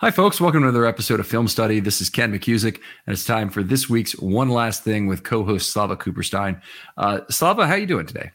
Hi, 0.00 0.12
folks. 0.12 0.40
Welcome 0.40 0.62
to 0.62 0.68
another 0.68 0.86
episode 0.86 1.18
of 1.18 1.26
Film 1.26 1.48
Study. 1.48 1.80
This 1.80 2.00
is 2.00 2.08
Ken 2.08 2.32
McKusick, 2.32 2.76
and 2.76 3.14
it's 3.14 3.24
time 3.24 3.50
for 3.50 3.64
this 3.64 3.90
week's 3.90 4.12
One 4.12 4.48
Last 4.48 4.84
Thing 4.84 5.08
with 5.08 5.24
co-host 5.24 5.72
Slava 5.72 5.96
Cooperstein. 5.96 6.62
Uh, 6.96 7.22
Slava, 7.30 7.66
how 7.66 7.74
you 7.74 7.84
doing 7.84 8.06
today? 8.06 8.30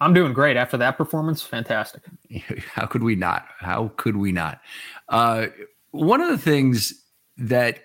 I'm 0.00 0.12
doing 0.12 0.34
great. 0.34 0.58
After 0.58 0.76
that 0.76 0.98
performance, 0.98 1.40
fantastic. 1.40 2.02
How 2.74 2.84
could 2.84 3.02
we 3.02 3.16
not? 3.16 3.46
How 3.58 3.90
could 3.96 4.18
we 4.18 4.32
not? 4.32 4.60
Uh, 5.08 5.46
one 5.92 6.20
of 6.20 6.28
the 6.28 6.36
things 6.36 6.92
that 7.38 7.84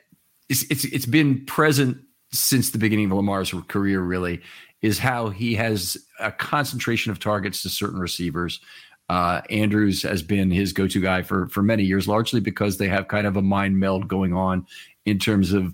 is, 0.49 0.67
it's 0.69 0.83
it's 0.83 1.05
been 1.05 1.45
present 1.45 1.99
since 2.33 2.71
the 2.71 2.77
beginning 2.77 3.05
of 3.05 3.13
Lamar's 3.13 3.53
career, 3.69 4.01
really, 4.01 4.41
is 4.81 4.99
how 4.99 5.29
he 5.29 5.55
has 5.55 5.95
a 6.19 6.29
concentration 6.29 7.09
of 7.09 7.19
targets 7.19 7.61
to 7.61 7.69
certain 7.69 8.01
receivers 8.01 8.59
uh, 9.09 9.41
Andrews 9.49 10.01
has 10.03 10.23
been 10.23 10.49
his 10.49 10.73
go-to 10.73 11.01
guy 11.01 11.21
for 11.21 11.47
for 11.47 11.61
many 11.61 11.83
years, 11.83 12.07
largely 12.07 12.39
because 12.39 12.77
they 12.77 12.87
have 12.87 13.07
kind 13.07 13.27
of 13.27 13.37
a 13.37 13.41
mind 13.41 13.79
meld 13.79 14.07
going 14.07 14.33
on 14.33 14.65
in 15.05 15.19
terms 15.19 15.53
of 15.53 15.73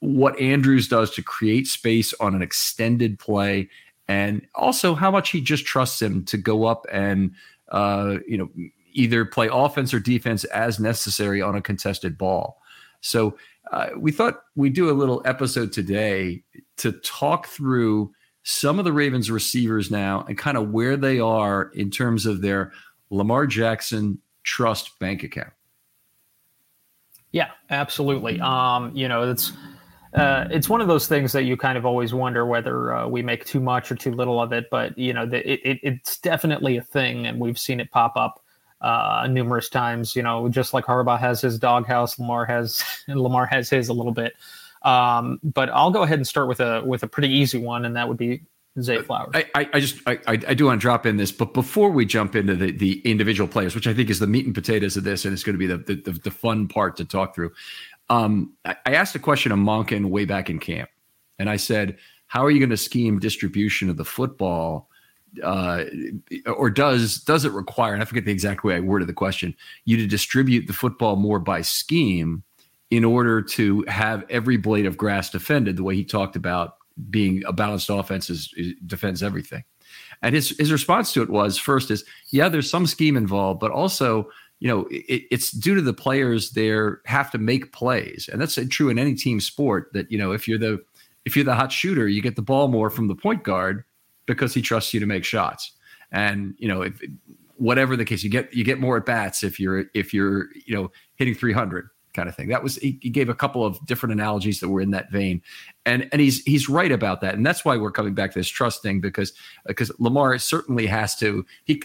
what 0.00 0.38
Andrews 0.38 0.88
does 0.88 1.10
to 1.12 1.22
create 1.22 1.66
space 1.66 2.12
on 2.20 2.34
an 2.34 2.42
extended 2.42 3.18
play, 3.18 3.68
and 4.06 4.46
also 4.54 4.94
how 4.94 5.10
much 5.10 5.30
he 5.30 5.40
just 5.40 5.64
trusts 5.64 6.00
him 6.00 6.24
to 6.26 6.36
go 6.36 6.64
up 6.64 6.86
and 6.92 7.32
uh, 7.70 8.18
you 8.26 8.38
know 8.38 8.48
either 8.92 9.24
play 9.24 9.48
offense 9.52 9.92
or 9.92 9.98
defense 9.98 10.44
as 10.44 10.78
necessary 10.78 11.42
on 11.42 11.56
a 11.56 11.62
contested 11.62 12.16
ball. 12.16 12.60
So 13.00 13.36
uh, 13.72 13.88
we 13.96 14.12
thought 14.12 14.42
we'd 14.54 14.74
do 14.74 14.90
a 14.90 14.92
little 14.92 15.20
episode 15.24 15.72
today 15.72 16.44
to 16.76 16.92
talk 16.92 17.48
through 17.48 18.12
some 18.44 18.78
of 18.78 18.84
the 18.84 18.92
Ravens 18.92 19.30
receivers 19.30 19.90
now 19.90 20.24
and 20.28 20.38
kind 20.38 20.56
of 20.56 20.70
where 20.70 20.96
they 20.96 21.18
are 21.18 21.70
in 21.74 21.90
terms 21.90 22.26
of 22.26 22.42
their 22.42 22.72
Lamar 23.10 23.46
Jackson 23.46 24.18
trust 24.42 24.98
bank 24.98 25.22
account. 25.22 25.52
Yeah, 27.32 27.50
absolutely. 27.70 28.38
Um, 28.40 28.94
you 28.94 29.08
know, 29.08 29.28
it's 29.28 29.52
uh, 30.12 30.46
it's 30.50 30.68
one 30.68 30.80
of 30.80 30.86
those 30.86 31.08
things 31.08 31.32
that 31.32 31.42
you 31.42 31.56
kind 31.56 31.76
of 31.76 31.84
always 31.84 32.14
wonder 32.14 32.46
whether 32.46 32.94
uh, 32.94 33.08
we 33.08 33.22
make 33.22 33.44
too 33.44 33.58
much 33.58 33.90
or 33.90 33.96
too 33.96 34.12
little 34.12 34.40
of 34.40 34.52
it. 34.52 34.66
But 34.70 34.96
you 34.96 35.12
know, 35.12 35.26
the, 35.26 35.38
it, 35.50 35.60
it, 35.64 35.80
it's 35.82 36.18
definitely 36.20 36.76
a 36.76 36.82
thing, 36.82 37.26
and 37.26 37.40
we've 37.40 37.58
seen 37.58 37.80
it 37.80 37.90
pop 37.90 38.16
up 38.16 38.44
uh, 38.80 39.26
numerous 39.28 39.68
times. 39.68 40.14
You 40.14 40.22
know, 40.22 40.48
just 40.48 40.74
like 40.74 40.84
Harbaugh 40.84 41.18
has 41.18 41.40
his 41.40 41.58
doghouse, 41.58 42.18
Lamar 42.18 42.44
has 42.44 42.84
Lamar 43.08 43.46
has 43.46 43.70
his 43.70 43.88
a 43.88 43.94
little 43.94 44.12
bit. 44.12 44.34
Um, 44.84 45.40
but 45.42 45.70
I'll 45.70 45.90
go 45.90 46.02
ahead 46.02 46.18
and 46.18 46.26
start 46.26 46.46
with 46.46 46.60
a 46.60 46.82
with 46.84 47.02
a 47.02 47.08
pretty 47.08 47.28
easy 47.28 47.58
one, 47.58 47.84
and 47.84 47.96
that 47.96 48.06
would 48.06 48.18
be 48.18 48.42
Zay 48.80 49.00
Flowers. 49.02 49.30
I, 49.34 49.46
I, 49.54 49.68
I 49.74 49.80
just 49.80 49.96
I, 50.06 50.18
I 50.26 50.36
do 50.36 50.66
want 50.66 50.80
to 50.80 50.82
drop 50.82 51.06
in 51.06 51.16
this, 51.16 51.32
but 51.32 51.54
before 51.54 51.90
we 51.90 52.04
jump 52.04 52.36
into 52.36 52.54
the, 52.54 52.70
the 52.70 53.00
individual 53.00 53.48
players, 53.48 53.74
which 53.74 53.86
I 53.86 53.94
think 53.94 54.10
is 54.10 54.18
the 54.18 54.26
meat 54.26 54.44
and 54.44 54.54
potatoes 54.54 54.96
of 54.96 55.04
this, 55.04 55.24
and 55.24 55.32
it's 55.32 55.42
going 55.42 55.54
to 55.54 55.58
be 55.58 55.66
the 55.66 55.78
the, 55.78 56.12
the, 56.12 56.18
the 56.20 56.30
fun 56.30 56.68
part 56.68 56.96
to 56.98 57.04
talk 57.04 57.34
through. 57.34 57.52
Um, 58.10 58.52
I, 58.64 58.76
I 58.86 58.94
asked 58.94 59.14
a 59.14 59.20
question 59.20 59.52
of 59.52 59.58
Monken 59.58 60.10
way 60.10 60.26
back 60.26 60.50
in 60.50 60.58
camp, 60.58 60.90
and 61.38 61.48
I 61.48 61.56
said, 61.56 61.96
"How 62.26 62.44
are 62.44 62.50
you 62.50 62.58
going 62.58 62.70
to 62.70 62.76
scheme 62.76 63.18
distribution 63.18 63.88
of 63.88 63.96
the 63.96 64.04
football?" 64.04 64.90
Uh, 65.42 65.84
or 66.46 66.68
does 66.68 67.18
does 67.18 67.44
it 67.44 67.52
require? 67.52 67.94
And 67.94 68.02
I 68.02 68.06
forget 68.06 68.24
the 68.24 68.32
exact 68.32 68.64
way 68.64 68.76
I 68.76 68.80
worded 68.80 69.08
the 69.08 69.14
question. 69.14 69.54
You 69.84 69.96
to 69.96 70.06
distribute 70.06 70.66
the 70.66 70.72
football 70.72 71.16
more 71.16 71.38
by 71.38 71.62
scheme 71.62 72.42
in 72.94 73.04
order 73.04 73.42
to 73.42 73.84
have 73.88 74.24
every 74.30 74.56
blade 74.56 74.86
of 74.86 74.96
grass 74.96 75.30
defended 75.30 75.76
the 75.76 75.82
way 75.82 75.96
he 75.96 76.04
talked 76.04 76.36
about 76.36 76.76
being 77.10 77.42
a 77.46 77.52
balanced 77.52 77.90
offense 77.90 78.30
is, 78.30 78.52
is, 78.56 78.74
defends 78.86 79.22
everything. 79.22 79.64
And 80.22 80.34
his 80.34 80.56
his 80.58 80.72
response 80.72 81.12
to 81.12 81.22
it 81.22 81.30
was 81.30 81.58
first 81.58 81.90
is 81.90 82.04
yeah, 82.30 82.48
there's 82.48 82.70
some 82.70 82.86
scheme 82.86 83.16
involved, 83.16 83.60
but 83.60 83.70
also 83.70 84.30
you 84.60 84.68
know 84.68 84.86
it, 84.90 85.24
it's 85.30 85.50
due 85.50 85.74
to 85.74 85.82
the 85.82 85.92
players 85.92 86.52
there 86.52 87.00
have 87.04 87.30
to 87.32 87.38
make 87.38 87.72
plays, 87.72 88.28
and 88.32 88.40
that's 88.40 88.58
true 88.70 88.88
in 88.88 88.98
any 88.98 89.14
team 89.14 89.40
sport. 89.40 89.90
That 89.92 90.10
you 90.10 90.18
know 90.18 90.32
if 90.32 90.48
you're 90.48 90.58
the 90.58 90.82
if 91.24 91.36
you're 91.36 91.44
the 91.44 91.54
hot 91.54 91.72
shooter, 91.72 92.08
you 92.08 92.22
get 92.22 92.36
the 92.36 92.42
ball 92.42 92.68
more 92.68 92.90
from 92.90 93.08
the 93.08 93.14
point 93.14 93.44
guard 93.44 93.84
because 94.26 94.54
he 94.54 94.62
trusts 94.62 94.94
you 94.94 95.00
to 95.00 95.06
make 95.06 95.24
shots. 95.24 95.72
And 96.10 96.54
you 96.58 96.68
know 96.68 96.82
if 96.82 97.00
whatever 97.56 97.96
the 97.96 98.04
case, 98.04 98.22
you 98.24 98.30
get 98.30 98.52
you 98.54 98.64
get 98.64 98.80
more 98.80 98.96
at 98.96 99.06
bats 99.06 99.42
if 99.44 99.60
you're 99.60 99.84
if 99.94 100.14
you're 100.14 100.48
you 100.66 100.74
know 100.74 100.90
hitting 101.16 101.34
300 101.34 101.88
kind 102.14 102.28
of 102.28 102.34
thing. 102.34 102.48
That 102.48 102.62
was 102.62 102.76
he, 102.76 102.98
he, 103.02 103.10
gave 103.10 103.28
a 103.28 103.34
couple 103.34 103.64
of 103.64 103.84
different 103.86 104.12
analogies 104.12 104.60
that 104.60 104.68
were 104.68 104.80
in 104.80 104.92
that 104.92 105.10
vein, 105.10 105.42
and 105.84 106.08
and 106.12 106.20
he's 106.20 106.42
he's 106.44 106.68
right 106.68 106.92
about 106.92 107.20
that, 107.20 107.34
and 107.34 107.44
that's 107.44 107.64
why 107.64 107.76
we're 107.76 107.90
coming 107.90 108.14
back 108.14 108.32
to 108.32 108.38
this 108.38 108.48
trust 108.48 108.82
thing 108.82 109.00
because 109.00 109.32
because 109.66 109.92
Lamar 109.98 110.38
certainly 110.38 110.86
has 110.86 111.16
to 111.16 111.44
he. 111.64 111.82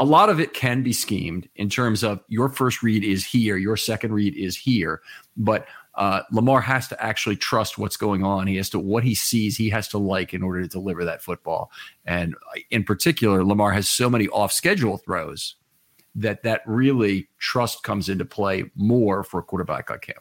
A 0.00 0.04
lot 0.04 0.30
of 0.30 0.38
it 0.38 0.54
can 0.54 0.84
be 0.84 0.92
schemed 0.92 1.48
in 1.56 1.68
terms 1.68 2.04
of 2.04 2.20
your 2.28 2.48
first 2.48 2.84
read 2.84 3.02
is 3.02 3.24
here, 3.24 3.56
your 3.56 3.76
second 3.76 4.12
read 4.12 4.36
is 4.36 4.56
here, 4.56 5.00
but 5.36 5.66
uh, 5.96 6.22
Lamar 6.30 6.60
has 6.60 6.86
to 6.86 7.04
actually 7.04 7.34
trust 7.34 7.78
what's 7.78 7.96
going 7.96 8.22
on. 8.22 8.46
He 8.46 8.54
has 8.56 8.70
to 8.70 8.78
what 8.78 9.02
he 9.02 9.16
sees. 9.16 9.56
He 9.56 9.68
has 9.70 9.88
to 9.88 9.98
like 9.98 10.32
in 10.32 10.44
order 10.44 10.62
to 10.62 10.68
deliver 10.68 11.04
that 11.04 11.20
football. 11.20 11.72
And 12.06 12.36
in 12.70 12.84
particular, 12.84 13.42
Lamar 13.42 13.72
has 13.72 13.88
so 13.88 14.08
many 14.08 14.28
off 14.28 14.52
schedule 14.52 14.98
throws 14.98 15.56
that 16.18 16.42
that 16.42 16.62
really 16.66 17.28
trust 17.38 17.82
comes 17.82 18.08
into 18.08 18.24
play 18.24 18.64
more 18.74 19.22
for 19.22 19.40
a 19.40 19.42
quarterback 19.42 19.90
like 19.90 20.06
him. 20.06 20.16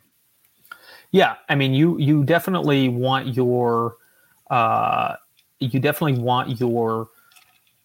Yeah, 1.11 1.35
I 1.49 1.55
mean, 1.55 1.73
you 1.73 1.97
you 1.97 2.23
definitely 2.23 2.89
want 2.89 3.35
your 3.35 3.95
uh, 4.49 5.15
you 5.59 5.79
definitely 5.79 6.21
want 6.21 6.59
your 6.59 7.07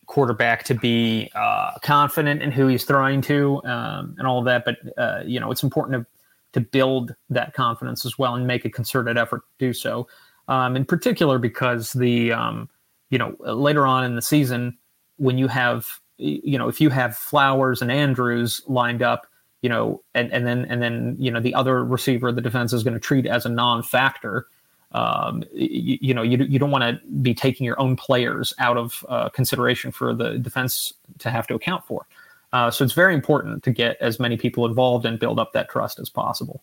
quarterback 0.07 0.65
to 0.65 0.75
be 0.75 1.31
uh, 1.35 1.73
confident 1.83 2.43
in 2.43 2.51
who 2.51 2.67
he's 2.67 2.85
throwing 2.85 3.23
to 3.23 3.63
um, 3.65 4.15
and 4.19 4.27
all 4.27 4.39
of 4.39 4.45
that. 4.45 4.65
But 4.65 4.77
uh, 4.99 5.23
you 5.25 5.41
know, 5.41 5.51
it's 5.51 5.63
important 5.63 6.03
to 6.03 6.61
to 6.61 6.61
build 6.61 7.15
that 7.31 7.55
confidence 7.55 8.05
as 8.05 8.19
well 8.19 8.35
and 8.35 8.47
make 8.47 8.65
a 8.67 8.71
concerted 8.71 9.17
effort 9.17 9.41
to 9.41 9.67
do 9.67 9.73
so. 9.73 10.07
Um, 10.49 10.77
in 10.77 10.85
particular, 10.85 11.39
because 11.39 11.93
the 11.93 12.33
um, 12.33 12.69
you 13.11 13.19
know 13.19 13.37
later 13.41 13.87
on 13.87 14.05
in 14.05 14.17
the 14.17 14.23
season 14.23 14.77
when 15.17 15.39
you 15.39 15.47
have 15.47 15.87
you 16.23 16.59
know, 16.59 16.69
if 16.69 16.81
you 16.81 16.91
have 16.91 17.17
Flowers 17.17 17.83
and 17.83 17.91
Andrews 17.91 18.63
lined 18.67 19.03
up, 19.03 19.27
you 19.63 19.69
know, 19.69 20.03
and, 20.15 20.33
and 20.33 20.47
then 20.47 20.65
and 20.67 20.83
then 20.83 21.17
you 21.19 21.31
know 21.31 21.41
the 21.41 21.55
other 21.55 21.85
receiver 21.85 22.33
the 22.33 22.41
defense 22.41 22.73
is 22.73 22.83
going 22.83 22.95
to 22.95 23.01
treat 23.01 23.27
as 23.27 23.47
a 23.47 23.49
non-factor. 23.49 24.47
Um, 24.93 25.43
you, 25.55 25.97
you, 26.03 26.13
know, 26.13 26.21
you, 26.21 26.37
you 26.37 26.59
don't 26.59 26.71
want 26.71 26.83
to 26.85 27.07
be 27.23 27.33
taking 27.33 27.65
your 27.65 27.81
own 27.81 27.97
players 27.97 28.53
out 28.59 28.77
of 28.77 29.07
uh, 29.09 29.31
consideration 29.31 29.91
for 29.91 30.13
the 30.13 30.37
defense 30.39 30.93
to 31.21 31.31
have 31.31 31.47
to 31.47 31.55
account 31.55 31.87
for. 31.87 32.05
Uh, 32.53 32.71
so 32.71 32.85
it's 32.85 32.93
very 32.93 33.15
important 33.15 33.63
to 33.63 33.71
get 33.71 33.97
as 34.03 34.21
many 34.21 34.37
people 34.37 34.67
involved 34.67 35.07
and 35.07 35.19
build 35.19 35.39
up 35.39 35.55
that 35.55 35.71
trust 35.71 35.99
as 35.99 36.11
possible. 36.11 36.63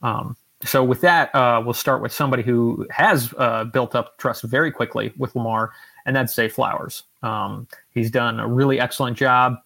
Um, 0.00 0.34
so 0.64 0.82
with 0.82 1.00
that, 1.02 1.34
uh, 1.34 1.60
we'll 1.62 1.74
start 1.74 2.02
with 2.02 2.12
somebody 2.12 2.42
who 2.42 2.86
has 2.90 3.34
uh, 3.36 3.64
built 3.64 3.94
up 3.94 4.16
trust 4.18 4.44
very 4.44 4.70
quickly 4.70 5.12
with 5.18 5.34
Lamar, 5.34 5.72
and 6.06 6.14
that's 6.14 6.34
Zay 6.34 6.48
Flowers. 6.48 7.04
Um, 7.22 7.66
he's 7.90 8.10
done 8.10 8.40
a 8.40 8.48
really 8.48 8.80
excellent 8.80 9.16
job 9.16 9.56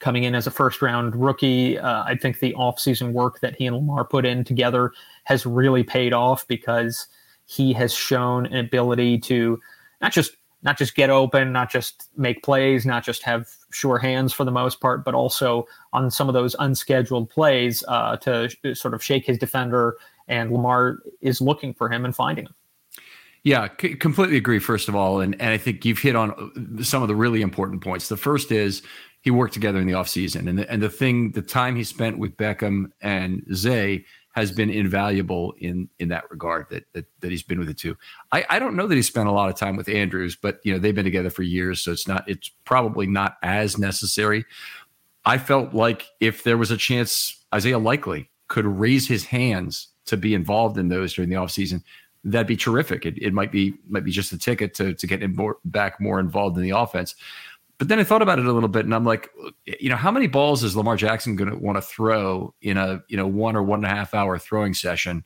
coming 0.00 0.24
in 0.24 0.34
as 0.34 0.46
a 0.46 0.50
first 0.50 0.82
round 0.82 1.16
rookie. 1.16 1.78
Uh, 1.78 2.04
I 2.04 2.16
think 2.16 2.40
the 2.40 2.54
offseason 2.54 3.12
work 3.12 3.40
that 3.40 3.56
he 3.56 3.66
and 3.66 3.76
Lamar 3.76 4.04
put 4.04 4.26
in 4.26 4.44
together 4.44 4.92
has 5.24 5.46
really 5.46 5.82
paid 5.82 6.12
off 6.12 6.46
because 6.46 7.06
he 7.46 7.72
has 7.72 7.92
shown 7.94 8.46
an 8.46 8.56
ability 8.56 9.18
to 9.18 9.58
not 10.00 10.12
just 10.12 10.32
not 10.62 10.76
just 10.76 10.96
get 10.96 11.08
open, 11.08 11.52
not 11.52 11.70
just 11.70 12.08
make 12.16 12.42
plays, 12.42 12.84
not 12.84 13.04
just 13.04 13.22
have 13.22 13.48
sure 13.70 13.96
hands 13.96 14.32
for 14.32 14.44
the 14.44 14.50
most 14.50 14.80
part, 14.80 15.04
but 15.04 15.14
also 15.14 15.66
on 15.92 16.10
some 16.10 16.28
of 16.28 16.34
those 16.34 16.56
unscheduled 16.58 17.30
plays 17.30 17.84
uh, 17.86 18.16
to 18.16 18.48
sh- 18.48 18.78
sort 18.78 18.92
of 18.92 19.02
shake 19.02 19.24
his 19.24 19.38
defender. 19.38 19.96
And 20.26 20.50
Lamar 20.50 20.98
is 21.20 21.40
looking 21.40 21.72
for 21.74 21.88
him 21.88 22.04
and 22.04 22.14
finding 22.14 22.46
him. 22.46 22.54
Yeah, 23.44 23.68
c- 23.80 23.94
completely 23.94 24.36
agree. 24.36 24.58
First 24.58 24.88
of 24.88 24.94
all, 24.94 25.20
and 25.20 25.34
and 25.40 25.50
I 25.50 25.58
think 25.58 25.84
you've 25.84 25.98
hit 25.98 26.16
on 26.16 26.32
uh, 26.78 26.82
some 26.82 27.02
of 27.02 27.08
the 27.08 27.16
really 27.16 27.40
important 27.40 27.82
points. 27.82 28.08
The 28.08 28.16
first 28.16 28.52
is 28.52 28.82
he 29.22 29.30
worked 29.30 29.54
together 29.54 29.78
in 29.78 29.86
the 29.86 29.92
offseason. 29.92 30.48
And 30.48 30.58
the, 30.58 30.70
and 30.70 30.82
the 30.82 30.90
thing, 30.90 31.32
the 31.32 31.42
time 31.42 31.76
he 31.76 31.84
spent 31.84 32.18
with 32.18 32.36
Beckham 32.36 32.90
and 33.00 33.44
Zay 33.54 34.04
has 34.32 34.52
been 34.52 34.70
invaluable 34.70 35.52
in 35.58 35.88
in 35.98 36.08
that 36.08 36.30
regard 36.30 36.66
that 36.70 36.84
that, 36.92 37.06
that 37.20 37.30
he's 37.30 37.42
been 37.42 37.58
with 37.58 37.68
the 37.68 37.74
two. 37.74 37.96
I, 38.30 38.44
I 38.48 38.58
don't 38.58 38.76
know 38.76 38.86
that 38.86 38.94
he 38.94 39.02
spent 39.02 39.28
a 39.28 39.32
lot 39.32 39.48
of 39.48 39.56
time 39.56 39.76
with 39.76 39.88
Andrews, 39.88 40.36
but 40.36 40.60
you 40.62 40.72
know 40.72 40.78
they've 40.78 40.94
been 40.94 41.04
together 41.04 41.30
for 41.30 41.42
years, 41.42 41.82
so 41.82 41.92
it's 41.92 42.06
not 42.06 42.28
it's 42.28 42.50
probably 42.64 43.06
not 43.06 43.36
as 43.42 43.78
necessary. 43.78 44.44
I 45.24 45.38
felt 45.38 45.74
like 45.74 46.06
if 46.20 46.44
there 46.44 46.56
was 46.56 46.70
a 46.70 46.76
chance 46.76 47.44
Isaiah 47.54 47.78
Likely 47.78 48.30
could 48.46 48.64
raise 48.64 49.08
his 49.08 49.24
hands 49.26 49.88
to 50.06 50.16
be 50.16 50.32
involved 50.32 50.78
in 50.78 50.88
those 50.88 51.12
during 51.12 51.28
the 51.28 51.36
offseason, 51.36 51.82
that'd 52.24 52.46
be 52.46 52.56
terrific. 52.56 53.06
It, 53.06 53.20
it 53.22 53.32
might 53.32 53.52
be 53.52 53.74
might 53.88 54.04
be 54.04 54.10
just 54.10 54.32
a 54.32 54.38
ticket 54.38 54.74
to 54.74 54.94
to 54.94 55.06
get 55.06 55.22
him 55.22 55.34
more, 55.34 55.58
back 55.64 56.00
more 56.00 56.20
involved 56.20 56.56
in 56.56 56.62
the 56.62 56.70
offense. 56.70 57.14
But 57.78 57.86
then 57.86 58.00
I 58.00 58.04
thought 58.04 58.22
about 58.22 58.40
it 58.40 58.46
a 58.46 58.52
little 58.52 58.68
bit, 58.68 58.84
and 58.84 58.94
I'm 58.94 59.04
like, 59.04 59.30
you 59.64 59.88
know, 59.88 59.96
how 59.96 60.10
many 60.10 60.26
balls 60.26 60.64
is 60.64 60.76
Lamar 60.76 60.96
Jackson 60.96 61.36
going 61.36 61.50
to 61.50 61.56
want 61.56 61.78
to 61.78 61.82
throw 61.82 62.52
in 62.60 62.76
a 62.76 63.02
you 63.08 63.16
know 63.16 63.26
one 63.26 63.56
or 63.56 63.62
one 63.62 63.84
and 63.84 63.92
a 63.92 63.94
half 63.94 64.14
hour 64.14 64.38
throwing 64.38 64.74
session? 64.74 65.24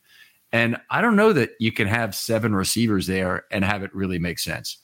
And 0.52 0.76
I 0.90 1.00
don't 1.00 1.16
know 1.16 1.32
that 1.32 1.52
you 1.58 1.72
can 1.72 1.88
have 1.88 2.14
seven 2.14 2.54
receivers 2.54 3.06
there 3.06 3.46
and 3.50 3.64
have 3.64 3.82
it 3.82 3.94
really 3.94 4.18
make 4.18 4.38
sense. 4.38 4.78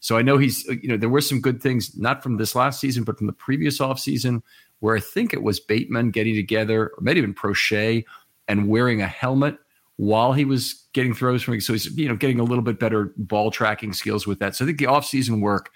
So 0.00 0.18
I 0.18 0.22
know 0.22 0.36
he's, 0.36 0.64
you 0.66 0.88
know, 0.88 0.98
there 0.98 1.08
were 1.08 1.22
some 1.22 1.40
good 1.40 1.62
things, 1.62 1.96
not 1.96 2.22
from 2.22 2.36
this 2.36 2.54
last 2.54 2.80
season, 2.80 3.02
but 3.02 3.16
from 3.16 3.26
the 3.26 3.32
previous 3.32 3.78
offseason, 3.78 4.42
where 4.80 4.94
I 4.94 5.00
think 5.00 5.32
it 5.32 5.42
was 5.42 5.58
Bateman 5.58 6.10
getting 6.10 6.34
together, 6.34 6.88
or 6.88 7.00
maybe 7.00 7.18
even 7.18 7.34
Proche, 7.34 8.04
and 8.46 8.68
wearing 8.68 9.00
a 9.00 9.08
helmet 9.08 9.56
while 9.96 10.32
he 10.32 10.44
was 10.44 10.86
getting 10.92 11.14
throws 11.14 11.42
from. 11.42 11.60
So 11.60 11.72
he's, 11.72 11.86
you 11.96 12.08
know, 12.08 12.16
getting 12.16 12.40
a 12.40 12.44
little 12.44 12.64
bit 12.64 12.78
better 12.78 13.12
ball 13.16 13.50
tracking 13.50 13.92
skills 13.92 14.26
with 14.26 14.38
that. 14.40 14.54
So 14.54 14.64
I 14.64 14.66
think 14.66 14.78
the 14.78 14.86
offseason 14.86 15.40
work, 15.40 15.70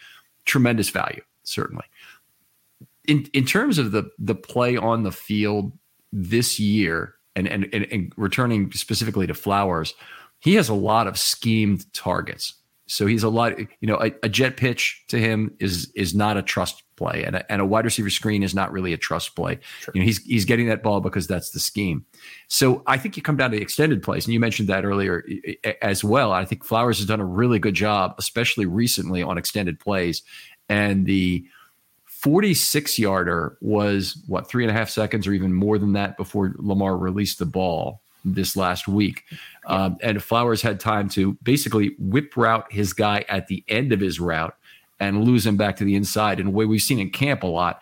tremendous 0.44 0.90
value 0.90 1.22
certainly. 1.50 1.84
In 3.06 3.28
in 3.32 3.44
terms 3.44 3.78
of 3.78 3.92
the 3.92 4.10
the 4.18 4.34
play 4.34 4.76
on 4.76 5.02
the 5.02 5.12
field 5.12 5.72
this 6.12 6.60
year, 6.60 7.14
and 7.36 7.48
and 7.48 7.68
and, 7.72 7.86
and 7.90 8.12
returning 8.16 8.72
specifically 8.72 9.26
to 9.26 9.34
Flowers, 9.34 9.94
he 10.40 10.54
has 10.54 10.68
a 10.68 10.74
lot 10.74 11.06
of 11.06 11.18
schemed 11.18 11.92
targets. 11.92 12.54
So 12.90 13.06
he's 13.06 13.22
a 13.22 13.28
lot, 13.28 13.56
you 13.56 13.68
know, 13.82 13.94
a, 14.02 14.12
a, 14.24 14.28
jet 14.28 14.56
pitch 14.56 15.04
to 15.08 15.18
him 15.18 15.54
is 15.60 15.92
is 15.94 16.12
not 16.12 16.36
a 16.36 16.42
trust 16.42 16.82
play, 16.96 17.22
and 17.22 17.36
a, 17.36 17.52
and 17.52 17.62
a 17.62 17.64
wide 17.64 17.84
receiver 17.84 18.10
screen 18.10 18.42
is 18.42 18.52
not 18.52 18.72
really 18.72 18.92
a 18.92 18.96
trust 18.96 19.36
play. 19.36 19.60
Sure. 19.78 19.92
You 19.94 20.00
know, 20.00 20.04
he's 20.04 20.18
he's 20.24 20.44
getting 20.44 20.66
that 20.66 20.82
ball 20.82 21.00
because 21.00 21.28
that's 21.28 21.50
the 21.50 21.60
scheme. 21.60 22.04
So 22.48 22.82
I 22.88 22.98
think 22.98 23.16
you 23.16 23.22
come 23.22 23.36
down 23.36 23.52
to 23.52 23.56
the 23.56 23.62
extended 23.62 24.02
plays, 24.02 24.26
and 24.26 24.34
you 24.34 24.40
mentioned 24.40 24.68
that 24.70 24.84
earlier 24.84 25.24
as 25.82 26.02
well. 26.02 26.32
I 26.32 26.44
think 26.44 26.64
Flowers 26.64 26.98
has 26.98 27.06
done 27.06 27.20
a 27.20 27.24
really 27.24 27.60
good 27.60 27.74
job, 27.74 28.16
especially 28.18 28.66
recently 28.66 29.22
on 29.22 29.38
extended 29.38 29.78
plays, 29.78 30.22
and 30.68 31.06
the 31.06 31.44
46 32.06 32.98
yarder 32.98 33.56
was 33.60 34.20
what 34.26 34.48
three 34.48 34.64
and 34.64 34.70
a 34.70 34.74
half 34.74 34.90
seconds 34.90 35.28
or 35.28 35.32
even 35.32 35.54
more 35.54 35.78
than 35.78 35.92
that 35.92 36.16
before 36.16 36.56
Lamar 36.58 36.96
released 36.96 37.38
the 37.38 37.46
ball 37.46 38.02
this 38.24 38.56
last 38.56 38.88
week. 38.88 39.24
Um, 39.66 39.96
and 40.02 40.22
Flowers 40.22 40.62
had 40.62 40.80
time 40.80 41.08
to 41.10 41.34
basically 41.42 41.94
whip 41.98 42.36
route 42.36 42.70
his 42.70 42.92
guy 42.92 43.24
at 43.28 43.46
the 43.46 43.64
end 43.68 43.92
of 43.92 44.00
his 44.00 44.20
route 44.20 44.54
and 44.98 45.24
lose 45.24 45.46
him 45.46 45.56
back 45.56 45.76
to 45.76 45.84
the 45.84 45.94
inside. 45.94 46.38
And 46.38 46.48
the 46.48 46.52
way 46.52 46.66
we've 46.66 46.82
seen 46.82 46.98
in 46.98 47.10
camp 47.10 47.42
a 47.42 47.46
lot, 47.46 47.80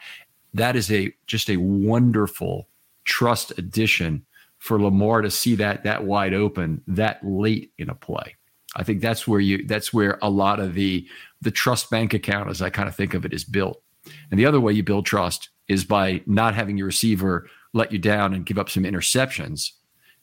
that 0.54 0.76
is 0.76 0.90
a 0.90 1.12
just 1.26 1.50
a 1.50 1.56
wonderful 1.56 2.68
trust 3.04 3.58
addition 3.58 4.24
for 4.58 4.80
Lamar 4.80 5.22
to 5.22 5.30
see 5.30 5.54
that 5.56 5.84
that 5.84 6.04
wide 6.04 6.34
open 6.34 6.82
that 6.86 7.24
late 7.24 7.72
in 7.78 7.90
a 7.90 7.94
play. 7.94 8.36
I 8.76 8.84
think 8.84 9.00
that's 9.00 9.26
where 9.26 9.40
you 9.40 9.66
that's 9.66 9.92
where 9.92 10.18
a 10.22 10.30
lot 10.30 10.60
of 10.60 10.74
the 10.74 11.06
the 11.40 11.50
trust 11.50 11.90
bank 11.90 12.14
account, 12.14 12.50
as 12.50 12.62
I 12.62 12.70
kind 12.70 12.88
of 12.88 12.94
think 12.94 13.14
of 13.14 13.24
it, 13.24 13.32
is 13.32 13.44
built. 13.44 13.82
And 14.30 14.38
the 14.38 14.46
other 14.46 14.60
way 14.60 14.72
you 14.72 14.82
build 14.82 15.06
trust 15.06 15.50
is 15.68 15.84
by 15.84 16.22
not 16.26 16.54
having 16.54 16.76
your 16.76 16.86
receiver 16.86 17.48
let 17.74 17.92
you 17.92 17.98
down 17.98 18.32
and 18.34 18.46
give 18.46 18.58
up 18.58 18.70
some 18.70 18.84
interceptions 18.84 19.72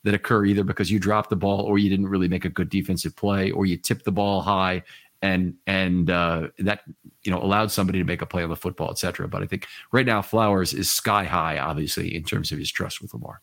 that 0.06 0.14
occur 0.14 0.46
either 0.46 0.64
because 0.64 0.90
you 0.90 1.00
dropped 1.00 1.30
the 1.32 1.36
ball 1.36 1.62
or 1.62 1.78
you 1.78 1.90
didn't 1.90 2.08
really 2.08 2.28
make 2.28 2.46
a 2.46 2.50
good 2.50 2.70
defensive 2.70 3.16
play 3.16 3.52
or 3.52 3.66
you 3.66 3.76
tipped 3.76 4.06
the 4.06 4.12
ball 4.12 4.42
high 4.42 4.84
and 5.22 5.56
and 5.66 6.10
uh, 6.10 6.48
that 6.60 6.82
you 7.24 7.32
know 7.32 7.42
allowed 7.42 7.72
somebody 7.72 7.98
to 8.00 8.06
make 8.06 8.22
a 8.22 8.26
play 8.26 8.44
on 8.44 8.50
the 8.50 8.56
football, 8.56 8.92
et 8.92 9.00
cetera. 9.00 9.28
But 9.28 9.42
I 9.42 9.48
think 9.48 9.68
right 9.92 10.06
now 10.06 10.22
Flowers 10.22 10.74
is 10.74 10.92
sky 10.92 11.24
high, 11.24 11.58
obviously, 11.58 12.16
in 12.16 12.24
terms 12.24 12.52
of 12.52 12.60
his 12.60 12.72
trust 12.72 13.02
with 13.02 13.14
Lamar. 13.14 13.42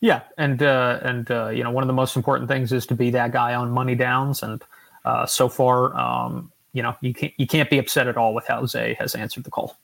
Yeah, 0.00 0.22
and 0.36 0.62
uh, 0.62 0.98
and 1.02 1.30
uh, 1.30 1.48
you 1.48 1.62
know 1.62 1.70
one 1.70 1.84
of 1.84 1.88
the 1.88 1.94
most 1.94 2.16
important 2.16 2.48
things 2.48 2.72
is 2.72 2.86
to 2.86 2.94
be 2.94 3.10
that 3.10 3.32
guy 3.32 3.54
on 3.54 3.70
money 3.70 3.94
downs, 3.94 4.42
and 4.42 4.62
uh, 5.04 5.26
so 5.26 5.48
far, 5.48 5.96
um, 5.96 6.50
you 6.72 6.82
know 6.82 6.96
you 7.00 7.14
can't 7.14 7.32
you 7.36 7.46
can't 7.46 7.70
be 7.70 7.78
upset 7.78 8.08
at 8.08 8.16
all 8.16 8.34
with 8.34 8.46
how 8.46 8.66
Zay 8.66 8.94
has 8.98 9.14
answered 9.14 9.44
the 9.44 9.50
call. 9.50 9.76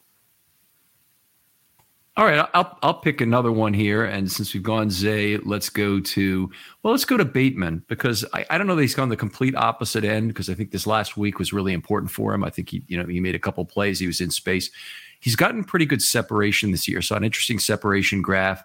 All 2.16 2.24
right, 2.24 2.48
I'll 2.54 2.78
I'll 2.80 2.94
pick 2.94 3.20
another 3.20 3.50
one 3.50 3.74
here, 3.74 4.04
and 4.04 4.30
since 4.30 4.54
we've 4.54 4.62
gone 4.62 4.88
Zay, 4.88 5.36
let's 5.38 5.68
go 5.68 5.98
to 5.98 6.48
well, 6.82 6.92
let's 6.92 7.04
go 7.04 7.16
to 7.16 7.24
Bateman 7.24 7.82
because 7.88 8.24
I, 8.32 8.46
I 8.50 8.56
don't 8.56 8.68
know 8.68 8.76
that 8.76 8.82
he's 8.82 8.94
gone 8.94 9.08
the 9.08 9.16
complete 9.16 9.56
opposite 9.56 10.04
end 10.04 10.28
because 10.28 10.48
I 10.48 10.54
think 10.54 10.70
this 10.70 10.86
last 10.86 11.16
week 11.16 11.40
was 11.40 11.52
really 11.52 11.72
important 11.72 12.12
for 12.12 12.32
him. 12.32 12.44
I 12.44 12.50
think 12.50 12.68
he 12.68 12.84
you 12.86 12.96
know 12.96 13.04
he 13.04 13.18
made 13.18 13.34
a 13.34 13.40
couple 13.40 13.64
plays, 13.64 13.98
he 13.98 14.06
was 14.06 14.20
in 14.20 14.30
space. 14.30 14.70
He's 15.18 15.34
gotten 15.34 15.64
pretty 15.64 15.86
good 15.86 16.02
separation 16.02 16.70
this 16.70 16.86
year, 16.86 17.02
so 17.02 17.16
an 17.16 17.24
interesting 17.24 17.58
separation 17.58 18.22
graph 18.22 18.62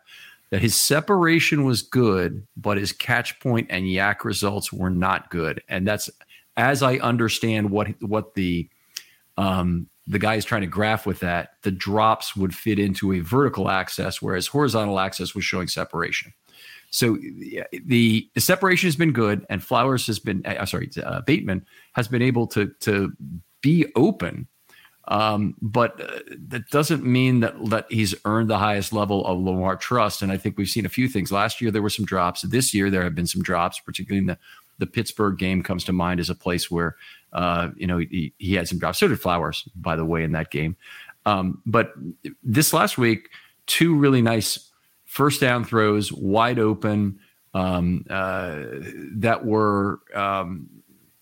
that 0.51 0.61
his 0.61 0.75
separation 0.75 1.63
was 1.63 1.81
good, 1.81 2.45
but 2.55 2.77
his 2.77 2.91
catch 2.91 3.39
point 3.39 3.65
and 3.71 3.85
YAC 3.85 4.25
results 4.25 4.71
were 4.71 4.91
not 4.91 5.31
good. 5.31 5.63
And 5.67 5.87
that's 5.87 6.07
as 6.55 6.83
I 6.83 6.97
understand 6.97 7.71
what 7.71 7.87
what 7.99 8.35
the 8.35 8.69
um, 9.37 9.88
the 10.09 10.19
guy 10.19 10.35
is 10.35 10.43
trying 10.43 10.61
to 10.61 10.67
graph 10.67 11.05
with 11.05 11.19
that, 11.19 11.51
the 11.61 11.71
drops 11.71 12.35
would 12.35 12.53
fit 12.53 12.79
into 12.79 13.13
a 13.13 13.19
vertical 13.19 13.69
axis, 13.69 14.21
whereas 14.21 14.47
horizontal 14.47 14.99
axis 14.99 15.35
was 15.35 15.45
showing 15.45 15.67
separation. 15.67 16.33
So 16.89 17.17
the, 17.85 18.27
the 18.33 18.41
separation 18.41 18.87
has 18.87 18.95
been 18.95 19.13
good, 19.13 19.45
and 19.49 19.63
Flowers 19.63 20.07
has 20.07 20.17
been, 20.17 20.43
uh, 20.45 20.65
sorry, 20.65 20.89
uh, 21.01 21.21
Bateman 21.21 21.63
has 21.93 22.07
been 22.07 22.23
able 22.23 22.47
to 22.47 22.73
to 22.81 23.13
be 23.61 23.85
open 23.95 24.47
um, 25.09 25.55
but 25.59 25.99
uh, 25.99 26.19
that 26.49 26.69
doesn't 26.69 27.03
mean 27.03 27.39
that, 27.39 27.55
that 27.69 27.87
he's 27.89 28.13
earned 28.25 28.49
the 28.49 28.59
highest 28.59 28.93
level 28.93 29.25
of 29.25 29.39
Lamar 29.39 29.75
trust. 29.75 30.21
And 30.21 30.31
I 30.31 30.37
think 30.37 30.57
we've 30.57 30.69
seen 30.69 30.85
a 30.85 30.89
few 30.89 31.07
things. 31.07 31.31
Last 31.31 31.59
year, 31.59 31.71
there 31.71 31.81
were 31.81 31.89
some 31.89 32.05
drops. 32.05 32.43
This 32.43 32.75
year, 32.75 32.91
there 32.91 33.03
have 33.03 33.15
been 33.15 33.25
some 33.25 33.41
drops, 33.41 33.79
particularly 33.79 34.19
in 34.19 34.27
the, 34.27 34.37
the 34.79 34.87
Pittsburgh 34.87 35.37
game 35.37 35.61
comes 35.61 35.83
to 35.83 35.93
mind 35.93 36.19
as 36.19 36.29
a 36.29 36.35
place 36.35 36.71
where, 36.71 36.95
uh, 37.33 37.69
you 37.75 37.85
know, 37.85 37.99
he, 37.99 38.33
he 38.37 38.55
had 38.55 38.67
some 38.67 38.79
drops. 38.79 38.99
So 38.99 39.07
did 39.07 39.21
Flowers, 39.21 39.67
by 39.75 39.95
the 39.95 40.05
way, 40.05 40.23
in 40.23 40.31
that 40.31 40.49
game. 40.49 40.75
Um, 41.25 41.61
but 41.65 41.93
this 42.41 42.73
last 42.73 42.97
week, 42.97 43.29
two 43.67 43.95
really 43.95 44.21
nice 44.21 44.71
first 45.05 45.41
down 45.41 45.63
throws, 45.63 46.11
wide 46.11 46.59
open, 46.59 47.19
um, 47.53 48.05
uh, 48.09 48.63
that 49.15 49.45
were 49.45 49.99
um, 50.15 50.69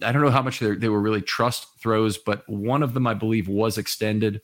I 0.03 0.11
don't 0.11 0.21
know 0.21 0.29
how 0.29 0.43
much 0.43 0.59
they 0.59 0.89
were 0.89 1.01
really 1.01 1.21
trust 1.21 1.79
throws, 1.79 2.17
but 2.17 2.47
one 2.47 2.83
of 2.83 2.93
them 2.93 3.07
I 3.07 3.15
believe 3.15 3.47
was 3.47 3.77
extended, 3.77 4.41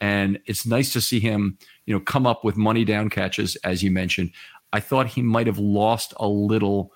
and 0.00 0.40
it's 0.46 0.64
nice 0.64 0.92
to 0.94 1.00
see 1.00 1.20
him, 1.20 1.58
you 1.84 1.94
know, 1.94 2.00
come 2.00 2.26
up 2.26 2.44
with 2.44 2.56
money 2.56 2.84
down 2.84 3.10
catches 3.10 3.56
as 3.56 3.82
you 3.82 3.90
mentioned. 3.90 4.30
I 4.72 4.80
thought 4.80 5.06
he 5.06 5.22
might 5.22 5.46
have 5.46 5.58
lost 5.58 6.14
a 6.16 6.26
little, 6.26 6.92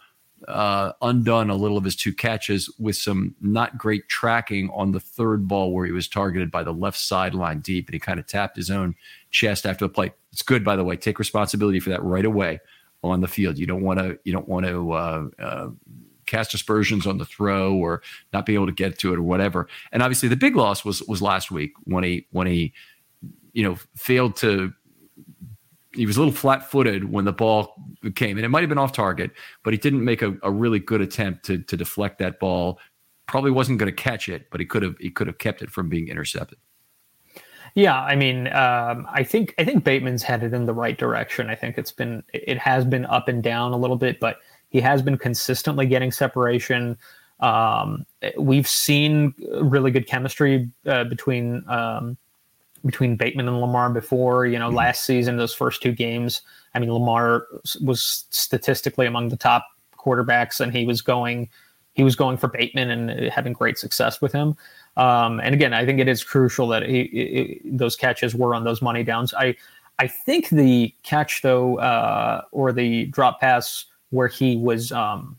uh, 0.46 0.92
undone 1.02 1.50
a 1.50 1.54
little 1.54 1.76
of 1.76 1.84
his 1.84 1.96
two 1.96 2.12
catches 2.12 2.72
with 2.78 2.96
some 2.96 3.34
not 3.40 3.76
great 3.76 4.08
tracking 4.08 4.70
on 4.72 4.92
the 4.92 5.00
third 5.00 5.48
ball 5.48 5.72
where 5.72 5.86
he 5.86 5.92
was 5.92 6.06
targeted 6.08 6.50
by 6.50 6.62
the 6.62 6.72
left 6.72 6.98
sideline 6.98 7.60
deep, 7.60 7.88
and 7.88 7.94
he 7.94 8.00
kind 8.00 8.20
of 8.20 8.26
tapped 8.26 8.56
his 8.56 8.70
own 8.70 8.94
chest 9.30 9.66
after 9.66 9.84
the 9.84 9.88
play. 9.88 10.12
It's 10.32 10.42
good, 10.42 10.64
by 10.64 10.76
the 10.76 10.84
way. 10.84 10.96
Take 10.96 11.18
responsibility 11.18 11.80
for 11.80 11.90
that 11.90 12.02
right 12.02 12.24
away 12.24 12.60
on 13.02 13.20
the 13.20 13.28
field. 13.28 13.58
You 13.58 13.66
don't 13.66 13.82
want 13.82 13.98
to. 13.98 14.18
You 14.24 14.32
don't 14.32 14.48
want 14.48 14.66
to. 14.66 14.92
Uh, 14.92 15.28
uh, 15.38 15.68
cast 16.26 16.52
aspersions 16.52 17.06
on 17.06 17.16
the 17.16 17.24
throw 17.24 17.74
or 17.74 18.02
not 18.34 18.44
be 18.44 18.54
able 18.54 18.66
to 18.66 18.72
get 18.72 18.98
to 18.98 19.14
it 19.14 19.18
or 19.18 19.22
whatever. 19.22 19.66
And 19.92 20.02
obviously, 20.02 20.28
the 20.28 20.36
big 20.36 20.54
loss 20.54 20.84
was 20.84 21.02
was 21.02 21.20
last 21.20 21.50
week 21.50 21.72
when 21.84 22.04
he 22.04 22.26
when 22.30 22.46
he 22.46 22.72
you 23.52 23.64
know 23.64 23.76
failed 23.96 24.36
to. 24.36 24.72
He 25.98 26.06
was 26.06 26.16
a 26.16 26.20
little 26.20 26.34
flat 26.34 26.70
footed 26.70 27.10
when 27.10 27.24
the 27.24 27.32
ball 27.32 27.74
came, 28.14 28.38
and 28.38 28.44
it 28.44 28.48
might 28.48 28.60
have 28.60 28.68
been 28.68 28.78
off 28.78 28.92
target, 28.92 29.32
but 29.64 29.72
he 29.72 29.78
didn't 29.78 30.04
make 30.04 30.22
a, 30.22 30.36
a 30.42 30.50
really 30.50 30.78
good 30.78 31.00
attempt 31.00 31.44
to 31.46 31.58
to 31.58 31.76
deflect 31.76 32.18
that 32.20 32.38
ball. 32.38 32.78
Probably 33.26 33.50
wasn't 33.50 33.78
going 33.78 33.94
to 33.94 34.02
catch 34.02 34.28
it, 34.28 34.48
but 34.50 34.60
he 34.60 34.66
could 34.66 34.82
have 34.82 34.96
he 34.98 35.10
could 35.10 35.26
have 35.26 35.38
kept 35.38 35.60
it 35.60 35.70
from 35.70 35.88
being 35.88 36.08
intercepted. 36.08 36.58
Yeah, 37.74 38.00
I 38.00 38.16
mean, 38.16 38.46
um, 38.48 39.06
I 39.12 39.22
think 39.24 39.54
I 39.58 39.64
think 39.64 39.84
Bateman's 39.84 40.22
headed 40.22 40.54
in 40.54 40.66
the 40.66 40.72
right 40.72 40.96
direction. 40.96 41.50
I 41.50 41.54
think 41.54 41.78
it's 41.78 41.92
been 41.92 42.22
it 42.32 42.58
has 42.58 42.84
been 42.84 43.04
up 43.06 43.28
and 43.28 43.42
down 43.42 43.72
a 43.72 43.76
little 43.76 43.96
bit, 43.96 44.20
but 44.20 44.38
he 44.70 44.80
has 44.80 45.02
been 45.02 45.18
consistently 45.18 45.86
getting 45.86 46.12
separation. 46.12 46.96
Um, 47.40 48.04
we've 48.38 48.68
seen 48.68 49.34
really 49.62 49.90
good 49.90 50.06
chemistry 50.06 50.70
uh, 50.86 51.04
between 51.04 51.64
um, 51.68 52.16
between 52.84 53.16
Bateman 53.16 53.48
and 53.48 53.60
Lamar 53.60 53.90
before. 53.90 54.46
You 54.46 54.58
know, 54.58 54.68
mm-hmm. 54.68 54.76
last 54.76 55.04
season, 55.04 55.36
those 55.36 55.54
first 55.54 55.82
two 55.82 55.92
games, 55.92 56.42
I 56.74 56.78
mean, 56.78 56.92
Lamar 56.92 57.46
was 57.80 58.26
statistically 58.30 59.06
among 59.06 59.28
the 59.28 59.36
top 59.36 59.66
quarterbacks, 59.96 60.60
and 60.60 60.72
he 60.72 60.86
was 60.86 61.02
going 61.02 61.48
he 61.94 62.04
was 62.04 62.14
going 62.14 62.36
for 62.36 62.46
Bateman 62.46 62.90
and 62.90 63.32
having 63.32 63.52
great 63.52 63.76
success 63.76 64.20
with 64.20 64.32
him. 64.32 64.56
Um, 64.96 65.40
and 65.40 65.52
again, 65.52 65.74
I 65.74 65.84
think 65.84 65.98
it 65.98 66.06
is 66.06 66.22
crucial 66.22 66.68
that 66.68 66.84
he, 66.84 67.04
he, 67.12 67.60
those 67.64 67.96
catches 67.96 68.36
were 68.36 68.54
on 68.54 68.62
those 68.62 68.80
money 68.80 69.02
downs. 69.02 69.34
I 69.34 69.56
I 69.98 70.06
think 70.06 70.48
the 70.50 70.94
catch 71.02 71.42
though, 71.42 71.78
uh, 71.78 72.42
or 72.52 72.72
the 72.72 73.06
drop 73.06 73.40
pass 73.40 73.84
where 74.10 74.28
he 74.28 74.56
was 74.56 74.92
um, 74.92 75.38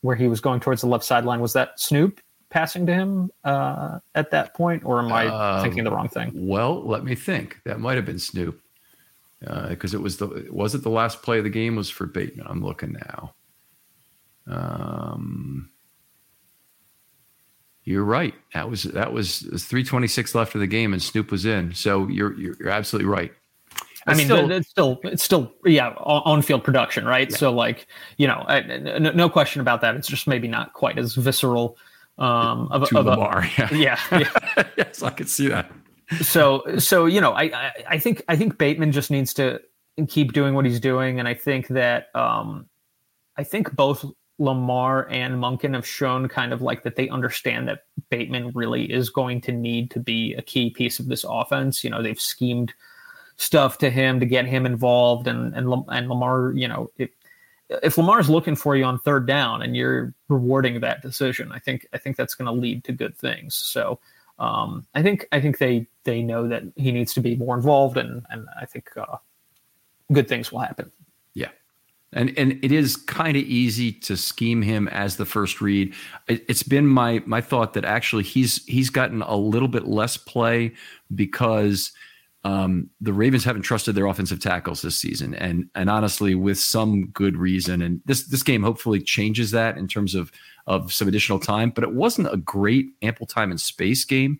where 0.00 0.16
he 0.16 0.28
was 0.28 0.40
going 0.40 0.60
towards 0.60 0.80
the 0.80 0.88
left 0.88 1.04
sideline 1.04 1.40
was 1.40 1.52
that 1.52 1.78
Snoop 1.78 2.20
passing 2.50 2.86
to 2.86 2.94
him 2.94 3.30
uh, 3.44 3.98
at 4.14 4.30
that 4.30 4.54
point, 4.54 4.84
or 4.84 4.98
am 4.98 5.12
I 5.12 5.26
uh, 5.26 5.62
thinking 5.62 5.84
the 5.84 5.90
wrong 5.90 6.08
thing? 6.08 6.32
Well, 6.34 6.82
let 6.84 7.04
me 7.04 7.14
think. 7.14 7.60
That 7.64 7.80
might 7.80 7.96
have 7.96 8.06
been 8.06 8.18
Snoop 8.18 8.60
because 9.40 9.94
uh, 9.94 9.98
it 9.98 10.00
was 10.00 10.16
the 10.16 10.48
was 10.50 10.74
it 10.74 10.82
the 10.82 10.90
last 10.90 11.22
play 11.22 11.38
of 11.38 11.44
the 11.44 11.50
game 11.50 11.76
was 11.76 11.90
for 11.90 12.06
Bateman. 12.06 12.46
I'm 12.48 12.64
looking 12.64 12.96
now. 13.06 13.34
Um, 14.46 15.70
you're 17.84 18.04
right. 18.04 18.34
That 18.54 18.68
was 18.68 18.82
that 18.84 19.12
was, 19.12 19.42
was 19.44 19.64
326 19.64 20.34
left 20.34 20.54
of 20.54 20.60
the 20.60 20.66
game, 20.66 20.92
and 20.92 21.02
Snoop 21.02 21.30
was 21.30 21.46
in. 21.46 21.74
So 21.74 22.08
you're 22.08 22.38
you're, 22.38 22.54
you're 22.58 22.70
absolutely 22.70 23.08
right. 23.08 23.32
I 24.06 24.14
mean, 24.14 24.26
still, 24.26 24.50
it's 24.50 24.68
still 24.68 25.00
it's 25.04 25.22
still 25.22 25.52
yeah 25.64 25.90
on 25.90 26.42
field 26.42 26.64
production, 26.64 27.04
right? 27.04 27.30
Yeah. 27.30 27.36
So 27.36 27.52
like 27.52 27.86
you 28.16 28.26
know, 28.26 28.44
no, 28.98 29.10
no, 29.12 29.28
question 29.28 29.60
about 29.60 29.80
that. 29.82 29.94
It's 29.96 30.08
just 30.08 30.26
maybe 30.26 30.48
not 30.48 30.72
quite 30.72 30.98
as 30.98 31.14
visceral. 31.14 31.76
Um, 32.18 32.68
of, 32.72 32.88
to 32.88 32.98
of 32.98 33.06
Lamar, 33.06 33.40
a, 33.40 33.46
yeah, 33.58 33.68
yeah, 33.72 33.98
yeah. 34.12 34.64
yes, 34.76 35.02
I 35.02 35.10
could 35.10 35.28
see 35.28 35.48
that. 35.48 35.70
so 36.20 36.64
so 36.78 37.06
you 37.06 37.20
know, 37.20 37.32
I, 37.32 37.44
I 37.44 37.72
I 37.90 37.98
think 37.98 38.22
I 38.28 38.36
think 38.36 38.58
Bateman 38.58 38.92
just 38.92 39.10
needs 39.10 39.32
to 39.34 39.60
keep 40.08 40.32
doing 40.32 40.54
what 40.54 40.64
he's 40.64 40.80
doing, 40.80 41.18
and 41.18 41.28
I 41.28 41.34
think 41.34 41.68
that 41.68 42.08
um, 42.14 42.66
I 43.36 43.44
think 43.44 43.74
both 43.74 44.04
Lamar 44.38 45.08
and 45.10 45.34
Monken 45.34 45.74
have 45.74 45.86
shown 45.86 46.28
kind 46.28 46.52
of 46.52 46.62
like 46.62 46.84
that 46.84 46.96
they 46.96 47.08
understand 47.08 47.68
that 47.68 47.84
Bateman 48.08 48.52
really 48.54 48.84
is 48.90 49.10
going 49.10 49.40
to 49.42 49.52
need 49.52 49.90
to 49.92 50.00
be 50.00 50.34
a 50.34 50.42
key 50.42 50.70
piece 50.70 50.98
of 50.98 51.06
this 51.06 51.24
offense. 51.28 51.82
You 51.82 51.90
know, 51.90 52.02
they've 52.02 52.20
schemed 52.20 52.72
stuff 53.36 53.78
to 53.78 53.90
him 53.90 54.20
to 54.20 54.26
get 54.26 54.46
him 54.46 54.66
involved, 54.66 55.26
and 55.26 55.54
and 55.54 55.72
and 55.88 56.08
Lamar, 56.08 56.52
you 56.52 56.68
know, 56.68 56.90
if 56.96 57.10
if 57.82 57.98
Lamar's 57.98 58.30
looking 58.30 58.56
for 58.56 58.76
you 58.76 58.84
on 58.84 58.98
third 58.98 59.26
down 59.26 59.62
and 59.62 59.76
you're 59.76 60.14
rewarding 60.28 60.80
that 60.80 61.02
decision, 61.02 61.52
I 61.52 61.58
think 61.58 61.86
I 61.92 61.98
think 61.98 62.16
that's 62.16 62.34
going 62.34 62.46
to 62.46 62.52
lead 62.52 62.84
to 62.84 62.92
good 62.92 63.16
things. 63.16 63.54
So. 63.54 63.98
Um, 64.40 64.86
I 64.94 65.02
think 65.02 65.26
I 65.32 65.40
think 65.40 65.58
they 65.58 65.88
they 66.04 66.22
know 66.22 66.46
that 66.46 66.62
he 66.76 66.92
needs 66.92 67.12
to 67.14 67.20
be 67.20 67.34
more 67.34 67.56
involved, 67.56 67.96
and 67.96 68.24
and 68.30 68.46
I 68.60 68.66
think 68.66 68.88
uh, 68.96 69.16
good 70.12 70.28
things 70.28 70.52
will 70.52 70.60
happen. 70.60 70.92
Yeah, 71.34 71.50
and 72.12 72.32
and 72.38 72.58
it 72.62 72.72
is 72.72 72.96
kind 72.96 73.36
of 73.36 73.42
easy 73.42 73.92
to 73.92 74.16
scheme 74.16 74.62
him 74.62 74.88
as 74.88 75.16
the 75.16 75.26
first 75.26 75.60
read. 75.60 75.94
It, 76.28 76.46
has 76.48 76.62
been 76.62 76.86
my 76.86 77.22
my 77.26 77.40
thought 77.40 77.74
that 77.74 77.84
actually 77.84 78.22
he's 78.22 78.64
he's 78.66 78.90
gotten 78.90 79.22
a 79.22 79.36
little 79.36 79.68
bit 79.68 79.86
less 79.86 80.16
play 80.16 80.72
because 81.14 81.92
um, 82.44 82.88
the 83.00 83.12
Ravens 83.12 83.44
haven't 83.44 83.62
trusted 83.62 83.94
their 83.94 84.06
offensive 84.06 84.40
tackles 84.40 84.82
this 84.82 84.96
season, 84.96 85.34
and 85.34 85.68
and 85.74 85.90
honestly, 85.90 86.34
with 86.34 86.58
some 86.58 87.08
good 87.08 87.36
reason. 87.36 87.82
And 87.82 88.00
this 88.04 88.26
this 88.28 88.42
game 88.42 88.62
hopefully 88.62 89.00
changes 89.00 89.50
that 89.50 89.76
in 89.76 89.88
terms 89.88 90.14
of 90.14 90.30
of 90.66 90.92
some 90.92 91.08
additional 91.08 91.40
time. 91.40 91.70
But 91.70 91.84
it 91.84 91.92
wasn't 91.92 92.32
a 92.32 92.36
great 92.36 92.86
ample 93.02 93.26
time 93.26 93.50
and 93.50 93.60
space 93.60 94.04
game. 94.04 94.38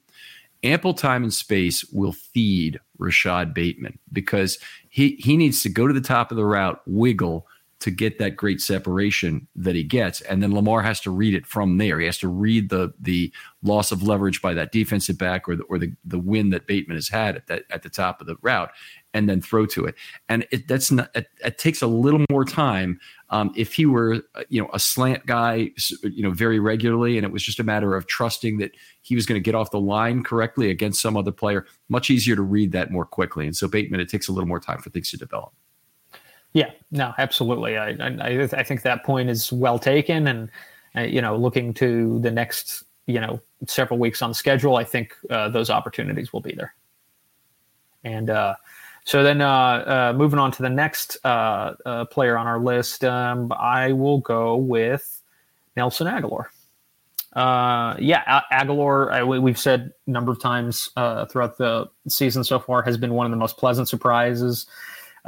Ample 0.62 0.94
time 0.94 1.22
and 1.22 1.34
space 1.34 1.84
will 1.92 2.12
feed 2.12 2.80
Rashad 3.00 3.52
Bateman 3.52 3.98
because 4.12 4.58
he 4.88 5.16
he 5.18 5.36
needs 5.36 5.62
to 5.64 5.68
go 5.68 5.86
to 5.86 5.94
the 5.94 6.00
top 6.00 6.30
of 6.30 6.36
the 6.36 6.44
route, 6.44 6.80
wiggle 6.86 7.46
to 7.80 7.92
get 7.92 8.18
that 8.18 8.34
great 8.34 8.60
separation 8.60 9.46
that 9.54 9.76
he 9.76 9.84
gets. 9.84 10.20
And 10.22 10.42
then 10.42 10.52
Lamar 10.52 10.82
has 10.82 11.00
to 11.00 11.12
read 11.12 11.34
it 11.34 11.46
from 11.46 11.78
there. 11.78 12.00
He 12.00 12.06
has 12.06 12.18
to 12.18 12.28
read 12.28 12.70
the 12.70 12.92
the 13.00 13.32
loss 13.62 13.92
of 13.92 14.02
leverage 14.02 14.42
by 14.42 14.54
that 14.54 14.72
defensive 14.72 15.16
back 15.16 15.48
or 15.48 15.54
the 15.54 15.62
or 15.64 15.78
the, 15.78 15.92
the 16.04 16.18
win 16.18 16.50
that 16.50 16.66
Bateman 16.66 16.96
has 16.96 17.08
had 17.08 17.36
at 17.36 17.46
that 17.46 17.64
at 17.70 17.82
the 17.82 17.88
top 17.88 18.20
of 18.20 18.26
the 18.26 18.36
route 18.42 18.70
and 19.14 19.28
then 19.28 19.40
throw 19.40 19.64
to 19.66 19.84
it. 19.84 19.94
And 20.28 20.46
it, 20.50 20.66
that's 20.66 20.90
not 20.90 21.10
it, 21.14 21.28
it 21.44 21.58
takes 21.58 21.80
a 21.80 21.86
little 21.86 22.24
more 22.30 22.44
time. 22.44 22.98
Um, 23.30 23.52
if 23.56 23.74
he 23.74 23.86
were 23.86 24.22
you 24.48 24.60
know 24.60 24.68
a 24.72 24.80
slant 24.80 25.26
guy 25.26 25.70
you 26.02 26.22
know 26.22 26.32
very 26.32 26.58
regularly 26.58 27.16
and 27.16 27.24
it 27.24 27.32
was 27.32 27.44
just 27.44 27.60
a 27.60 27.64
matter 27.64 27.94
of 27.94 28.08
trusting 28.08 28.58
that 28.58 28.72
he 29.02 29.14
was 29.14 29.24
going 29.24 29.40
to 29.40 29.44
get 29.44 29.54
off 29.54 29.70
the 29.70 29.80
line 29.80 30.24
correctly 30.24 30.68
against 30.70 31.00
some 31.00 31.16
other 31.16 31.32
player, 31.32 31.64
much 31.88 32.10
easier 32.10 32.34
to 32.34 32.42
read 32.42 32.72
that 32.72 32.90
more 32.90 33.06
quickly. 33.06 33.46
And 33.46 33.56
so 33.56 33.68
Bateman, 33.68 34.00
it 34.00 34.08
takes 34.08 34.26
a 34.26 34.32
little 34.32 34.48
more 34.48 34.60
time 34.60 34.80
for 34.80 34.90
things 34.90 35.12
to 35.12 35.16
develop. 35.16 35.52
Yeah, 36.58 36.72
no, 36.90 37.14
absolutely. 37.18 37.76
I, 37.76 37.90
I, 37.90 38.48
I 38.52 38.64
think 38.64 38.82
that 38.82 39.04
point 39.04 39.30
is 39.30 39.52
well 39.52 39.78
taken, 39.78 40.26
and 40.26 40.50
uh, 40.96 41.02
you 41.02 41.22
know, 41.22 41.36
looking 41.36 41.72
to 41.74 42.18
the 42.18 42.32
next, 42.32 42.82
you 43.06 43.20
know, 43.20 43.40
several 43.68 44.00
weeks 44.00 44.22
on 44.22 44.34
schedule, 44.34 44.74
I 44.74 44.82
think 44.82 45.14
uh, 45.30 45.50
those 45.50 45.70
opportunities 45.70 46.32
will 46.32 46.40
be 46.40 46.50
there. 46.50 46.74
And 48.02 48.28
uh, 48.28 48.56
so 49.04 49.22
then, 49.22 49.40
uh, 49.40 49.48
uh 49.48 50.14
moving 50.16 50.40
on 50.40 50.50
to 50.50 50.62
the 50.62 50.68
next 50.68 51.16
uh, 51.22 52.06
player 52.06 52.36
on 52.36 52.48
our 52.48 52.58
list, 52.58 53.04
um, 53.04 53.52
I 53.56 53.92
will 53.92 54.18
go 54.18 54.56
with 54.56 55.22
Nelson 55.76 56.08
Agholor. 56.08 56.46
yeah, 57.36 58.42
Agholor, 58.50 59.40
we've 59.40 59.60
said 59.60 59.92
a 60.08 60.10
number 60.10 60.32
of 60.32 60.40
times 60.40 60.88
throughout 61.30 61.56
the 61.56 61.88
season 62.08 62.42
so 62.42 62.58
far, 62.58 62.82
has 62.82 62.96
been 62.96 63.14
one 63.14 63.26
of 63.26 63.30
the 63.30 63.38
most 63.38 63.58
pleasant 63.58 63.88
surprises 63.88 64.66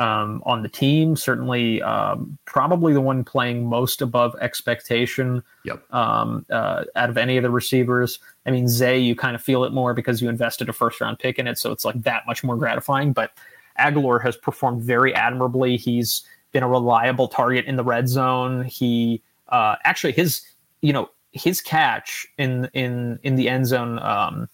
um, 0.00 0.42
on 0.46 0.62
the 0.62 0.68
team. 0.68 1.14
Certainly, 1.14 1.82
um, 1.82 2.38
probably 2.46 2.94
the 2.94 3.02
one 3.02 3.22
playing 3.22 3.66
most 3.66 4.00
above 4.00 4.34
expectation 4.40 5.42
yep. 5.64 5.82
um, 5.92 6.46
uh, 6.50 6.84
out 6.96 7.10
of 7.10 7.18
any 7.18 7.36
of 7.36 7.42
the 7.42 7.50
receivers. 7.50 8.18
I 8.46 8.50
mean, 8.50 8.66
Zay, 8.66 8.98
you 8.98 9.14
kind 9.14 9.36
of 9.36 9.42
feel 9.42 9.62
it 9.62 9.72
more 9.72 9.92
because 9.92 10.22
you 10.22 10.28
invested 10.30 10.70
a 10.70 10.72
first 10.72 11.00
round 11.00 11.18
pick 11.18 11.38
in 11.38 11.46
it, 11.46 11.58
so 11.58 11.70
it's 11.70 11.84
like 11.84 12.02
that 12.02 12.26
much 12.26 12.42
more 12.42 12.56
gratifying. 12.56 13.12
But 13.12 13.32
Agholor 13.78 14.22
has 14.22 14.38
performed 14.38 14.82
very 14.82 15.14
admirably. 15.14 15.76
He's 15.76 16.22
been 16.50 16.62
a 16.62 16.68
reliable 16.68 17.28
target 17.28 17.66
in 17.66 17.76
the 17.76 17.84
red 17.84 18.08
zone. 18.08 18.64
He 18.64 19.22
uh, 19.50 19.76
actually 19.84 20.14
his 20.14 20.40
you 20.80 20.94
know 20.94 21.10
his 21.32 21.60
catch 21.60 22.26
in 22.38 22.70
in 22.72 23.18
in 23.22 23.36
the 23.36 23.50
end 23.50 23.66
zone 23.66 23.98
um, 23.98 24.48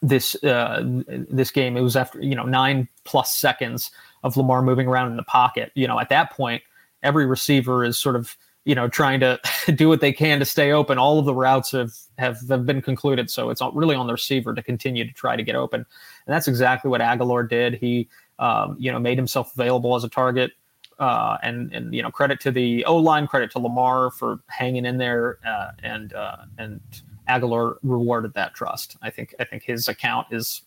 this 0.00 0.42
uh, 0.42 0.82
this 1.06 1.50
game 1.50 1.76
it 1.76 1.82
was 1.82 1.96
after 1.96 2.18
you 2.22 2.34
know 2.34 2.44
nine 2.44 2.88
plus 3.04 3.36
seconds 3.36 3.90
of 4.22 4.36
Lamar 4.36 4.62
moving 4.62 4.86
around 4.86 5.10
in 5.10 5.16
the 5.16 5.22
pocket. 5.22 5.72
You 5.74 5.86
know, 5.86 5.98
at 5.98 6.08
that 6.10 6.30
point, 6.32 6.62
every 7.02 7.26
receiver 7.26 7.84
is 7.84 7.98
sort 7.98 8.16
of 8.16 8.36
you 8.64 8.74
know 8.74 8.88
trying 8.88 9.20
to 9.20 9.40
do 9.74 9.88
what 9.88 10.00
they 10.00 10.12
can 10.12 10.38
to 10.38 10.44
stay 10.44 10.72
open. 10.72 10.98
All 10.98 11.18
of 11.18 11.24
the 11.24 11.34
routes 11.34 11.72
have 11.72 11.92
have, 12.18 12.38
have 12.48 12.66
been 12.66 12.82
concluded, 12.82 13.30
so 13.30 13.50
it's 13.50 13.62
really 13.74 13.94
on 13.94 14.06
the 14.06 14.12
receiver 14.12 14.54
to 14.54 14.62
continue 14.62 15.06
to 15.06 15.12
try 15.12 15.36
to 15.36 15.42
get 15.42 15.54
open, 15.54 15.80
and 15.80 16.34
that's 16.34 16.48
exactly 16.48 16.90
what 16.90 17.00
Agholor 17.00 17.48
did. 17.48 17.74
He 17.74 18.08
um, 18.38 18.76
you 18.78 18.92
know 18.92 18.98
made 18.98 19.18
himself 19.18 19.52
available 19.54 19.94
as 19.96 20.04
a 20.04 20.08
target. 20.08 20.52
Uh, 20.98 21.38
and 21.42 21.72
and 21.72 21.94
you 21.94 22.02
know 22.02 22.10
credit 22.10 22.40
to 22.40 22.50
the 22.50 22.84
O 22.84 22.94
line, 22.94 23.26
credit 23.26 23.50
to 23.50 23.58
Lamar 23.58 24.10
for 24.10 24.40
hanging 24.48 24.84
in 24.84 24.98
there, 24.98 25.38
uh, 25.46 25.70
and 25.82 26.12
uh, 26.12 26.36
and 26.58 26.78
Agholor 27.26 27.76
rewarded 27.82 28.34
that 28.34 28.52
trust. 28.52 28.98
I 29.00 29.08
think 29.08 29.34
I 29.40 29.44
think 29.44 29.62
his 29.62 29.88
account 29.88 30.26
is 30.30 30.60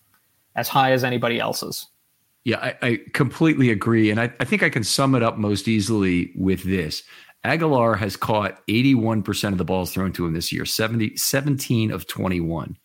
as 0.56 0.68
high 0.68 0.92
as 0.92 1.04
anybody 1.04 1.40
else's. 1.40 1.88
Yeah, 2.46 2.60
I, 2.60 2.88
I 2.88 3.00
completely 3.14 3.70
agree. 3.70 4.12
And 4.12 4.20
I, 4.20 4.34
I, 4.40 4.46
think 4.46 4.64
I 4.64 4.70
can 4.70 4.84
sum 4.84 5.16
it 5.16 5.24
up 5.24 5.38
most 5.38 5.68
easily 5.68 6.32
with 6.36 6.64
this. 6.64 7.04
Agholor 7.46 7.98
has 7.98 8.18
caught 8.18 8.66
81% 8.68 9.52
of 9.52 9.58
the 9.58 9.66
balls 9.66 9.94
thrown 9.94 10.12
to 10.14 10.26
him 10.26 10.34
this 10.34 10.52
year, 10.52 10.66
70, 10.66 11.16
17 11.16 11.92
of 11.92 12.08
21. 12.08 12.78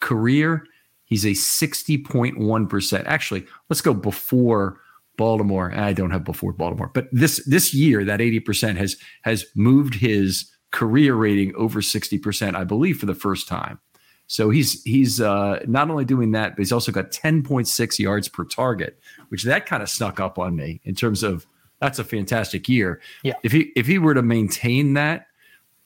Career, 0.00 0.66
he's 1.04 1.24
a 1.24 1.30
60.1%. 1.30 3.04
Actually, 3.06 3.46
let's 3.68 3.80
go 3.80 3.94
before 3.94 4.80
Baltimore. 5.16 5.72
I 5.74 5.92
don't 5.92 6.10
have 6.10 6.24
before 6.24 6.52
Baltimore, 6.52 6.90
but 6.92 7.08
this 7.12 7.44
this 7.46 7.72
year 7.72 8.04
that 8.04 8.20
80% 8.20 8.76
has 8.76 8.96
has 9.22 9.46
moved 9.54 9.94
his 9.94 10.50
career 10.72 11.14
rating 11.14 11.54
over 11.54 11.80
60%, 11.80 12.56
I 12.56 12.64
believe, 12.64 12.98
for 12.98 13.06
the 13.06 13.14
first 13.14 13.46
time. 13.46 13.78
So 14.26 14.50
he's 14.50 14.82
he's 14.84 15.20
uh, 15.20 15.60
not 15.66 15.90
only 15.90 16.04
doing 16.04 16.32
that, 16.32 16.52
but 16.52 16.58
he's 16.58 16.72
also 16.72 16.92
got 16.92 17.10
10.6 17.10 17.98
yards 17.98 18.28
per 18.28 18.44
target, 18.44 18.98
which 19.28 19.44
that 19.44 19.66
kind 19.66 19.82
of 19.82 19.90
snuck 19.90 20.18
up 20.18 20.38
on 20.38 20.56
me 20.56 20.80
in 20.84 20.94
terms 20.94 21.22
of 21.22 21.46
that's 21.80 21.98
a 21.98 22.04
fantastic 22.04 22.68
year. 22.68 23.00
Yeah. 23.22 23.34
If 23.42 23.52
he 23.52 23.72
if 23.76 23.86
he 23.86 23.98
were 23.98 24.14
to 24.14 24.22
maintain 24.22 24.94
that, 24.94 25.26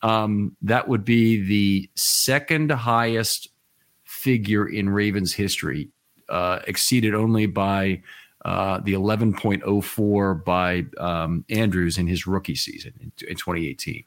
um, 0.02 0.56
that 0.62 0.88
would 0.88 1.04
be 1.04 1.42
the 1.42 1.90
second 1.96 2.70
highest 2.70 3.48
figure 4.04 4.66
in 4.68 4.88
Ravens 4.88 5.32
history 5.32 5.88
uh, 6.28 6.60
exceeded 6.66 7.14
only 7.14 7.46
by 7.46 8.02
uh, 8.44 8.78
the 8.80 8.92
11.04 8.92 10.44
by 10.44 10.84
um, 10.98 11.44
Andrews 11.50 11.98
in 11.98 12.06
his 12.06 12.26
rookie 12.26 12.54
season 12.54 12.92
in, 13.00 13.12
in 13.28 13.36
2018. 13.36 14.04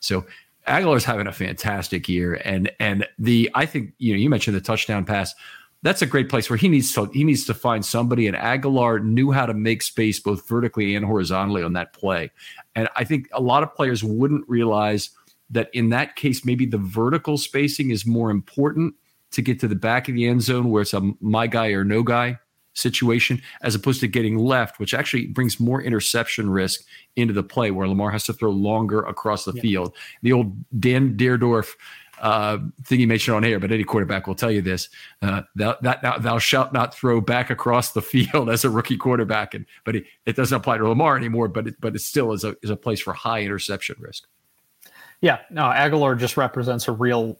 So 0.00 0.26
Agholor's 0.70 1.04
having 1.04 1.26
a 1.26 1.32
fantastic 1.32 2.08
year, 2.08 2.40
and 2.44 2.70
and 2.78 3.06
the 3.18 3.50
I 3.54 3.66
think 3.66 3.92
you 3.98 4.12
know 4.12 4.18
you 4.18 4.30
mentioned 4.30 4.56
the 4.56 4.60
touchdown 4.60 5.04
pass. 5.04 5.34
That's 5.82 6.02
a 6.02 6.06
great 6.06 6.28
place 6.28 6.50
where 6.50 6.58
he 6.58 6.68
needs 6.68 6.92
to 6.92 7.06
he 7.06 7.24
needs 7.24 7.44
to 7.46 7.54
find 7.54 7.84
somebody. 7.84 8.26
And 8.26 8.36
Agholor 8.36 9.02
knew 9.02 9.32
how 9.32 9.46
to 9.46 9.54
make 9.54 9.82
space 9.82 10.20
both 10.20 10.46
vertically 10.48 10.94
and 10.94 11.04
horizontally 11.04 11.62
on 11.62 11.72
that 11.72 11.92
play. 11.92 12.30
And 12.74 12.88
I 12.96 13.04
think 13.04 13.28
a 13.32 13.40
lot 13.40 13.62
of 13.62 13.74
players 13.74 14.04
wouldn't 14.04 14.48
realize 14.48 15.10
that 15.50 15.70
in 15.72 15.88
that 15.88 16.16
case, 16.16 16.44
maybe 16.44 16.66
the 16.66 16.78
vertical 16.78 17.36
spacing 17.36 17.90
is 17.90 18.06
more 18.06 18.30
important 18.30 18.94
to 19.32 19.42
get 19.42 19.58
to 19.60 19.68
the 19.68 19.74
back 19.74 20.08
of 20.08 20.14
the 20.14 20.26
end 20.26 20.42
zone 20.42 20.70
where 20.70 20.82
it's 20.82 20.94
a 20.94 21.12
my 21.20 21.46
guy 21.46 21.68
or 21.68 21.84
no 21.84 22.02
guy 22.02 22.38
situation, 22.74 23.42
as 23.62 23.74
opposed 23.74 24.00
to 24.00 24.08
getting 24.08 24.38
left, 24.38 24.78
which 24.78 24.94
actually 24.94 25.26
brings 25.26 25.60
more 25.60 25.82
interception 25.82 26.48
risk 26.48 26.82
into 27.16 27.34
the 27.34 27.42
play 27.42 27.70
where 27.70 27.88
Lamar 27.88 28.10
has 28.10 28.24
to 28.24 28.32
throw 28.32 28.50
longer 28.50 29.00
across 29.02 29.44
the 29.44 29.52
yeah. 29.54 29.62
field. 29.62 29.94
The 30.22 30.32
old 30.32 30.54
Dan 30.80 31.16
Dierdorf 31.16 31.74
uh, 32.20 32.58
thing 32.84 33.00
you 33.00 33.06
mentioned 33.06 33.34
on 33.34 33.44
air, 33.44 33.58
but 33.58 33.72
any 33.72 33.84
quarterback 33.84 34.26
will 34.26 34.34
tell 34.34 34.50
you 34.50 34.60
this: 34.60 34.88
uh, 35.22 35.42
thou, 35.56 35.76
that 35.82 36.02
thou, 36.02 36.18
thou, 36.18 36.38
shalt 36.38 36.72
not 36.72 36.94
throw 36.94 37.20
back 37.20 37.50
across 37.50 37.92
the 37.92 38.02
field 38.12 38.50
as 38.50 38.64
a 38.64 38.70
rookie 38.70 38.96
quarterback. 38.96 39.54
And 39.54 39.66
but 39.84 39.96
it, 39.96 40.04
it 40.26 40.36
doesn't 40.36 40.56
apply 40.56 40.78
to 40.78 40.88
Lamar 40.88 41.16
anymore. 41.16 41.48
But 41.48 41.68
it, 41.68 41.80
but 41.80 41.94
it 41.94 42.00
still 42.00 42.32
is 42.32 42.44
a 42.44 42.56
is 42.62 42.70
a 42.70 42.76
place 42.76 43.00
for 43.00 43.12
high 43.12 43.42
interception 43.42 43.96
risk. 43.98 44.26
Yeah, 45.20 45.40
no, 45.50 45.64
Agholor 45.64 46.18
just 46.18 46.36
represents 46.36 46.88
a 46.88 46.92
real 46.92 47.38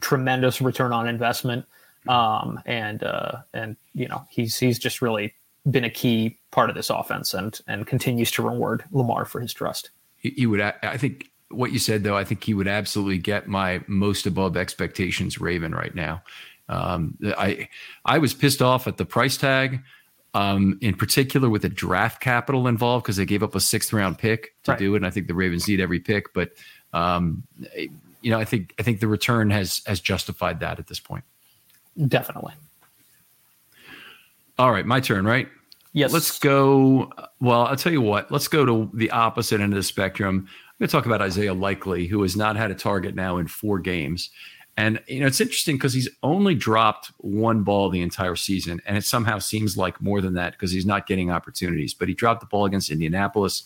tremendous 0.00 0.60
return 0.60 0.92
on 0.92 1.08
investment, 1.08 1.66
um, 2.06 2.60
and 2.66 3.02
uh, 3.02 3.38
and 3.52 3.76
you 3.94 4.08
know 4.08 4.24
he's 4.30 4.58
he's 4.58 4.78
just 4.78 5.02
really 5.02 5.34
been 5.70 5.84
a 5.84 5.90
key 5.90 6.38
part 6.50 6.70
of 6.70 6.76
this 6.76 6.90
offense 6.90 7.34
and 7.34 7.60
and 7.66 7.86
continues 7.86 8.30
to 8.32 8.42
reward 8.42 8.84
Lamar 8.92 9.24
for 9.24 9.40
his 9.40 9.52
trust. 9.52 9.90
He 10.16 10.46
would, 10.46 10.60
I 10.60 10.96
think, 10.96 11.30
what 11.50 11.72
you 11.72 11.78
said 11.78 12.02
though. 12.02 12.16
I 12.16 12.24
think 12.24 12.42
he 12.42 12.54
would 12.54 12.68
absolutely 12.68 13.18
get 13.18 13.46
my 13.46 13.82
most 13.86 14.26
above 14.26 14.56
expectations 14.56 15.40
Raven 15.40 15.72
right 15.72 15.94
now. 15.94 16.22
Um, 16.68 17.16
I 17.22 17.68
I 18.04 18.18
was 18.18 18.34
pissed 18.34 18.62
off 18.62 18.86
at 18.86 18.96
the 18.96 19.04
price 19.04 19.36
tag. 19.36 19.80
Um, 20.34 20.78
in 20.82 20.94
particular 20.94 21.48
with 21.48 21.62
the 21.62 21.70
draft 21.70 22.20
capital 22.20 22.68
involved 22.68 23.02
because 23.02 23.16
they 23.16 23.24
gave 23.24 23.42
up 23.42 23.54
a 23.54 23.60
sixth 23.60 23.94
round 23.94 24.18
pick 24.18 24.54
to 24.64 24.72
right. 24.72 24.78
do 24.78 24.94
it. 24.94 24.98
And 24.98 25.06
I 25.06 25.10
think 25.10 25.26
the 25.26 25.34
Ravens 25.34 25.66
need 25.66 25.80
every 25.80 26.00
pick, 26.00 26.34
but 26.34 26.50
um, 26.92 27.44
you 28.20 28.30
know, 28.30 28.38
I 28.38 28.44
think 28.44 28.74
I 28.78 28.82
think 28.82 29.00
the 29.00 29.08
return 29.08 29.50
has 29.50 29.82
has 29.86 30.00
justified 30.00 30.60
that 30.60 30.78
at 30.78 30.86
this 30.86 31.00
point. 31.00 31.24
Definitely. 32.06 32.54
All 34.58 34.72
right, 34.72 34.86
my 34.86 35.00
turn, 35.00 35.24
right? 35.24 35.48
Yes. 35.92 36.12
Let's 36.12 36.38
go. 36.38 37.10
Well, 37.40 37.66
I'll 37.66 37.76
tell 37.76 37.92
you 37.92 38.02
what. 38.02 38.30
Let's 38.30 38.48
go 38.48 38.64
to 38.64 38.90
the 38.94 39.10
opposite 39.10 39.60
end 39.60 39.72
of 39.72 39.76
the 39.76 39.82
spectrum. 39.82 40.46
I'm 40.46 40.74
going 40.78 40.88
to 40.88 40.92
talk 40.92 41.06
about 41.06 41.22
Isaiah 41.22 41.54
Likely, 41.54 42.06
who 42.06 42.22
has 42.22 42.36
not 42.36 42.56
had 42.56 42.70
a 42.70 42.74
target 42.74 43.14
now 43.14 43.38
in 43.38 43.46
four 43.46 43.78
games. 43.78 44.30
And 44.76 45.00
you 45.08 45.18
know, 45.18 45.26
it's 45.26 45.40
interesting 45.40 45.74
because 45.74 45.92
he's 45.92 46.08
only 46.22 46.54
dropped 46.54 47.10
one 47.18 47.64
ball 47.64 47.90
the 47.90 48.00
entire 48.00 48.36
season, 48.36 48.80
and 48.86 48.96
it 48.96 49.04
somehow 49.04 49.40
seems 49.40 49.76
like 49.76 50.00
more 50.00 50.20
than 50.20 50.34
that 50.34 50.52
because 50.52 50.70
he's 50.70 50.86
not 50.86 51.08
getting 51.08 51.32
opportunities. 51.32 51.94
But 51.94 52.06
he 52.06 52.14
dropped 52.14 52.40
the 52.40 52.46
ball 52.46 52.64
against 52.64 52.90
Indianapolis. 52.90 53.64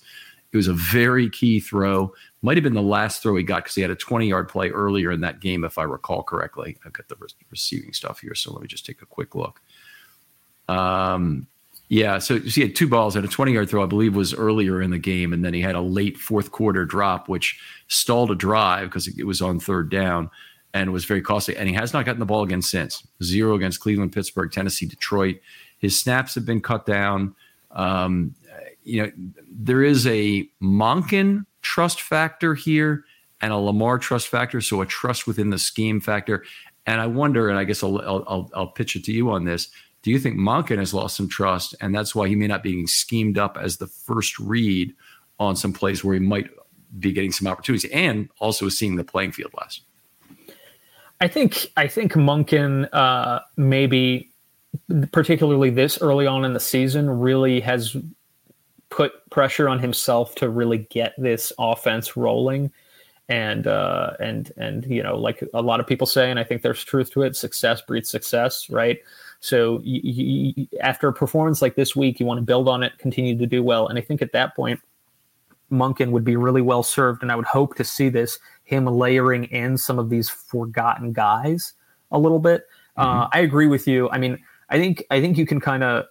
It 0.53 0.57
was 0.57 0.69
a 0.69 0.75
very 0.75 1.31
key 1.31 1.61
throw. 1.61 2.13
Might 2.43 2.57
have 2.57 2.65
been 2.65 2.75
the 2.75 2.83
last 2.83 3.23
throw 3.23 3.37
he 3.37 3.43
got 3.43 3.65
because 3.65 3.75
he 3.75 3.83
had 3.83 3.91
a 3.91 3.97
20 3.97 4.29
yard 4.29 4.49
play 4.49 4.69
earlier 4.71 5.11
in 5.11 5.21
that 5.23 5.41
game, 5.41 5.65
if 5.65 5.79
I 5.79 5.85
recall 5.85 6.23
correctly. 6.23 6.77
I've 6.85 6.93
got 6.93 7.09
the 7.09 7.17
re- 7.19 7.29
receiving 7.51 7.93
stuff 7.93 8.21
here, 8.21 8.35
so 8.35 8.53
let 8.53 8.63
me 8.63 8.69
just 8.69 8.85
take 8.85 9.03
a 9.03 9.07
quick 9.07 9.35
look. 9.35 9.61
Um, 10.69 11.47
yeah, 11.89 12.19
so 12.19 12.39
he 12.39 12.63
had 12.63 12.75
two 12.75 12.89
balls 12.89 13.17
and 13.17 13.25
a 13.25 13.29
20 13.29 13.53
yard 13.53 13.69
throw, 13.69 13.83
I 13.83 13.87
believe, 13.87 14.17
was 14.17 14.33
earlier 14.33 14.81
in 14.81 14.91
the 14.91 14.99
game. 14.99 15.33
And 15.33 15.45
then 15.45 15.53
he 15.53 15.61
had 15.61 15.75
a 15.75 15.81
late 15.81 16.17
fourth 16.17 16.51
quarter 16.51 16.87
drop, 16.87 17.29
which 17.29 17.61
stalled 17.89 18.31
a 18.31 18.35
drive 18.35 18.89
because 18.89 19.09
it 19.09 19.27
was 19.27 19.43
on 19.43 19.61
third 19.61 19.91
down 19.91 20.31
and 20.73 20.93
was 20.93 21.05
very 21.05 21.21
costly. 21.21 21.57
And 21.57 21.69
he 21.69 21.75
has 21.75 21.93
not 21.93 22.07
gotten 22.07 22.21
the 22.21 22.25
ball 22.27 22.45
again 22.45 22.63
since 22.63 23.07
zero 23.23 23.55
against 23.55 23.81
Cleveland, 23.81 24.13
Pittsburgh, 24.13 24.51
Tennessee, 24.51 24.87
Detroit. 24.87 25.41
His 25.81 25.99
snaps 25.99 26.35
have 26.35 26.47
been 26.47 26.63
cut 26.63 26.87
down. 26.87 27.35
Um, 27.73 28.35
you 28.83 29.03
know, 29.03 29.13
there 29.51 29.83
is 29.83 30.07
a 30.07 30.49
Monken 30.63 31.47
trust 31.63 32.03
factor 32.03 32.55
here 32.55 33.05
and 33.41 33.53
a 33.53 33.57
Lamar 33.57 33.99
trust 33.99 34.29
factor. 34.29 34.61
So 34.61 34.81
a 34.81 34.87
trust 34.87 35.27
within 35.27 35.51
the 35.51 35.59
scheme 35.59 36.01
factor. 36.01 36.45
And 36.87 37.01
I 37.01 37.07
wonder, 37.07 37.49
and 37.49 37.59
I 37.59 37.65
guess 37.65 37.83
I'll, 37.83 38.01
I'll, 38.01 38.51
I'll 38.55 38.67
pitch 38.67 38.97
it 38.97 39.05
to 39.05 39.13
you 39.13 39.31
on 39.31 39.45
this. 39.45 39.69
Do 40.03 40.11
you 40.11 40.19
think 40.19 40.37
Monken 40.37 40.79
has 40.79 40.93
lost 40.93 41.17
some 41.17 41.29
trust, 41.29 41.77
and 41.81 41.95
that's 41.95 42.13
why 42.13 42.27
he 42.27 42.35
may 42.35 42.49
not 42.49 42.65
be 42.65 42.73
being 42.73 42.89
schemed 42.89 43.39
up 43.39 43.57
as 43.57 43.77
the 43.77 43.87
first 43.87 44.37
read 44.41 44.93
on 45.39 45.55
some 45.55 45.73
plays 45.73 46.03
where 46.03 46.15
he 46.15 46.21
might 46.21 46.51
be 46.99 47.13
getting 47.13 47.31
some 47.31 47.47
opportunities, 47.47 47.89
and 47.93 48.29
also 48.41 48.69
seeing 48.69 48.97
the 48.97 49.05
playing 49.05 49.31
field 49.31 49.53
less? 49.61 49.81
I 51.21 51.29
think 51.29 51.71
I 51.77 51.87
think 51.87 52.15
Monken 52.15 52.89
uh, 52.93 53.41
maybe, 53.57 54.32
particularly 55.13 55.71
this 55.71 56.01
early 56.01 56.27
on 56.27 56.45
in 56.45 56.53
the 56.53 56.61
season, 56.61 57.09
really 57.09 57.61
has 57.61 57.97
put 58.93 59.29
pressure 59.31 59.69
on 59.69 59.79
himself 59.79 60.35
to 60.37 60.49
really 60.49 60.79
get 60.91 61.15
this 61.19 61.53
offense 61.59 62.17
rolling. 62.17 62.71
And 63.29 63.67
uh, 63.67 64.13
and 64.21 64.53
and 64.59 64.85
you 64.85 65.03
know 65.03 65.17
like 65.17 65.43
a 65.55 65.63
lot 65.63 65.81
of 65.81 65.87
people 65.87 66.07
say 66.07 66.31
and 66.31 66.39
i 66.39 66.45
think 66.45 66.61
there's 66.61 66.85
truth 66.85 67.11
to 67.13 67.23
it 67.23 67.35
success 67.35 67.81
breeds 67.81 68.11
success 68.11 68.69
right? 68.69 68.99
So 69.41 69.81
you, 69.85 70.01
you, 70.03 70.69
after 70.81 71.09
a 71.09 71.13
performance 71.13 71.63
like 71.63 71.75
this 71.75 71.97
week 71.97 72.21
you 72.21 72.27
want 72.27 72.39
to 72.39 72.43
build 72.45 72.69
on 72.69 72.83
it 72.83 72.99
continue 72.99 73.39
to 73.39 73.47
do 73.47 73.63
well. 73.63 73.87
And 73.87 73.97
i 73.99 74.03
think 74.03 74.21
at 74.21 74.33
that 74.33 74.55
point 74.55 74.81
Monken 75.71 76.11
would 76.11 76.25
be 76.25 76.37
really 76.37 76.61
well 76.61 76.83
served 76.83 77.23
and 77.23 77.33
i 77.33 77.37
would 77.37 77.47
hope 77.47 77.77
to 77.77 77.85
see 77.85 78.09
this 78.11 78.39
him 78.65 78.87
layering 78.87 79.45
in 79.45 79.79
some 79.79 79.99
of 79.99 80.11
these 80.11 80.29
forgotten 80.29 81.13
guys 81.13 81.73
a 82.11 82.19
little 82.19 82.41
bit. 82.41 82.67
Mm-hmm. 82.99 83.09
uh, 83.09 83.29
i 83.33 83.39
agree 83.39 83.69
with 83.69 83.87
you. 83.87 84.11
I 84.11 84.19
mean 84.19 84.37
i 84.73 84.79
think 84.79 85.05
i 85.11 85.21
think 85.21 85.39
you 85.39 85.47
can 85.47 85.61
kind 85.61 85.85
of 85.85 86.05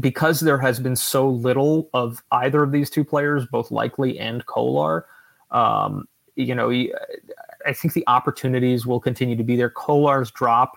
because 0.00 0.40
there 0.40 0.58
has 0.58 0.80
been 0.80 0.96
so 0.96 1.28
little 1.28 1.88
of 1.94 2.22
either 2.30 2.62
of 2.62 2.72
these 2.72 2.90
two 2.90 3.04
players, 3.04 3.46
both 3.46 3.70
Likely 3.70 4.18
and 4.18 4.44
Kolar, 4.46 5.06
um, 5.50 6.06
you 6.36 6.54
know, 6.54 6.70
I 6.70 7.72
think 7.72 7.94
the 7.94 8.04
opportunities 8.06 8.86
will 8.86 9.00
continue 9.00 9.36
to 9.36 9.42
be 9.42 9.56
there. 9.56 9.70
Kolar's 9.70 10.30
drop 10.30 10.76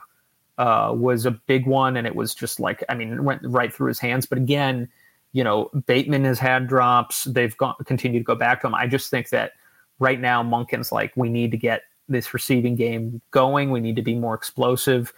uh, 0.58 0.94
was 0.96 1.26
a 1.26 1.32
big 1.32 1.68
one, 1.68 1.98
and 1.98 2.08
it 2.08 2.16
was 2.16 2.34
just 2.34 2.60
like, 2.60 2.84
I 2.90 2.96
mean, 2.96 3.14
it 3.14 3.22
went 3.22 3.42
right 3.44 3.72
through 3.72 3.90
his 3.90 4.00
hands. 4.00 4.26
But 4.26 4.40
again, 4.40 4.90
you 5.34 5.44
know, 5.44 5.70
Bateman 5.86 6.26
has 6.26 6.40
had 6.40 6.68
drops. 6.68 7.26
They've 7.26 7.56
gone, 7.58 7.76
continued 7.86 8.22
to 8.22 8.26
go 8.26 8.36
back 8.36 8.62
to 8.62 8.68
him. 8.68 8.76
I 8.76 8.88
just 8.88 9.12
think 9.12 9.30
that 9.30 9.52
right 10.00 10.20
now, 10.20 10.42
Monken's 10.42 10.92
like, 10.92 11.14
we 11.16 11.30
need 11.30 11.52
to 11.52 11.58
get 11.58 11.84
this 12.10 12.34
receiving 12.34 12.76
game 12.76 13.22
going. 13.32 13.70
We 13.70 13.80
need 13.80 13.96
to 13.98 14.02
be 14.02 14.16
more 14.16 14.34
explosive, 14.34 15.14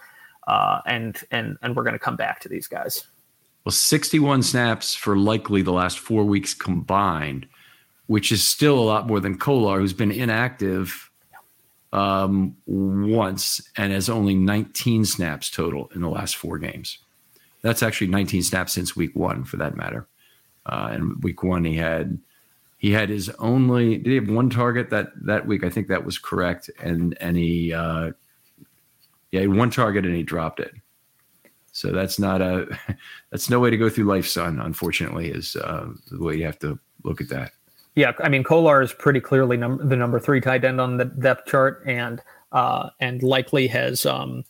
uh, 0.46 0.80
and 0.86 1.22
and 1.30 1.56
and 1.62 1.76
we're 1.76 1.82
going 1.82 1.94
to 1.94 1.98
come 1.98 2.16
back 2.16 2.40
to 2.40 2.48
these 2.48 2.66
guys. 2.66 3.06
Well, 3.64 3.72
61 3.72 4.42
snaps 4.42 4.94
for 4.94 5.16
Likely 5.16 5.62
the 5.62 5.72
last 5.72 5.98
four 5.98 6.24
weeks 6.24 6.52
combined, 6.52 7.46
which 8.08 8.30
is 8.30 8.46
still 8.46 8.78
a 8.78 8.84
lot 8.84 9.06
more 9.06 9.20
than 9.20 9.38
Kolar, 9.38 9.80
who's 9.80 9.94
been 9.94 10.10
inactive 10.10 11.10
um, 11.94 12.56
once 12.66 13.62
and 13.76 13.92
has 13.92 14.10
only 14.10 14.34
19 14.34 15.06
snaps 15.06 15.48
total 15.48 15.90
in 15.94 16.02
the 16.02 16.10
last 16.10 16.36
four 16.36 16.58
games. 16.58 16.98
That's 17.62 17.82
actually 17.82 18.08
19 18.08 18.42
snaps 18.42 18.74
since 18.74 18.94
week 18.94 19.16
one, 19.16 19.44
for 19.44 19.56
that 19.56 19.76
matter. 19.76 20.06
Uh, 20.66 20.90
and 20.92 21.22
week 21.22 21.42
one, 21.42 21.64
he 21.64 21.76
had 21.76 22.18
he 22.76 22.90
had 22.90 23.08
his 23.08 23.30
only 23.38 23.96
did 23.96 24.06
he 24.06 24.14
have 24.16 24.28
one 24.28 24.50
target 24.50 24.90
that 24.90 25.12
that 25.24 25.46
week? 25.46 25.64
I 25.64 25.70
think 25.70 25.88
that 25.88 26.04
was 26.04 26.18
correct, 26.18 26.68
and 26.82 27.16
and 27.20 27.36
he 27.36 27.72
uh, 27.72 28.12
he 29.34 29.40
had 29.40 29.56
one 29.56 29.70
target 29.70 30.04
and 30.04 30.14
he 30.14 30.22
dropped 30.22 30.60
it. 30.60 30.72
So 31.72 31.90
that's 31.90 32.18
not 32.20 32.40
a 32.40 32.78
that's 33.30 33.50
no 33.50 33.58
way 33.58 33.70
to 33.70 33.76
go 33.76 33.88
through 33.90 34.04
life, 34.04 34.28
son. 34.28 34.60
Unfortunately, 34.60 35.28
is 35.30 35.56
uh, 35.56 35.88
the 36.10 36.22
way 36.22 36.36
you 36.36 36.44
have 36.44 36.58
to 36.60 36.78
look 37.02 37.20
at 37.20 37.28
that. 37.30 37.52
Yeah, 37.96 38.12
I 38.20 38.28
mean 38.28 38.44
Kolar 38.44 38.80
is 38.80 38.92
pretty 38.92 39.20
clearly 39.20 39.56
num- 39.56 39.88
the 39.88 39.96
number 39.96 40.20
three 40.20 40.40
tight 40.40 40.64
end 40.64 40.80
on 40.80 40.96
the 40.98 41.06
depth 41.06 41.46
chart, 41.46 41.82
and 41.84 42.22
uh, 42.52 42.90
and 43.00 43.22
Likely 43.24 43.66
has 43.66 44.06
um, 44.06 44.44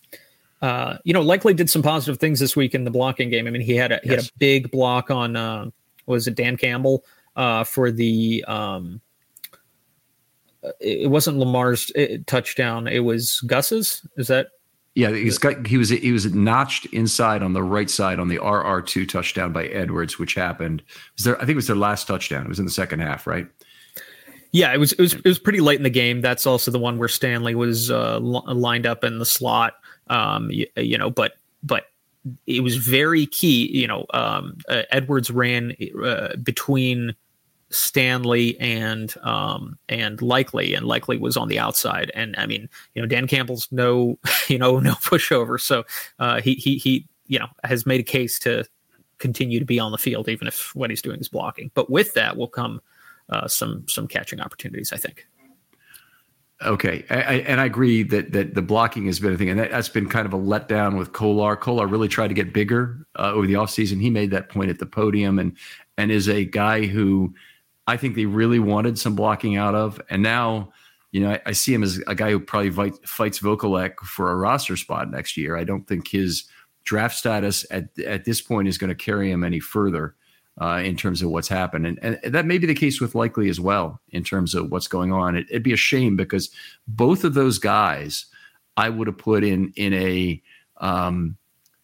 uh, 0.61 0.99
you 1.05 1.15
know 1.15 1.23
Likely 1.23 1.55
did 1.55 1.71
some 1.71 1.83
positive 1.83 2.19
things 2.19 2.41
this 2.41 2.55
week 2.55 2.75
in 2.75 2.85
the 2.85 2.91
blocking 2.91 3.31
game. 3.31 3.47
I 3.47 3.51
mean 3.51 3.63
he 3.63 3.77
had 3.77 3.91
a 3.91 4.01
he 4.03 4.11
yes. 4.11 4.25
had 4.25 4.31
a 4.31 4.39
big 4.39 4.71
block 4.71 5.11
on 5.11 5.35
uh, 5.35 5.71
was 6.05 6.27
it 6.27 6.35
Dan 6.35 6.59
Campbell 6.59 7.05
uh, 7.37 7.65
for 7.65 7.91
the 7.91 8.45
um, 8.47 9.01
it 10.81 11.11
wasn't 11.11 11.39
Lamar's 11.39 11.91
uh, 11.93 12.19
touchdown. 12.27 12.87
It 12.87 13.01
was 13.01 13.41
Gus's. 13.47 14.07
Is 14.17 14.29
that 14.29 14.49
yeah, 14.95 15.11
he's 15.11 15.39
got 15.39 15.67
he 15.67 15.77
was 15.77 15.89
he 15.89 16.13
was 16.13 16.33
notched 16.33 16.87
inside 16.87 17.43
on 17.43 17.53
the 17.53 17.63
right 17.63 17.91
side 17.91 18.21
on 18.21 18.29
the 18.29 18.39
RR 18.39 18.81
two 18.81 19.05
touchdown 19.07 19.53
by 19.53 19.67
Edwards, 19.67 20.19
which 20.21 20.35
happened. 20.35 20.83
Was 21.17 21.25
there? 21.25 21.37
I 21.37 21.41
think 21.41 21.51
it 21.51 21.57
was 21.57 21.67
their 21.67 21.77
last 21.77 22.07
touchdown. 22.07 22.45
It 22.45 22.49
was 22.49 22.61
in 22.61 22.65
the 22.65 22.71
second 22.71 23.01
half, 23.01 23.27
right? 23.27 23.49
Yeah, 24.53 24.73
it 24.73 24.79
was 24.79 24.93
it 24.93 25.01
was 25.01 25.15
it 25.15 25.25
was 25.25 25.41
pretty 25.41 25.61
late 25.61 25.79
in 25.79 25.83
the 25.83 25.91
game. 25.91 26.21
That's 26.21 26.47
also 26.47 26.71
the 26.71 26.79
one 26.79 26.97
where 26.97 27.09
Stanley 27.09 27.57
was 27.57 27.91
uh, 27.91 28.21
lined 28.21 28.87
up 28.87 29.03
in 29.03 29.19
the 29.19 29.27
slot. 29.27 29.75
Um, 30.07 30.49
you, 30.53 30.67
you 30.77 30.97
know, 30.97 31.11
but 31.11 31.33
but 31.65 31.87
it 32.47 32.63
was 32.63 32.77
very 32.77 33.27
key. 33.27 33.77
You 33.77 33.89
know, 33.89 34.07
um, 34.15 34.59
uh, 34.69 34.83
Edwards 34.91 35.29
ran 35.29 35.75
uh, 36.05 36.37
between 36.37 37.17
Stanley 37.75 38.59
and 38.61 39.15
um, 39.23 39.79
and 39.89 40.21
Likely, 40.23 40.75
and 40.75 40.87
Likely 40.87 41.19
was 41.19 41.37
on 41.37 41.49
the 41.49 41.59
outside. 41.59 42.11
And 42.15 42.35
I 42.39 42.47
mean, 42.47 42.69
you 42.95 43.03
know, 43.03 43.07
Dan 43.09 43.27
Campbell's 43.27 43.69
no, 43.71 44.19
you 44.49 44.59
know, 44.59 44.79
no 44.79 44.95
pushover. 44.95 45.61
So 45.61 45.85
uh, 46.19 46.41
he 46.41 46.55
he 46.55 46.77
he, 46.79 47.07
you 47.27 47.39
know, 47.39 47.49
has 47.65 47.87
made 47.87 48.01
a 48.01 48.05
case 48.05 48.39
to 48.41 48.65
continue 49.19 49.59
to 49.59 49.65
be 49.65 49.79
on 49.79 49.93
the 49.93 49.99
field, 49.99 50.29
even 50.29 50.47
if 50.47 50.75
what 50.75 50.91
he's 50.91 51.03
doing 51.03 51.21
is 51.21 51.29
blocking. 51.29 51.71
But 51.75 51.91
with 51.91 52.15
that 52.15 52.37
will 52.37 52.49
come 52.49 52.81
uh, 53.29 53.49
some 53.49 53.87
some 53.89 54.07
catching 54.07 54.41
opportunities, 54.41 54.93
I 54.93 54.97
think. 54.97 55.27
Okay, 56.63 57.05
I, 57.11 57.15
I, 57.15 57.33
and 57.47 57.61
I 57.61 57.65
agree 57.65 58.05
that 58.05 58.33
that 58.33 58.55
the 58.55 58.63
blocking 58.63 59.07
has 59.07 59.19
been 59.19 59.35
a 59.35 59.37
thing, 59.37 59.51
and 59.51 59.59
that, 59.59 59.73
has 59.73 59.89
been 59.89 60.09
kind 60.09 60.25
of 60.25 60.33
a 60.33 60.39
letdown 60.39 60.97
with 60.97 61.13
Kolar. 61.13 61.57
Kolar 61.57 61.87
really 61.87 62.09
tried 62.09 62.29
to 62.29 62.35
get 62.35 62.53
bigger 62.53 63.07
uh, 63.19 63.33
over 63.33 63.47
the 63.47 63.55
offseason. 63.55 64.01
He 64.01 64.09
made 64.09 64.31
that 64.31 64.49
point 64.49 64.71
at 64.71 64.79
the 64.79 64.87
podium, 64.87 65.39
and 65.39 65.57
and 65.99 66.11
is 66.11 66.29
a 66.29 66.45
guy 66.45 66.87
who 66.87 67.35
I 67.87 67.97
think 67.97 68.17
they 68.17 68.27
really 68.27 68.59
wanted 68.59 68.99
some 68.99 69.15
blocking 69.15 69.57
out 69.57 69.75
of, 69.75 70.01
and 70.11 70.23
now. 70.23 70.73
You 71.13 71.21
know, 71.21 71.31
I, 71.31 71.41
I 71.47 71.53
see 71.53 71.73
him 71.73 71.85
as 71.85 72.03
a 72.09 72.15
guy 72.17 72.33
who 72.33 72.41
probably 72.41 72.71
fight, 72.71 73.09
fights 73.09 73.39
Vokolek 73.39 74.01
for 74.01 74.33
a 74.33 74.35
roster 74.35 74.77
spot 74.77 75.13
next 75.13 75.37
year. 75.37 75.57
I 75.57 75.63
don't 75.63 75.87
think 75.87 76.09
his 76.09 76.43
draft 76.83 77.17
status 77.17 77.65
at 77.71 77.97
at 78.01 78.25
this 78.25 78.41
point 78.41 78.67
is 78.67 78.79
going 78.79 78.89
to 78.89 78.97
carry 78.97 79.31
him 79.31 79.45
any 79.45 79.61
further 79.61 80.17
uh, 80.61 80.81
in 80.85 80.97
terms 80.97 81.23
of 81.23 81.31
what's 81.31 81.49
happened. 81.49 81.87
And, 81.87 81.99
and 82.03 82.35
that 82.35 82.47
may 82.47 82.59
be 82.59 82.67
the 82.67 82.75
case 82.75 83.01
with 83.01 83.15
Likely 83.15 83.49
as 83.49 83.59
well 83.59 84.01
in 84.11 84.23
terms 84.23 84.55
of 84.55 84.71
what's 84.71 84.87
going 84.87 85.13
on. 85.13 85.37
It, 85.37 85.47
would 85.53 85.63
be 85.63 85.73
a 85.73 85.77
shame 85.77 86.17
because 86.17 86.51
both 86.87 87.25
of 87.25 87.35
those 87.35 87.59
guys 87.59 88.27
I 88.77 88.89
would 88.89 89.07
have 89.07 89.19
put 89.19 89.45
in 89.45 89.73
in 89.77 89.93
a 89.95 90.43
um, 90.79 91.37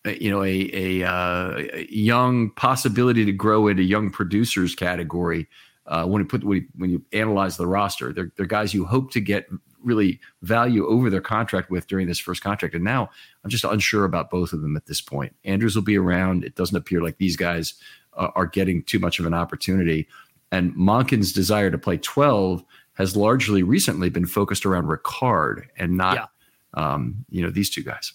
you 0.04 0.30
know 0.30 0.42
a 0.42 0.70
a, 0.72 1.08
uh, 1.08 1.62
young 1.88 2.50
possibility 2.50 3.24
to 3.24 3.32
grow 3.32 3.68
into 3.68 3.82
young 3.82 4.10
producers 4.10 4.74
category. 4.74 5.48
Uh, 5.90 6.06
when 6.06 6.22
you 6.22 6.26
put 6.26 6.44
when 6.44 6.58
you, 6.58 6.66
when 6.76 6.90
you 6.90 7.04
analyze 7.12 7.56
the 7.56 7.66
roster, 7.66 8.12
they're, 8.12 8.32
they're 8.36 8.46
guys 8.46 8.72
you 8.72 8.84
hope 8.84 9.10
to 9.10 9.20
get 9.20 9.48
really 9.82 10.20
value 10.42 10.86
over 10.86 11.10
their 11.10 11.20
contract 11.20 11.70
with 11.70 11.86
during 11.86 12.06
this 12.06 12.18
first 12.18 12.42
contract. 12.42 12.74
And 12.74 12.84
now 12.84 13.10
I'm 13.42 13.50
just 13.50 13.64
unsure 13.64 14.04
about 14.04 14.30
both 14.30 14.52
of 14.52 14.62
them 14.62 14.76
at 14.76 14.86
this 14.86 15.00
point. 15.00 15.34
Andrews 15.44 15.74
will 15.74 15.82
be 15.82 15.98
around. 15.98 16.44
It 16.44 16.54
doesn't 16.54 16.76
appear 16.76 17.02
like 17.02 17.18
these 17.18 17.36
guys 17.36 17.74
uh, 18.16 18.28
are 18.36 18.46
getting 18.46 18.82
too 18.84 18.98
much 18.98 19.18
of 19.18 19.26
an 19.26 19.34
opportunity. 19.34 20.06
And 20.52 20.74
Monken's 20.74 21.32
desire 21.32 21.70
to 21.70 21.78
play 21.78 21.96
12 21.96 22.64
has 22.94 23.16
largely 23.16 23.62
recently 23.62 24.10
been 24.10 24.26
focused 24.26 24.66
around 24.66 24.86
Ricard 24.86 25.64
and 25.76 25.96
not, 25.96 26.30
yeah. 26.76 26.92
um, 26.92 27.24
you 27.30 27.42
know, 27.42 27.50
these 27.50 27.70
two 27.70 27.82
guys. 27.82 28.12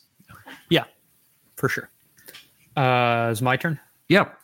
Yeah, 0.70 0.84
for 1.56 1.70
sure. 1.70 1.90
Uh, 2.76 3.30
is 3.32 3.42
my 3.42 3.58
turn? 3.58 3.80
Yep. 4.10 4.38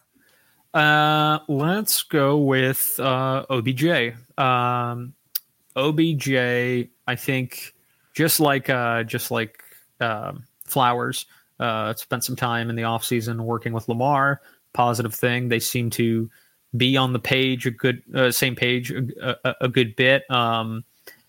Uh, 0.74 1.40
let's 1.48 2.04
go 2.04 2.38
with 2.38 3.00
uh, 3.00 3.46
OBJ. 3.50 4.16
Um, 4.38 5.14
OBJ, 5.76 6.30
I 6.30 7.16
think, 7.18 7.74
just 8.14 8.40
like 8.40 8.70
uh, 8.70 9.04
just 9.04 9.32
like 9.32 9.62
uh, 10.00 10.34
Flowers, 10.64 11.26
uh, 11.60 11.94
spent 11.96 12.24
some 12.24 12.36
time 12.36 12.70
in 12.70 12.76
the 12.76 12.84
offseason 12.84 13.42
working 13.42 13.74
with 13.74 13.88
Lamar 13.90 14.42
positive 14.74 15.14
thing. 15.14 15.50
They 15.50 15.60
seem 15.60 15.90
to 15.92 16.30
be 16.76 16.96
on 16.96 17.14
the 17.14 17.20
page 17.20 17.66
a 17.66 17.72
good 17.72 18.02
uh, 18.16 18.32
same 18.32 18.56
page 18.56 18.92
a, 18.92 19.36
a, 19.44 19.56
a 19.62 19.68
good 19.68 19.96
bit. 19.96 20.30
Um, 20.32 20.84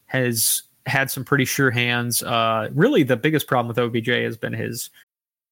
has 0.06 0.62
had 0.86 1.10
some 1.10 1.24
pretty 1.24 1.44
sure 1.44 1.70
hands. 1.70 2.22
Uh, 2.22 2.68
really, 2.74 3.02
the 3.02 3.16
biggest 3.16 3.46
problem 3.46 3.68
with 3.68 3.78
OBJ 3.78 4.08
has 4.08 4.36
been 4.36 4.52
his 4.52 4.90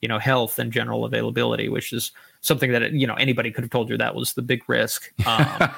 You 0.00 0.08
know 0.08 0.18
health 0.18 0.58
and 0.58 0.72
general 0.72 1.04
availability 1.04 1.68
which 1.68 1.92
is 1.92 2.12
something 2.40 2.72
that 2.72 2.92
you 2.92 3.06
know 3.06 3.14
anybody 3.14 3.50
could 3.50 3.64
have 3.64 3.70
told 3.70 3.90
you 3.90 3.96
that 3.98 4.14
was 4.14 4.32
the 4.32 4.42
big 4.42 4.66
risk. 4.68 5.12
Um, 5.26 5.70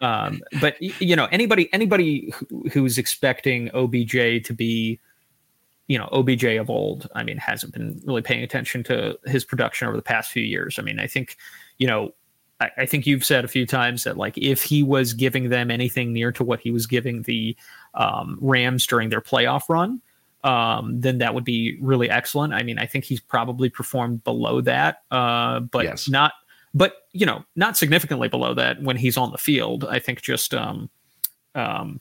um, 0.00 0.40
but 0.60 0.80
you 0.80 1.16
know 1.16 1.26
anybody 1.26 1.72
anybody 1.72 2.32
who's 2.72 2.98
expecting 2.98 3.70
obj 3.74 4.12
to 4.44 4.52
be 4.52 5.00
you 5.86 5.98
know 5.98 6.08
obj 6.12 6.44
of 6.44 6.70
old 6.70 7.08
i 7.14 7.22
mean 7.22 7.36
hasn't 7.36 7.72
been 7.72 8.00
really 8.04 8.22
paying 8.22 8.42
attention 8.42 8.82
to 8.84 9.18
his 9.26 9.44
production 9.44 9.88
over 9.88 9.96
the 9.96 10.02
past 10.02 10.30
few 10.30 10.42
years. 10.42 10.78
I 10.78 10.82
mean 10.82 10.98
i 10.98 11.06
think 11.06 11.36
you 11.78 11.86
know 11.86 12.14
I, 12.60 12.70
I 12.78 12.86
think 12.86 13.06
you've 13.06 13.24
said 13.24 13.44
a 13.44 13.48
few 13.48 13.66
times 13.66 14.04
that 14.04 14.16
like 14.16 14.36
if 14.38 14.62
he 14.62 14.82
was 14.82 15.12
giving 15.12 15.48
them 15.48 15.70
anything 15.70 16.12
near 16.12 16.32
to 16.32 16.44
what 16.44 16.60
he 16.60 16.70
was 16.70 16.86
giving 16.86 17.22
the 17.22 17.56
um, 17.94 18.38
rams 18.40 18.86
during 18.86 19.08
their 19.08 19.20
playoff 19.20 19.62
run 19.68 20.00
um, 20.44 21.00
then 21.00 21.18
that 21.18 21.34
would 21.34 21.44
be 21.44 21.78
really 21.80 22.08
excellent. 22.08 22.52
I 22.52 22.62
mean, 22.62 22.78
I 22.78 22.86
think 22.86 23.04
he's 23.04 23.20
probably 23.20 23.70
performed 23.70 24.22
below 24.22 24.60
that, 24.60 25.02
uh, 25.10 25.60
but 25.60 25.84
yes. 25.84 26.08
not, 26.08 26.32
but 26.74 27.08
you 27.12 27.26
know, 27.26 27.44
not 27.56 27.76
significantly 27.76 28.28
below 28.28 28.54
that 28.54 28.82
when 28.82 28.96
he's 28.96 29.16
on 29.16 29.32
the 29.32 29.38
field. 29.38 29.84
I 29.84 29.98
think 29.98 30.20
just, 30.20 30.54
um, 30.54 30.90
um, 31.54 32.00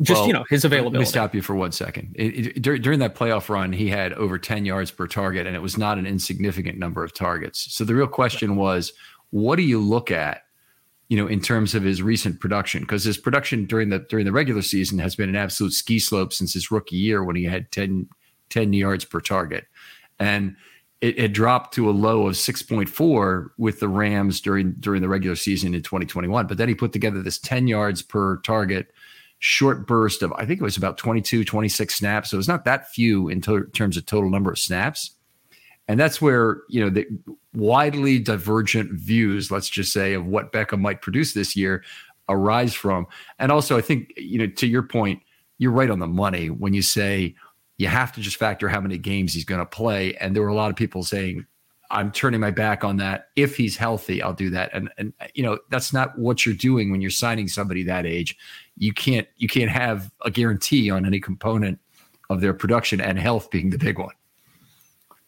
just 0.00 0.20
well, 0.20 0.26
you 0.26 0.32
know, 0.32 0.44
his 0.50 0.64
availability. 0.64 0.98
Let 0.98 1.00
me 1.00 1.06
stop 1.06 1.34
you 1.34 1.42
for 1.42 1.54
one 1.54 1.70
second. 1.70 2.16
It, 2.18 2.56
it, 2.56 2.62
during 2.62 2.98
that 2.98 3.14
playoff 3.14 3.48
run, 3.48 3.72
he 3.72 3.88
had 3.88 4.12
over 4.14 4.38
ten 4.38 4.64
yards 4.64 4.90
per 4.90 5.06
target, 5.06 5.46
and 5.46 5.54
it 5.54 5.60
was 5.60 5.78
not 5.78 5.98
an 5.98 6.06
insignificant 6.06 6.78
number 6.78 7.04
of 7.04 7.14
targets. 7.14 7.72
So 7.72 7.84
the 7.84 7.94
real 7.94 8.08
question 8.08 8.56
was, 8.56 8.92
what 9.30 9.56
do 9.56 9.62
you 9.62 9.80
look 9.80 10.10
at 10.10 10.42
you 11.12 11.18
know, 11.18 11.26
in 11.26 11.42
terms 11.42 11.74
of 11.74 11.82
his 11.82 12.00
recent 12.00 12.40
production, 12.40 12.80
because 12.80 13.04
his 13.04 13.18
production 13.18 13.66
during 13.66 13.90
the 13.90 13.98
during 13.98 14.24
the 14.24 14.32
regular 14.32 14.62
season 14.62 14.98
has 14.98 15.14
been 15.14 15.28
an 15.28 15.36
absolute 15.36 15.74
ski 15.74 15.98
slope 15.98 16.32
since 16.32 16.54
his 16.54 16.70
rookie 16.70 16.96
year 16.96 17.22
when 17.22 17.36
he 17.36 17.44
had 17.44 17.70
10, 17.70 18.08
10 18.48 18.72
yards 18.72 19.04
per 19.04 19.20
target, 19.20 19.66
and 20.18 20.56
it 21.02 21.18
had 21.18 21.34
dropped 21.34 21.74
to 21.74 21.90
a 21.90 21.92
low 21.92 22.28
of 22.28 22.38
six 22.38 22.62
point 22.62 22.88
four 22.88 23.52
with 23.58 23.78
the 23.78 23.88
Rams 23.88 24.40
during 24.40 24.72
during 24.80 25.02
the 25.02 25.08
regular 25.10 25.36
season 25.36 25.74
in 25.74 25.82
twenty 25.82 26.06
twenty 26.06 26.28
one. 26.28 26.46
But 26.46 26.56
then 26.56 26.70
he 26.70 26.74
put 26.74 26.94
together 26.94 27.20
this 27.20 27.36
ten 27.36 27.68
yards 27.68 28.00
per 28.00 28.38
target 28.38 28.90
short 29.38 29.86
burst 29.86 30.22
of 30.22 30.32
I 30.38 30.46
think 30.46 30.62
it 30.62 30.64
was 30.64 30.78
about 30.78 30.96
22, 30.96 31.44
26 31.44 31.94
snaps. 31.94 32.30
So 32.30 32.38
it's 32.38 32.48
not 32.48 32.64
that 32.64 32.88
few 32.88 33.28
in 33.28 33.42
to- 33.42 33.66
terms 33.74 33.98
of 33.98 34.06
total 34.06 34.30
number 34.30 34.50
of 34.50 34.58
snaps. 34.58 35.10
And 35.92 36.00
that's 36.00 36.22
where, 36.22 36.62
you 36.70 36.82
know, 36.82 36.88
the 36.88 37.06
widely 37.52 38.18
divergent 38.18 38.92
views, 38.92 39.50
let's 39.50 39.68
just 39.68 39.92
say, 39.92 40.14
of 40.14 40.26
what 40.26 40.50
Beckham 40.50 40.80
might 40.80 41.02
produce 41.02 41.34
this 41.34 41.54
year 41.54 41.84
arise 42.30 42.72
from. 42.72 43.06
And 43.38 43.52
also, 43.52 43.76
I 43.76 43.82
think, 43.82 44.10
you 44.16 44.38
know, 44.38 44.46
to 44.46 44.66
your 44.66 44.84
point, 44.84 45.22
you're 45.58 45.70
right 45.70 45.90
on 45.90 45.98
the 45.98 46.06
money 46.06 46.48
when 46.48 46.72
you 46.72 46.80
say 46.80 47.34
you 47.76 47.88
have 47.88 48.10
to 48.12 48.22
just 48.22 48.38
factor 48.38 48.70
how 48.70 48.80
many 48.80 48.96
games 48.96 49.34
he's 49.34 49.44
going 49.44 49.58
to 49.58 49.66
play. 49.66 50.14
And 50.14 50.34
there 50.34 50.42
were 50.42 50.48
a 50.48 50.54
lot 50.54 50.70
of 50.70 50.76
people 50.76 51.02
saying, 51.02 51.44
I'm 51.90 52.10
turning 52.10 52.40
my 52.40 52.52
back 52.52 52.84
on 52.84 52.96
that. 52.96 53.26
If 53.36 53.54
he's 53.54 53.76
healthy, 53.76 54.22
I'll 54.22 54.32
do 54.32 54.48
that. 54.48 54.70
And 54.72 54.88
and 54.96 55.12
you 55.34 55.42
know, 55.42 55.58
that's 55.68 55.92
not 55.92 56.18
what 56.18 56.46
you're 56.46 56.54
doing 56.54 56.90
when 56.90 57.02
you're 57.02 57.10
signing 57.10 57.48
somebody 57.48 57.82
that 57.82 58.06
age. 58.06 58.34
You 58.78 58.94
can't 58.94 59.28
you 59.36 59.46
can't 59.46 59.70
have 59.70 60.10
a 60.24 60.30
guarantee 60.30 60.90
on 60.90 61.04
any 61.04 61.20
component 61.20 61.78
of 62.30 62.40
their 62.40 62.54
production 62.54 62.98
and 62.98 63.18
health 63.18 63.50
being 63.50 63.68
the 63.68 63.76
big 63.76 63.98
one. 63.98 64.14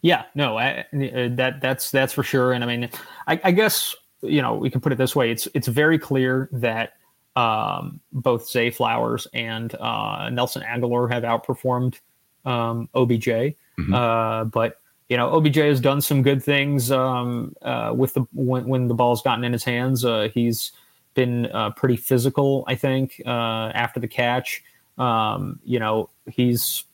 Yeah, 0.05 0.25
no, 0.35 0.59
I, 0.59 0.81
uh, 0.93 1.31
that 1.31 1.63
that's 1.63 1.91
that's 1.91 2.13
for 2.13 2.23
sure. 2.23 2.53
And 2.53 2.63
I 2.63 2.67
mean, 2.67 2.91
I, 3.27 3.41
I, 3.43 3.53
guess 3.53 3.97
you 4.21 4.43
know 4.43 4.55
we 4.55 4.69
can 4.69 4.83
put 4.83 4.93
it 4.93 4.99
this 4.99 5.17
way: 5.17 5.31
it's 5.31 5.49
it's 5.55 5.67
very 5.67 5.99
clear 5.99 6.51
that 6.53 6.93
um, 7.37 8.01
both 8.13 8.47
Zay 8.47 8.71
Flowers 8.71 9.27
and 9.33 9.75
uh, 9.77 10.29
Nelson 10.29 10.61
Agholor 10.61 11.11
have 11.11 11.23
outperformed 11.23 12.01
um, 12.45 12.91
OBJ. 12.95 13.29
Mm-hmm. 13.29 13.95
Uh, 13.95 14.45
but 14.45 14.79
you 15.09 15.17
know, 15.17 15.31
OBJ 15.31 15.57
has 15.57 15.81
done 15.81 16.03
some 16.03 16.21
good 16.21 16.43
things 16.43 16.91
um, 16.91 17.55
uh, 17.63 17.95
with 17.97 18.13
the 18.13 18.27
when, 18.35 18.67
when 18.67 18.89
the 18.89 18.95
ball's 18.95 19.23
gotten 19.23 19.43
in 19.43 19.55
his 19.55 19.65
hands. 19.65 20.05
Uh, 20.05 20.29
he's 20.35 20.73
been 21.15 21.47
uh, 21.47 21.71
pretty 21.71 21.97
physical, 21.97 22.65
I 22.67 22.75
think, 22.75 23.23
uh, 23.25 23.71
after 23.75 24.01
the 24.01 24.09
catch. 24.09 24.63
Um, 24.99 25.61
you 25.65 25.79
know, 25.79 26.11
he's 26.31 26.85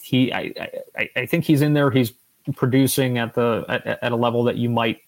he. 0.00 0.32
I, 0.32 0.52
I, 0.98 1.08
I 1.14 1.26
think 1.26 1.44
he's 1.44 1.62
in 1.62 1.74
there. 1.74 1.88
He's 1.88 2.12
producing 2.56 3.18
at 3.18 3.34
the 3.34 3.64
at, 3.68 3.86
at 4.02 4.12
a 4.12 4.16
level 4.16 4.44
that 4.44 4.56
you 4.56 4.68
might, 4.68 5.00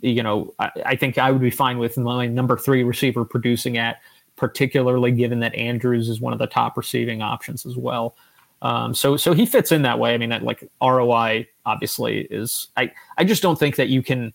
you 0.00 0.22
know, 0.22 0.54
I, 0.58 0.70
I 0.86 0.96
think 0.96 1.18
I 1.18 1.30
would 1.30 1.40
be 1.40 1.50
fine 1.50 1.78
with 1.78 1.96
my 1.98 2.26
number 2.26 2.56
three 2.56 2.82
receiver 2.82 3.24
producing 3.24 3.78
at, 3.78 4.00
particularly 4.36 5.12
given 5.12 5.40
that 5.40 5.54
Andrews 5.54 6.08
is 6.08 6.20
one 6.20 6.32
of 6.32 6.38
the 6.38 6.46
top 6.46 6.76
receiving 6.76 7.22
options 7.22 7.66
as 7.66 7.76
well. 7.76 8.16
Um, 8.62 8.94
so 8.94 9.16
so 9.16 9.32
he 9.32 9.46
fits 9.46 9.72
in 9.72 9.82
that 9.82 9.98
way. 9.98 10.14
I 10.14 10.18
mean, 10.18 10.30
that, 10.30 10.42
like 10.42 10.68
ROI 10.82 11.48
obviously 11.66 12.22
is. 12.30 12.68
I 12.76 12.92
I 13.16 13.24
just 13.24 13.42
don't 13.42 13.58
think 13.58 13.76
that 13.76 13.88
you 13.88 14.02
can 14.02 14.32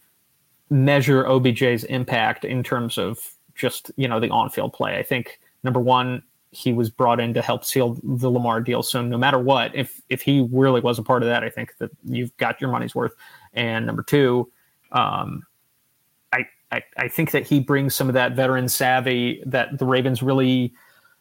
measure 0.70 1.26
OBJ's 1.26 1.84
impact 1.86 2.44
in 2.44 2.64
terms 2.64 2.98
of 2.98 3.20
just 3.54 3.92
you 3.98 4.08
know 4.08 4.20
the 4.20 4.30
on-field 4.30 4.74
play. 4.74 4.98
I 4.98 5.04
think 5.04 5.40
number 5.64 5.80
one, 5.80 6.24
he 6.56 6.74
was 6.74 6.90
brought 6.90 7.20
in 7.20 7.34
to 7.34 7.42
help 7.42 7.66
seal 7.66 8.00
the 8.04 8.30
Lamar 8.30 8.62
deal. 8.62 8.82
So 8.82 9.02
no 9.02 9.18
matter 9.18 9.40
what, 9.40 9.76
if 9.76 10.02
if 10.10 10.22
he 10.22 10.48
really 10.52 10.82
was 10.82 10.98
a 10.98 11.04
part 11.04 11.24
of 11.24 11.30
that, 11.30 11.44
I 11.44 11.50
think 11.50 11.78
that 11.78 11.92
you've 12.04 12.36
got 12.38 12.62
your 12.62 12.72
money's 12.72 12.96
worth. 12.96 13.14
And 13.54 13.86
number 13.86 14.04
two, 14.04 14.52
um, 14.92 15.44
I, 16.32 16.46
I 16.72 16.84
I 16.98 17.08
think 17.08 17.32
that 17.32 17.46
he 17.46 17.60
brings 17.60 17.96
some 17.96 18.08
of 18.08 18.14
that 18.14 18.36
veteran 18.36 18.70
savvy 18.70 19.44
that 19.46 19.78
the 19.78 19.86
Ravens 19.86 20.24
really 20.24 20.74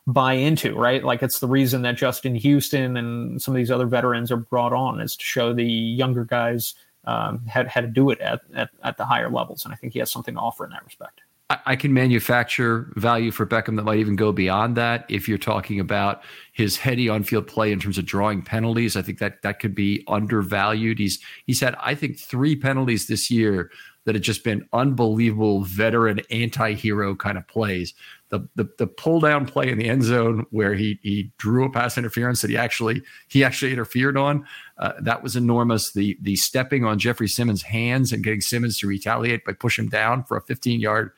buy 0.06 0.34
into, 0.34 0.74
right? 0.76 1.02
Like 1.02 1.22
it's 1.22 1.40
the 1.40 1.48
reason 1.48 1.82
that 1.82 1.96
Justin 1.96 2.34
Houston 2.34 2.96
and 2.96 3.40
some 3.40 3.54
of 3.54 3.56
these 3.56 3.70
other 3.70 3.86
veterans 3.86 4.30
are 4.30 4.36
brought 4.36 4.72
on 4.72 5.00
is 5.00 5.16
to 5.16 5.24
show 5.24 5.52
the 5.52 5.64
younger 5.64 6.24
guys 6.24 6.74
um, 7.06 7.44
how, 7.46 7.66
how 7.68 7.80
to 7.80 7.86
do 7.86 8.10
it 8.10 8.20
at, 8.20 8.42
at, 8.54 8.70
at 8.82 8.96
the 8.98 9.04
higher 9.04 9.30
levels. 9.30 9.64
And 9.64 9.72
I 9.72 9.76
think 9.76 9.94
he 9.94 9.98
has 10.00 10.10
something 10.10 10.34
to 10.34 10.40
offer 10.40 10.64
in 10.64 10.70
that 10.70 10.84
respect. 10.84 11.22
I 11.66 11.76
can 11.76 11.92
manufacture 11.92 12.92
value 12.96 13.30
for 13.30 13.46
Beckham 13.46 13.76
that 13.76 13.82
might 13.82 13.98
even 13.98 14.16
go 14.16 14.32
beyond 14.32 14.76
that. 14.76 15.04
If 15.08 15.28
you're 15.28 15.38
talking 15.38 15.80
about 15.80 16.22
his 16.52 16.76
heady 16.76 17.08
on-field 17.08 17.46
play 17.46 17.72
in 17.72 17.80
terms 17.80 17.98
of 17.98 18.06
drawing 18.06 18.42
penalties, 18.42 18.96
I 18.96 19.02
think 19.02 19.18
that 19.18 19.42
that 19.42 19.60
could 19.60 19.74
be 19.74 20.04
undervalued. 20.08 20.98
He's 20.98 21.18
he's 21.46 21.60
had 21.60 21.76
I 21.80 21.94
think 21.94 22.18
three 22.18 22.56
penalties 22.56 23.06
this 23.06 23.30
year 23.30 23.70
that 24.04 24.14
have 24.14 24.22
just 24.22 24.44
been 24.44 24.68
unbelievable 24.72 25.62
veteran 25.62 26.20
anti-hero 26.30 27.14
kind 27.14 27.38
of 27.38 27.48
plays 27.48 27.94
the, 28.34 28.48
the 28.56 28.68
the 28.78 28.86
pull 28.86 29.20
down 29.20 29.46
play 29.46 29.70
in 29.70 29.78
the 29.78 29.88
end 29.88 30.02
zone 30.02 30.44
where 30.50 30.74
he 30.74 30.98
he 31.02 31.30
drew 31.38 31.64
a 31.64 31.70
pass 31.70 31.96
interference 31.96 32.40
that 32.40 32.50
he 32.50 32.56
actually 32.56 33.02
he 33.28 33.44
actually 33.44 33.70
interfered 33.70 34.16
on. 34.16 34.44
Uh, 34.78 34.92
that 35.00 35.22
was 35.22 35.36
enormous. 35.36 35.92
The 35.92 36.18
the 36.20 36.34
stepping 36.34 36.84
on 36.84 36.98
Jeffery 36.98 37.28
Simmons' 37.28 37.62
hands 37.62 38.12
and 38.12 38.24
getting 38.24 38.40
Simmons 38.40 38.78
to 38.78 38.88
retaliate 38.88 39.44
by 39.44 39.52
pushing 39.52 39.84
him 39.84 39.90
down 39.90 40.24
for 40.24 40.36
a 40.36 40.42
15 40.42 40.80
yard. 40.80 41.12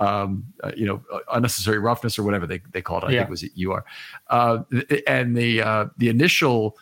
Um, 0.00 0.44
uh, 0.64 0.72
you 0.74 0.86
know, 0.86 1.02
uh, 1.12 1.18
unnecessary 1.32 1.78
roughness 1.78 2.18
or 2.18 2.22
whatever 2.22 2.46
they, 2.46 2.62
they 2.72 2.80
called 2.80 3.04
it. 3.04 3.08
I 3.08 3.10
yeah. 3.10 3.18
think 3.18 3.28
it 3.28 3.30
was 3.30 3.44
you 3.54 3.72
are. 3.72 3.84
Uh, 4.28 4.60
and 5.06 5.36
the 5.36 5.60
uh, 5.60 5.86
the 5.98 6.08
initial 6.08 6.78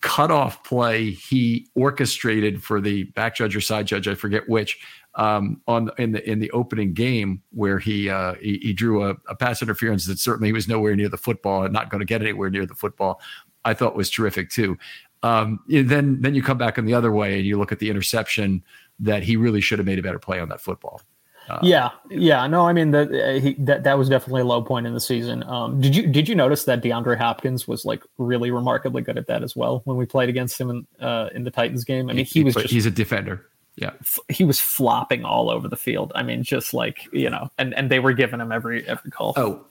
cutoff 0.00 0.62
play 0.64 1.10
he 1.10 1.66
orchestrated 1.74 2.62
for 2.62 2.80
the 2.80 3.04
back 3.04 3.34
judge 3.34 3.56
or 3.56 3.60
side 3.60 3.86
judge, 3.86 4.06
I 4.06 4.14
forget 4.14 4.48
which, 4.48 4.78
um, 5.14 5.60
on 5.66 5.90
in 5.98 6.12
the 6.12 6.30
in 6.30 6.38
the 6.38 6.50
opening 6.52 6.92
game 6.92 7.42
where 7.50 7.78
he 7.78 8.08
uh, 8.08 8.34
he, 8.34 8.58
he, 8.58 8.72
drew 8.72 9.08
a, 9.08 9.16
a, 9.28 9.34
pass 9.34 9.62
interference 9.62 10.06
that 10.06 10.18
certainly 10.18 10.48
he 10.48 10.52
was 10.52 10.68
nowhere 10.68 10.94
near 10.94 11.08
the 11.08 11.16
football 11.16 11.64
and 11.64 11.72
not 11.72 11.90
going 11.90 12.00
to 12.00 12.04
get 12.04 12.22
anywhere 12.22 12.50
near 12.50 12.66
the 12.66 12.74
football. 12.74 13.20
I 13.64 13.74
thought 13.74 13.96
was 13.96 14.10
terrific 14.10 14.50
too. 14.50 14.78
Um, 15.24 15.58
then 15.68 16.20
then 16.20 16.34
you 16.34 16.42
come 16.42 16.58
back 16.58 16.78
in 16.78 16.84
the 16.84 16.94
other 16.94 17.10
way 17.10 17.36
and 17.38 17.46
you 17.46 17.58
look 17.58 17.72
at 17.72 17.80
the 17.80 17.90
interception 17.90 18.62
that 19.00 19.24
he 19.24 19.36
really 19.36 19.60
should 19.60 19.80
have 19.80 19.86
made 19.86 19.98
a 19.98 20.02
better 20.02 20.18
play 20.18 20.38
on 20.38 20.48
that 20.50 20.60
football. 20.60 21.00
Uh, 21.48 21.58
yeah, 21.62 21.90
yeah, 22.10 22.46
no, 22.46 22.66
I 22.66 22.72
mean 22.72 22.90
that 22.90 23.08
uh, 23.08 23.40
he 23.40 23.54
that 23.60 23.84
that 23.84 23.98
was 23.98 24.08
definitely 24.08 24.42
a 24.42 24.44
low 24.44 24.62
point 24.62 24.86
in 24.86 24.94
the 24.94 25.00
season. 25.00 25.42
Um, 25.44 25.80
did 25.80 25.96
you 25.96 26.06
did 26.06 26.28
you 26.28 26.34
notice 26.34 26.64
that 26.64 26.82
DeAndre 26.82 27.16
Hopkins 27.16 27.66
was 27.66 27.84
like 27.84 28.02
really 28.18 28.50
remarkably 28.50 29.02
good 29.02 29.18
at 29.18 29.26
that 29.28 29.42
as 29.42 29.56
well 29.56 29.82
when 29.84 29.96
we 29.96 30.06
played 30.06 30.28
against 30.28 30.60
him 30.60 30.70
in 30.70 30.86
uh, 31.00 31.28
in 31.34 31.44
the 31.44 31.50
Titans 31.50 31.84
game? 31.84 32.10
I 32.10 32.12
mean, 32.12 32.26
he, 32.26 32.40
he 32.40 32.44
was 32.44 32.54
just, 32.54 32.70
he's 32.70 32.86
a 32.86 32.90
defender 32.90 33.46
yeah 33.80 33.92
he 34.28 34.44
was 34.44 34.58
flopping 34.58 35.24
all 35.24 35.50
over 35.50 35.68
the 35.68 35.76
field 35.76 36.10
i 36.14 36.22
mean 36.22 36.42
just 36.42 36.74
like 36.74 37.08
you 37.12 37.30
know 37.30 37.48
and 37.58 37.74
and 37.74 37.90
they 37.90 38.00
were 38.00 38.12
giving 38.12 38.40
him 38.40 38.50
every 38.50 38.86
every 38.88 39.10
call 39.10 39.34
oh 39.36 39.64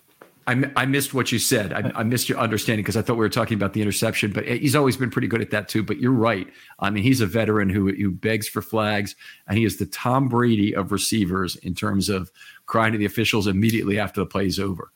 I, 0.47 0.71
I 0.77 0.85
missed 0.85 1.13
what 1.13 1.31
you 1.31 1.39
said. 1.39 1.73
I, 1.73 1.91
I 1.93 2.03
missed 2.03 2.29
your 2.29 2.39
understanding 2.39 2.81
because 2.81 2.95
I 2.95 3.01
thought 3.01 3.15
we 3.15 3.25
were 3.25 3.29
talking 3.29 3.55
about 3.55 3.73
the 3.73 3.81
interception, 3.81 4.31
but 4.31 4.47
he's 4.47 4.77
always 4.77 4.95
been 4.95 5.09
pretty 5.09 5.27
good 5.27 5.41
at 5.41 5.51
that 5.51 5.67
too. 5.67 5.83
But 5.83 5.99
you're 5.99 6.13
right. 6.13 6.47
I 6.79 6.89
mean, 6.89 7.03
he's 7.03 7.19
a 7.19 7.25
veteran 7.25 7.69
who 7.69 7.93
who 7.93 8.11
begs 8.11 8.47
for 8.47 8.61
flags, 8.61 9.15
and 9.47 9.57
he 9.57 9.65
is 9.65 9.77
the 9.77 9.85
Tom 9.87 10.29
Brady 10.29 10.73
of 10.73 10.93
receivers 10.93 11.57
in 11.57 11.75
terms 11.75 12.07
of 12.07 12.31
crying 12.65 12.93
to 12.93 12.97
the 12.97 13.05
officials 13.05 13.45
immediately 13.45 13.99
after 13.99 14.21
the 14.21 14.25
play's 14.25 14.57
over. 14.57 14.93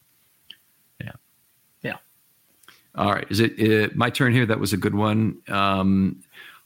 Yeah, 1.01 1.11
yeah. 1.81 1.97
All 2.95 3.11
right, 3.11 3.27
is 3.29 3.41
it 3.41 3.59
uh, 3.59 3.93
my 3.93 4.09
turn 4.09 4.31
here? 4.31 4.45
That 4.45 4.59
was 4.59 4.71
a 4.71 4.77
good 4.77 4.95
one. 4.95 5.37
Um, 5.49 6.23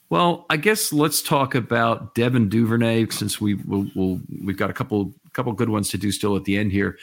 well, 0.09 0.45
I 0.51 0.57
guess 0.57 0.93
let's 0.93 1.23
talk 1.23 1.55
about 1.55 2.13
Devin 2.13 2.49
Duvernay 2.49 3.07
since 3.09 3.41
we 3.41 3.55
will 3.55 3.87
we'll, 3.95 4.21
we've 4.43 4.57
got 4.57 4.69
a 4.69 4.73
couple 4.73 5.11
couple 5.33 5.51
good 5.53 5.69
ones 5.69 5.89
to 5.89 5.97
do 5.97 6.11
still 6.11 6.35
at 6.35 6.43
the 6.43 6.57
end 6.57 6.71
here. 6.71 6.99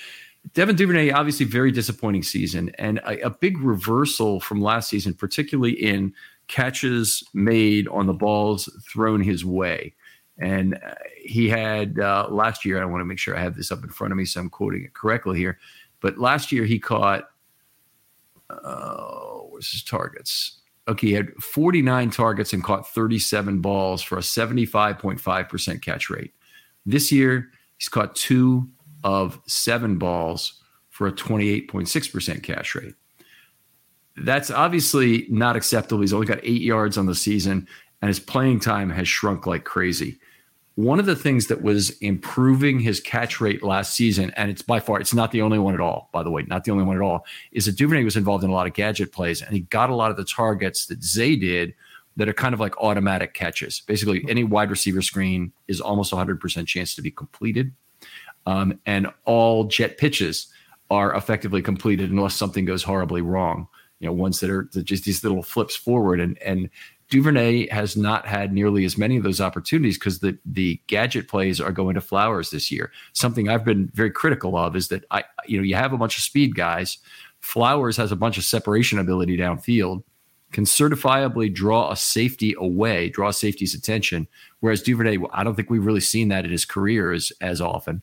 Devin 0.55 0.77
Duvernay, 0.77 1.11
obviously, 1.11 1.47
very 1.47 1.71
disappointing 1.71 2.23
season 2.23 2.71
and 2.79 2.99
a, 2.99 3.27
a 3.27 3.31
big 3.31 3.59
reversal 3.59 4.41
from 4.41 4.61
last 4.61 4.91
season, 4.91 5.15
particularly 5.15 5.73
in 5.73 6.13
catches 6.49 7.23
made 7.33 7.89
on 7.89 8.07
the 8.07 8.13
balls 8.13 8.69
thrown 8.87 9.21
his 9.21 9.45
way. 9.45 9.95
And 10.39 10.75
uh, 10.75 10.95
he 11.17 11.49
had 11.49 11.99
uh, 11.99 12.27
last 12.29 12.65
year, 12.65 12.83
I 12.83 12.85
want 12.85 13.01
to 13.01 13.05
make 13.05 13.19
sure 13.19 13.37
I 13.37 13.41
have 13.41 13.57
this 13.57 13.71
up 13.71 13.85
in 13.85 13.91
front 13.91 14.13
of 14.13 14.19
me 14.19 14.25
so 14.25 14.41
I'm 14.41 14.51
quoting 14.51 14.83
it 14.85 14.95
correctly 14.95 15.39
here. 15.39 15.59
But 16.01 16.19
last 16.19 16.51
year 16.51 16.65
he 16.65 16.79
caught, 16.79 17.31
uh, 18.51 19.39
where's 19.49 19.71
his 19.71 19.83
targets? 19.83 20.63
okay, 20.89 21.09
he 21.09 21.13
had 21.13 21.33
49 21.37 22.11
targets 22.11 22.53
and 22.53 22.63
caught 22.63 22.89
37 22.89 23.61
balls 23.61 24.03
for 24.03 24.19
a 24.19 24.23
75.5% 24.23 25.83
catch 25.83 26.11
rate. 26.11 26.35
This 26.85 27.13
year, 27.13 27.51
he's 27.79 27.89
caught 27.89 28.17
two 28.17 28.69
of 29.05 29.41
seven 29.47 29.99
balls 29.99 30.63
for 30.91 31.07
a 31.07 31.13
28.6% 31.13 32.43
catch 32.43 32.75
rate. 32.75 32.95
That's 34.17 34.51
obviously 34.51 35.27
not 35.31 35.57
acceptable. 35.57 36.03
He's 36.03 36.13
only 36.13 36.27
got 36.27 36.41
eight 36.43 36.61
yards 36.61 36.99
on 36.99 37.07
the 37.07 37.15
season, 37.15 37.67
and 38.01 38.09
his 38.09 38.21
playing 38.21 38.61
time 38.61 38.91
has 38.91 39.09
shrunk 39.09 39.47
like 39.47 39.65
crazy 39.65 40.19
one 40.75 40.99
of 40.99 41.07
the 41.07 41.17
things 41.17 41.49
that 41.49 41.63
was 41.63 41.91
improving 41.99 42.81
his 42.81 42.99
catch 43.01 43.41
rate 43.41 43.63
last 43.63 43.95
season, 43.95 44.33
and 44.37 44.51
it's 44.51 44.63
by 44.63 44.81
far, 44.81 45.01
it's 45.01 45.13
not 45.13 45.31
the 45.31 45.43
only 45.43 45.59
one 45.59 45.75
at 45.75 45.81
all, 45.81 46.09
by 46.13 46.23
the 46.23 46.31
way, 46.31 46.45
not 46.47 46.65
the 46.65 46.71
only 46.71 46.85
one 46.85 46.97
at 46.97 47.03
all, 47.03 47.27
is 47.53 47.67
that 47.67 47.77
Duvernay 47.77 48.05
was 48.05 48.17
involved 48.17 48.43
in 48.43 48.51
a 48.51 48.55
lot 48.55 48.67
of 48.67 48.73
gadget 48.73 49.13
plays 49.13 49.43
and 49.43 49.53
he 49.53 49.61
got 49.61 49.91
a 49.91 49.95
lot 49.95 50.11
of 50.11 50.17
the 50.17 50.25
targets 50.25 50.87
that 50.87 51.03
Zay 51.03 51.37
did 51.37 51.75
that 52.17 52.29
are 52.29 52.35
kind 52.35 52.55
of 52.55 52.61
like 52.61 52.77
automatic 52.79 53.35
catches. 53.35 53.81
Basically, 53.81 54.25
any 54.29 54.45
wide 54.45 54.71
receiver 54.71 55.03
screen 55.03 55.53
is 55.69 55.81
almost 55.81 56.13
100% 56.13 56.67
chance 56.67 56.95
to 56.95 57.03
be 57.03 57.11
completed. 57.11 57.73
Um, 58.47 58.79
and 58.87 59.09
all 59.25 59.65
jet 59.65 59.99
pitches 59.99 60.49
are 60.91 61.15
effectively 61.15 61.63
completed 61.63 62.11
unless 62.11 62.35
something 62.35 62.65
goes 62.65 62.83
horribly 62.83 63.23
wrong. 63.23 63.67
You 64.01 64.07
know, 64.07 64.13
ones 64.13 64.41
that 64.41 64.51
are 64.51 64.65
just 64.83 65.05
these 65.05 65.23
little 65.23 65.43
flips 65.43 65.77
forward 65.77 66.21
and 66.21 66.37
and 66.43 66.69
Duvernay 67.13 67.69
has 67.69 67.95
not 67.95 68.27
had 68.27 68.55
nearly 68.55 68.87
as 68.87 68.97
many 68.97 69.19
of 69.19 69.23
those 69.23 69.39
opportunities 69.39 69.99
because 69.99 70.21
the 70.21 70.39
the 70.47 70.81
gadget 70.87 71.29
plays 71.29 71.61
are 71.61 71.71
going 71.71 71.95
to 71.95 72.01
Flowers 72.01 72.49
this 72.49 72.73
year. 72.73 72.91
Something 73.13 73.51
I've 73.51 73.67
been 73.67 73.91
very 73.93 74.11
critical 74.11 74.57
of 74.57 74.75
is 74.75 74.89
that 74.89 75.05
I 75.11 75.23
you 75.47 75.59
know 75.59 75.63
you 75.63 75.75
have 75.75 75.93
a 75.93 75.99
bunch 75.99 76.17
of 76.17 76.25
speed 76.25 76.55
guys. 76.55 76.97
Flowers 77.41 77.99
has 77.99 78.13
a 78.13 78.17
bunch 78.17 78.39
of 78.39 78.45
separation 78.45 78.99
ability 78.99 79.37
downfield, 79.37 80.05
can 80.53 80.65
certifiably 80.65 81.53
draw 81.53 81.91
a 81.91 81.97
safety 81.97 82.55
away, 82.59 83.11
draw 83.11 83.31
safety's 83.31 83.75
attention. 83.75 84.27
Whereas 84.61 84.83
Duvernay, 84.83 85.19
I 85.35 85.45
don't 85.45 85.55
think 85.55 85.69
we've 85.69 85.85
really 85.85 86.01
seen 86.01 86.29
that 86.29 86.47
in 86.47 86.51
his 86.51 86.65
career 86.65 87.13
as 87.13 87.31
as 87.43 87.61
often. 87.61 88.01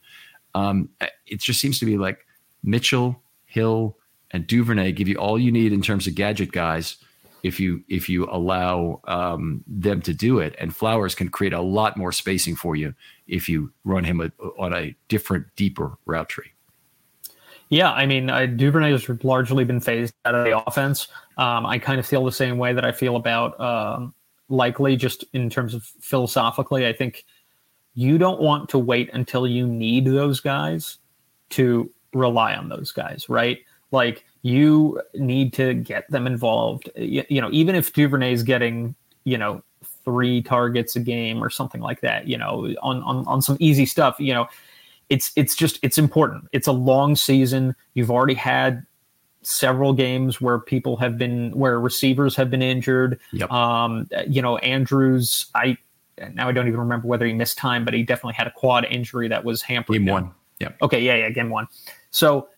Um, 0.55 0.89
it 1.25 1.39
just 1.39 1.59
seems 1.59 1.79
to 1.79 1.85
be 1.85 1.97
like 1.97 2.25
Mitchell, 2.63 3.21
Hill, 3.45 3.97
and 4.31 4.45
Duvernay 4.45 4.91
give 4.91 5.07
you 5.07 5.15
all 5.15 5.39
you 5.39 5.51
need 5.51 5.73
in 5.73 5.81
terms 5.81 6.07
of 6.07 6.15
gadget 6.15 6.51
guys 6.51 6.97
if 7.41 7.59
you 7.59 7.83
if 7.87 8.09
you 8.09 8.27
allow 8.29 8.99
um, 9.05 9.63
them 9.67 10.01
to 10.01 10.13
do 10.13 10.39
it. 10.39 10.55
And 10.59 10.75
Flowers 10.75 11.15
can 11.15 11.29
create 11.29 11.53
a 11.53 11.61
lot 11.61 11.97
more 11.97 12.11
spacing 12.11 12.55
for 12.55 12.75
you 12.75 12.93
if 13.27 13.47
you 13.47 13.71
run 13.83 14.03
him 14.03 14.21
a, 14.21 14.31
on 14.57 14.73
a 14.73 14.95
different, 15.07 15.47
deeper 15.55 15.97
route 16.05 16.29
tree. 16.29 16.51
Yeah, 17.69 17.91
I 17.91 18.07
mean, 18.07 18.31
uh, 18.31 18.47
Duvernay 18.47 18.91
has 18.91 19.07
largely 19.23 19.63
been 19.63 19.79
phased 19.79 20.13
out 20.25 20.33
of 20.33 20.43
the 20.43 20.59
offense. 20.65 21.07
Um, 21.37 21.67
I 21.67 21.77
kind 21.77 21.99
of 21.99 22.05
feel 22.05 22.25
the 22.25 22.31
same 22.31 22.57
way 22.57 22.73
that 22.73 22.83
I 22.83 22.91
feel 22.91 23.15
about 23.15 23.59
um, 23.59 24.13
Likely, 24.51 24.95
just 24.95 25.23
in 25.33 25.47
terms 25.51 25.75
of 25.75 25.83
philosophically. 25.83 26.87
I 26.87 26.93
think 26.93 27.25
you 27.93 28.17
don't 28.17 28.41
want 28.41 28.69
to 28.69 28.77
wait 28.77 29.09
until 29.13 29.47
you 29.47 29.67
need 29.67 30.05
those 30.05 30.39
guys 30.39 30.97
to 31.51 31.91
rely 32.13 32.53
on 32.53 32.69
those 32.69 32.91
guys, 32.91 33.27
right? 33.29 33.59
Like 33.91 34.25
you 34.41 35.01
need 35.15 35.53
to 35.53 35.73
get 35.73 36.09
them 36.09 36.27
involved. 36.27 36.89
You, 36.95 37.23
you 37.29 37.41
know, 37.41 37.49
even 37.51 37.75
if 37.75 37.91
Duvernay 37.93 38.33
is 38.33 38.43
getting, 38.43 38.95
you 39.23 39.37
know, 39.37 39.63
three 40.09 40.41
targets 40.41 40.95
a 40.95 40.99
game 40.99 41.43
or 41.43 41.49
something 41.49 41.81
like 41.81 42.01
that. 42.01 42.27
You 42.27 42.37
know, 42.37 42.73
on 42.81 43.03
on 43.03 43.25
on 43.27 43.41
some 43.41 43.57
easy 43.59 43.85
stuff. 43.85 44.15
You 44.19 44.33
know, 44.33 44.47
it's 45.09 45.31
it's 45.35 45.55
just 45.55 45.79
it's 45.83 45.97
important. 45.97 46.45
It's 46.51 46.67
a 46.67 46.71
long 46.71 47.15
season. 47.15 47.75
You've 47.93 48.11
already 48.11 48.33
had 48.33 48.85
several 49.41 49.93
games 49.93 50.41
where 50.41 50.59
people 50.59 50.97
have 50.97 51.17
been 51.17 51.51
where 51.51 51.79
receivers 51.79 52.35
have 52.35 52.49
been 52.49 52.61
injured. 52.61 53.19
Yep. 53.33 53.51
Um, 53.51 54.07
you 54.27 54.41
know, 54.41 54.57
Andrews, 54.57 55.47
I 55.55 55.77
now 56.33 56.47
I 56.47 56.51
don't 56.51 56.67
even 56.67 56.79
remember 56.79 57.07
whether 57.07 57.25
he 57.25 57.33
missed 57.33 57.57
time, 57.57 57.85
but 57.85 57.93
he 57.93 58.03
definitely 58.03 58.33
had 58.33 58.47
a 58.47 58.51
quad 58.51 58.85
injury 58.85 59.27
that 59.27 59.43
was 59.43 59.61
hampering 59.61 60.01
Game 60.01 60.07
him. 60.07 60.13
one. 60.13 60.31
Yeah. 60.59 60.69
Okay, 60.81 61.01
yeah, 61.01 61.15
yeah, 61.15 61.29
game 61.29 61.49
one. 61.49 61.67
So, 62.11 62.49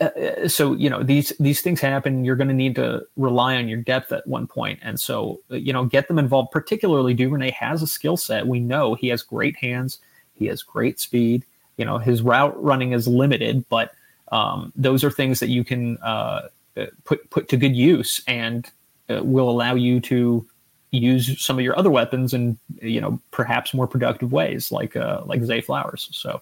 uh, 0.00 0.46
so 0.46 0.74
you 0.74 0.90
know 0.90 1.02
these 1.02 1.32
these 1.40 1.62
things 1.62 1.80
happen. 1.80 2.24
You're 2.24 2.36
going 2.36 2.48
to 2.48 2.54
need 2.54 2.74
to 2.74 3.06
rely 3.16 3.56
on 3.56 3.66
your 3.66 3.80
depth 3.80 4.12
at 4.12 4.26
one 4.26 4.46
point, 4.46 4.78
and 4.82 5.00
so 5.00 5.40
uh, 5.50 5.56
you 5.56 5.72
know 5.72 5.86
get 5.86 6.08
them 6.08 6.18
involved. 6.18 6.50
Particularly, 6.52 7.14
Duvernay 7.14 7.50
has 7.52 7.82
a 7.82 7.86
skill 7.86 8.16
set. 8.16 8.46
We 8.46 8.60
know 8.60 8.94
he 8.94 9.08
has 9.08 9.22
great 9.22 9.56
hands. 9.56 9.98
He 10.34 10.46
has 10.46 10.62
great 10.62 11.00
speed. 11.00 11.46
You 11.78 11.86
know 11.86 11.96
his 11.96 12.20
route 12.20 12.62
running 12.62 12.92
is 12.92 13.08
limited, 13.08 13.64
but 13.70 13.92
um, 14.32 14.72
those 14.76 15.02
are 15.02 15.10
things 15.10 15.40
that 15.40 15.48
you 15.48 15.64
can 15.64 15.96
uh, 15.98 16.48
uh 16.76 16.86
put 17.04 17.30
put 17.30 17.48
to 17.48 17.56
good 17.56 17.74
use 17.74 18.22
and 18.28 18.70
uh, 19.08 19.22
will 19.22 19.48
allow 19.48 19.74
you 19.74 20.00
to 20.00 20.46
use 20.90 21.40
some 21.42 21.58
of 21.58 21.64
your 21.64 21.78
other 21.78 21.90
weapons 21.90 22.34
in 22.34 22.58
you 22.80 23.00
know 23.00 23.20
perhaps 23.30 23.74
more 23.74 23.86
productive 23.86 24.32
ways, 24.32 24.70
like 24.72 24.96
uh, 24.96 25.22
like 25.24 25.42
Zay 25.42 25.60
Flowers. 25.60 26.08
So 26.12 26.40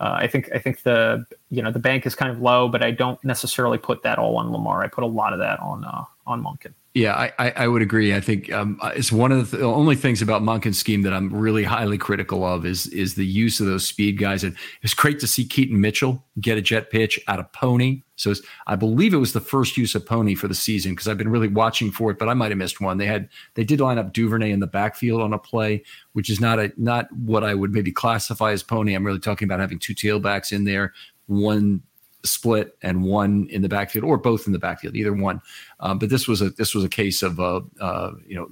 uh, 0.00 0.16
I 0.20 0.26
think 0.26 0.50
I 0.54 0.58
think 0.58 0.82
the 0.82 1.24
you 1.50 1.62
know 1.62 1.70
the 1.70 1.78
bank 1.78 2.06
is 2.06 2.14
kind 2.14 2.30
of 2.30 2.40
low, 2.40 2.68
but 2.68 2.82
I 2.82 2.90
don't 2.90 3.22
necessarily 3.24 3.78
put 3.78 4.02
that 4.02 4.18
all 4.18 4.36
on 4.36 4.52
Lamar. 4.52 4.82
I 4.82 4.88
put 4.88 5.04
a 5.04 5.08
lot 5.08 5.32
of 5.32 5.38
that 5.38 5.60
on 5.60 5.84
uh, 5.84 6.04
on 6.26 6.42
Monken. 6.42 6.72
Yeah, 6.96 7.12
I, 7.12 7.30
I, 7.38 7.50
I 7.50 7.68
would 7.68 7.82
agree. 7.82 8.14
I 8.14 8.22
think 8.22 8.50
um, 8.50 8.80
it's 8.94 9.12
one 9.12 9.30
of 9.30 9.50
the, 9.50 9.58
th- 9.58 9.62
only 9.62 9.96
things 9.96 10.22
about 10.22 10.40
Monken's 10.40 10.78
scheme 10.78 11.02
that 11.02 11.12
I'm 11.12 11.28
really 11.28 11.62
highly 11.62 11.98
critical 11.98 12.42
of 12.42 12.64
is 12.64 12.86
is 12.86 13.16
the 13.16 13.26
use 13.26 13.60
of 13.60 13.66
those 13.66 13.86
speed 13.86 14.16
guys. 14.16 14.42
And 14.42 14.56
it's 14.80 14.94
great 14.94 15.20
to 15.20 15.26
see 15.26 15.44
Keaton 15.44 15.78
Mitchell 15.78 16.24
get 16.40 16.56
a 16.56 16.62
jet 16.62 16.88
pitch 16.90 17.20
out 17.28 17.38
of 17.38 17.52
Pony. 17.52 18.00
So 18.14 18.32
I 18.66 18.76
believe 18.76 19.12
it 19.12 19.18
was 19.18 19.34
the 19.34 19.42
first 19.42 19.76
use 19.76 19.94
of 19.94 20.06
Pony 20.06 20.34
for 20.34 20.48
the 20.48 20.54
season 20.54 20.92
because 20.92 21.06
I've 21.06 21.18
been 21.18 21.28
really 21.28 21.48
watching 21.48 21.90
for 21.90 22.10
it, 22.10 22.18
but 22.18 22.30
I 22.30 22.32
might 22.32 22.50
have 22.50 22.56
missed 22.56 22.80
one. 22.80 22.96
They 22.96 23.04
had 23.04 23.28
they 23.56 23.64
did 23.64 23.78
line 23.78 23.98
up 23.98 24.14
Duvernay 24.14 24.50
in 24.50 24.60
the 24.60 24.66
backfield 24.66 25.20
on 25.20 25.34
a 25.34 25.38
play, 25.38 25.82
which 26.14 26.30
is 26.30 26.40
not 26.40 26.58
a 26.58 26.72
not 26.78 27.12
what 27.12 27.44
I 27.44 27.52
would 27.52 27.72
maybe 27.72 27.92
classify 27.92 28.52
as 28.52 28.62
Pony. 28.62 28.94
I'm 28.94 29.04
really 29.04 29.18
talking 29.18 29.44
about 29.44 29.60
having 29.60 29.78
two 29.78 29.94
tailbacks 29.94 30.50
in 30.50 30.64
there, 30.64 30.94
one 31.26 31.82
split 32.26 32.76
and 32.82 33.02
one 33.02 33.48
in 33.50 33.62
the 33.62 33.68
backfield, 33.68 34.04
or 34.04 34.16
both 34.16 34.46
in 34.46 34.52
the 34.52 34.58
backfield, 34.58 34.96
either 34.96 35.12
one. 35.12 35.40
Um, 35.80 35.98
but 35.98 36.10
this 36.10 36.28
was 36.28 36.42
a 36.42 36.50
this 36.50 36.74
was 36.74 36.84
a 36.84 36.88
case 36.88 37.22
of 37.22 37.40
uh, 37.40 37.60
uh, 37.80 38.12
you 38.26 38.36
know 38.36 38.48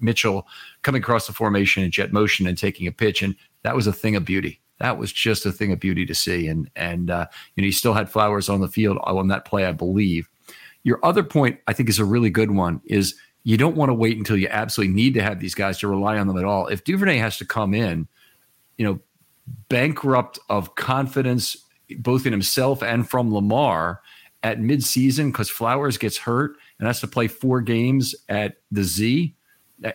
Mitchell 0.00 0.46
coming 0.82 1.02
across 1.02 1.26
the 1.26 1.32
formation 1.32 1.82
in 1.82 1.90
jet 1.90 2.12
motion 2.12 2.46
and 2.46 2.58
taking 2.58 2.86
a 2.86 2.92
pitch, 2.92 3.22
and 3.22 3.34
that 3.62 3.74
was 3.76 3.86
a 3.86 3.92
thing 3.92 4.16
of 4.16 4.24
beauty. 4.24 4.60
That 4.78 4.98
was 4.98 5.12
just 5.12 5.46
a 5.46 5.52
thing 5.52 5.72
of 5.72 5.80
beauty 5.80 6.04
to 6.06 6.14
see, 6.14 6.46
and 6.48 6.70
and 6.76 7.10
uh, 7.10 7.26
you 7.54 7.62
know 7.62 7.66
he 7.66 7.72
still 7.72 7.94
had 7.94 8.10
flowers 8.10 8.48
on 8.48 8.60
the 8.60 8.68
field 8.68 8.98
on 9.02 9.28
that 9.28 9.44
play, 9.44 9.64
I 9.64 9.72
believe. 9.72 10.28
Your 10.84 10.98
other 11.04 11.22
point, 11.22 11.60
I 11.68 11.72
think, 11.72 11.88
is 11.88 12.00
a 12.00 12.04
really 12.04 12.30
good 12.30 12.50
one. 12.50 12.80
Is 12.86 13.14
you 13.44 13.56
don't 13.56 13.76
want 13.76 13.90
to 13.90 13.94
wait 13.94 14.18
until 14.18 14.36
you 14.36 14.48
absolutely 14.50 14.94
need 14.94 15.14
to 15.14 15.22
have 15.22 15.40
these 15.40 15.54
guys 15.54 15.78
to 15.78 15.88
rely 15.88 16.18
on 16.18 16.26
them 16.26 16.38
at 16.38 16.44
all. 16.44 16.66
If 16.66 16.84
Duvernay 16.84 17.18
has 17.18 17.38
to 17.38 17.44
come 17.44 17.74
in, 17.74 18.08
you 18.76 18.84
know, 18.84 19.00
bankrupt 19.68 20.38
of 20.48 20.74
confidence 20.74 21.56
both 21.94 22.26
in 22.26 22.32
himself 22.32 22.82
and 22.82 23.08
from 23.08 23.32
Lamar 23.32 24.00
at 24.42 24.58
midseason 24.58 25.26
because 25.32 25.48
Flowers 25.48 25.98
gets 25.98 26.16
hurt 26.18 26.56
and 26.78 26.86
has 26.86 27.00
to 27.00 27.06
play 27.06 27.28
four 27.28 27.60
games 27.60 28.14
at 28.28 28.56
the 28.70 28.82
Z. 28.82 29.34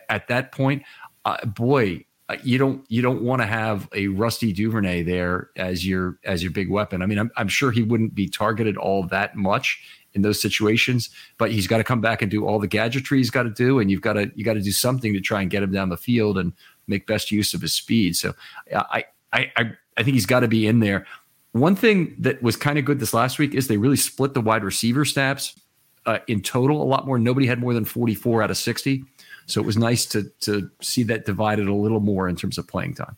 At 0.08 0.28
that 0.28 0.52
point, 0.52 0.82
uh, 1.24 1.44
boy, 1.46 2.04
uh, 2.28 2.36
you 2.42 2.58
don't 2.58 2.84
you 2.88 3.00
don't 3.00 3.22
want 3.22 3.40
to 3.40 3.46
have 3.46 3.88
a 3.94 4.08
rusty 4.08 4.52
Duvernay 4.52 5.02
there 5.02 5.50
as 5.56 5.86
your 5.86 6.18
as 6.24 6.42
your 6.42 6.52
big 6.52 6.70
weapon. 6.70 7.00
I 7.00 7.06
mean, 7.06 7.18
I'm, 7.18 7.30
I'm 7.36 7.48
sure 7.48 7.70
he 7.70 7.82
wouldn't 7.82 8.14
be 8.14 8.28
targeted 8.28 8.76
all 8.76 9.02
that 9.04 9.34
much 9.34 9.82
in 10.12 10.22
those 10.22 10.40
situations, 10.40 11.10
but 11.38 11.50
he's 11.50 11.66
got 11.66 11.78
to 11.78 11.84
come 11.84 12.00
back 12.00 12.20
and 12.20 12.30
do 12.30 12.46
all 12.46 12.58
the 12.58 12.66
gadgetry 12.66 13.18
he's 13.18 13.30
got 13.30 13.44
to 13.44 13.50
do, 13.50 13.78
and 13.78 13.90
you've 13.90 14.02
got 14.02 14.14
to 14.14 14.30
you 14.34 14.44
got 14.44 14.54
to 14.54 14.60
do 14.60 14.72
something 14.72 15.14
to 15.14 15.20
try 15.20 15.40
and 15.40 15.50
get 15.50 15.62
him 15.62 15.72
down 15.72 15.88
the 15.88 15.96
field 15.96 16.36
and 16.36 16.52
make 16.86 17.06
best 17.06 17.30
use 17.30 17.54
of 17.54 17.62
his 17.62 17.72
speed. 17.72 18.14
So 18.14 18.34
I 18.74 19.04
I 19.32 19.52
I, 19.56 19.72
I 19.96 20.02
think 20.02 20.14
he's 20.14 20.26
got 20.26 20.40
to 20.40 20.48
be 20.48 20.66
in 20.66 20.80
there. 20.80 21.06
One 21.52 21.74
thing 21.74 22.14
that 22.18 22.42
was 22.42 22.56
kind 22.56 22.78
of 22.78 22.84
good 22.84 23.00
this 23.00 23.14
last 23.14 23.38
week 23.38 23.54
is 23.54 23.68
they 23.68 23.76
really 23.76 23.96
split 23.96 24.34
the 24.34 24.40
wide 24.40 24.64
receiver 24.64 25.04
snaps 25.04 25.58
uh, 26.06 26.18
in 26.26 26.42
total 26.42 26.82
a 26.82 26.84
lot 26.84 27.06
more. 27.06 27.18
Nobody 27.18 27.46
had 27.46 27.58
more 27.58 27.74
than 27.74 27.84
44 27.84 28.42
out 28.42 28.50
of 28.50 28.56
60. 28.56 29.04
So 29.46 29.60
it 29.60 29.66
was 29.66 29.76
nice 29.76 30.04
to 30.06 30.30
to 30.40 30.70
see 30.80 31.02
that 31.04 31.24
divided 31.24 31.68
a 31.68 31.74
little 31.74 32.00
more 32.00 32.28
in 32.28 32.36
terms 32.36 32.58
of 32.58 32.68
playing 32.68 32.94
time. 32.94 33.16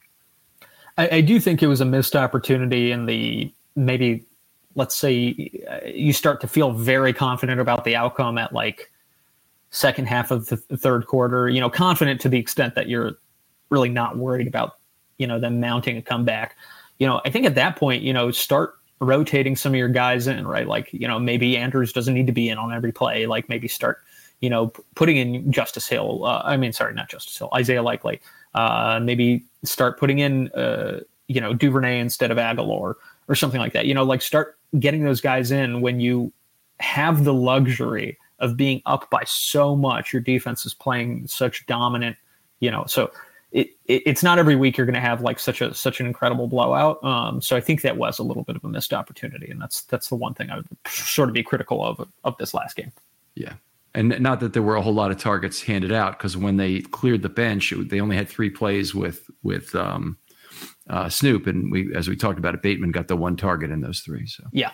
I, 0.96 1.16
I 1.16 1.20
do 1.20 1.40
think 1.40 1.62
it 1.62 1.66
was 1.66 1.80
a 1.80 1.84
missed 1.84 2.14
opportunity 2.14 2.92
in 2.92 3.06
the 3.06 3.52
maybe 3.74 4.24
let's 4.76 4.94
say 4.94 5.50
uh, 5.68 5.86
you 5.86 6.12
start 6.12 6.40
to 6.40 6.48
feel 6.48 6.72
very 6.72 7.12
confident 7.12 7.60
about 7.60 7.84
the 7.84 7.96
outcome 7.96 8.38
at 8.38 8.52
like 8.52 8.92
second 9.70 10.06
half 10.06 10.30
of 10.30 10.46
the 10.46 10.56
third 10.56 11.06
quarter. 11.06 11.48
You 11.48 11.60
know, 11.60 11.68
confident 11.68 12.20
to 12.22 12.28
the 12.28 12.38
extent 12.38 12.76
that 12.76 12.88
you're 12.88 13.14
really 13.70 13.88
not 13.88 14.16
worried 14.16 14.46
about 14.46 14.78
you 15.18 15.26
know 15.26 15.40
them 15.40 15.60
mounting 15.60 15.96
a 15.96 16.02
comeback 16.02 16.56
you 17.00 17.06
know, 17.06 17.20
I 17.24 17.30
think 17.30 17.46
at 17.46 17.56
that 17.56 17.74
point, 17.76 18.02
you 18.02 18.12
know, 18.12 18.30
start 18.30 18.74
rotating 19.00 19.56
some 19.56 19.72
of 19.72 19.76
your 19.76 19.88
guys 19.88 20.26
in, 20.26 20.46
right? 20.46 20.68
Like, 20.68 20.92
you 20.92 21.08
know, 21.08 21.18
maybe 21.18 21.56
Andrews 21.56 21.92
doesn't 21.92 22.12
need 22.12 22.26
to 22.26 22.32
be 22.32 22.50
in 22.50 22.58
on 22.58 22.72
every 22.72 22.92
play. 22.92 23.26
Like 23.26 23.48
maybe 23.48 23.66
start, 23.66 23.98
you 24.40 24.50
know, 24.50 24.68
p- 24.68 24.82
putting 24.94 25.16
in 25.16 25.50
Justice 25.50 25.88
Hill. 25.88 26.24
Uh, 26.24 26.42
I 26.44 26.58
mean, 26.58 26.72
sorry, 26.72 26.94
not 26.94 27.08
Justice 27.08 27.36
Hill, 27.36 27.48
Isaiah 27.54 27.82
Likely. 27.82 28.20
Uh, 28.54 29.00
maybe 29.02 29.44
start 29.64 29.98
putting 29.98 30.18
in, 30.18 30.48
uh, 30.50 31.00
you 31.26 31.40
know, 31.40 31.54
Duvernay 31.54 31.98
instead 32.00 32.30
of 32.30 32.36
Agholor 32.36 32.94
or 33.28 33.34
something 33.34 33.60
like 33.60 33.72
that. 33.72 33.86
You 33.86 33.94
know, 33.94 34.04
like 34.04 34.20
start 34.20 34.58
getting 34.78 35.02
those 35.02 35.22
guys 35.22 35.50
in 35.50 35.80
when 35.80 36.00
you 36.00 36.30
have 36.80 37.24
the 37.24 37.34
luxury 37.34 38.18
of 38.40 38.58
being 38.58 38.82
up 38.84 39.08
by 39.08 39.22
so 39.24 39.74
much. 39.74 40.12
Your 40.12 40.20
defense 40.20 40.66
is 40.66 40.74
playing 40.74 41.26
such 41.28 41.64
dominant, 41.66 42.16
you 42.58 42.70
know, 42.70 42.84
so 42.86 43.10
it, 43.52 43.70
it, 43.86 44.02
it's 44.06 44.22
not 44.22 44.38
every 44.38 44.56
week 44.56 44.76
you're 44.76 44.86
going 44.86 44.94
to 44.94 45.00
have 45.00 45.22
like 45.22 45.38
such 45.38 45.60
a 45.60 45.74
such 45.74 46.00
an 46.00 46.06
incredible 46.06 46.46
blowout. 46.46 47.02
Um, 47.04 47.40
so 47.40 47.56
I 47.56 47.60
think 47.60 47.82
that 47.82 47.96
was 47.96 48.18
a 48.18 48.22
little 48.22 48.44
bit 48.44 48.56
of 48.56 48.64
a 48.64 48.68
missed 48.68 48.92
opportunity, 48.92 49.50
and 49.50 49.60
that's 49.60 49.82
that's 49.82 50.08
the 50.08 50.16
one 50.16 50.34
thing 50.34 50.50
I 50.50 50.56
would 50.56 50.68
sort 50.88 51.28
of 51.28 51.34
be 51.34 51.42
critical 51.42 51.84
of 51.84 52.06
of 52.24 52.36
this 52.38 52.54
last 52.54 52.76
game. 52.76 52.92
Yeah, 53.34 53.54
and 53.94 54.18
not 54.20 54.40
that 54.40 54.52
there 54.52 54.62
were 54.62 54.76
a 54.76 54.82
whole 54.82 54.94
lot 54.94 55.10
of 55.10 55.18
targets 55.18 55.62
handed 55.62 55.92
out 55.92 56.18
because 56.18 56.36
when 56.36 56.56
they 56.56 56.80
cleared 56.80 57.22
the 57.22 57.28
bench, 57.28 57.72
it, 57.72 57.88
they 57.88 58.00
only 58.00 58.16
had 58.16 58.28
three 58.28 58.50
plays 58.50 58.94
with 58.94 59.28
with 59.42 59.74
um, 59.74 60.16
uh, 60.88 61.08
Snoop, 61.08 61.46
and 61.46 61.72
we 61.72 61.94
as 61.94 62.08
we 62.08 62.16
talked 62.16 62.38
about 62.38 62.54
it, 62.54 62.62
Bateman 62.62 62.92
got 62.92 63.08
the 63.08 63.16
one 63.16 63.36
target 63.36 63.70
in 63.70 63.80
those 63.80 64.00
three. 64.00 64.26
So 64.26 64.44
yeah. 64.52 64.72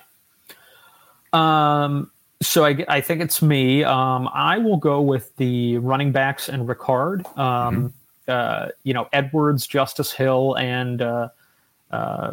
Um. 1.33 2.11
So 2.43 2.67
I, 2.67 2.85
I 2.87 3.01
think 3.01 3.23
it's 3.23 3.41
me. 3.41 3.83
Um, 3.83 4.29
I 4.31 4.59
will 4.59 4.77
go 4.77 5.01
with 5.01 5.35
the 5.37 5.79
running 5.79 6.13
backs 6.13 6.51
and 6.51 6.69
Ricard. 6.69 7.27
Um, 7.39 7.75
mm-hmm 7.75 7.87
uh, 8.29 8.69
you 8.83 8.95
know 8.95 9.09
Edwards, 9.13 9.67
Justice 9.67 10.13
Hill, 10.13 10.55
and 10.55 11.03
uh, 11.03 11.29
uh, 11.91 12.33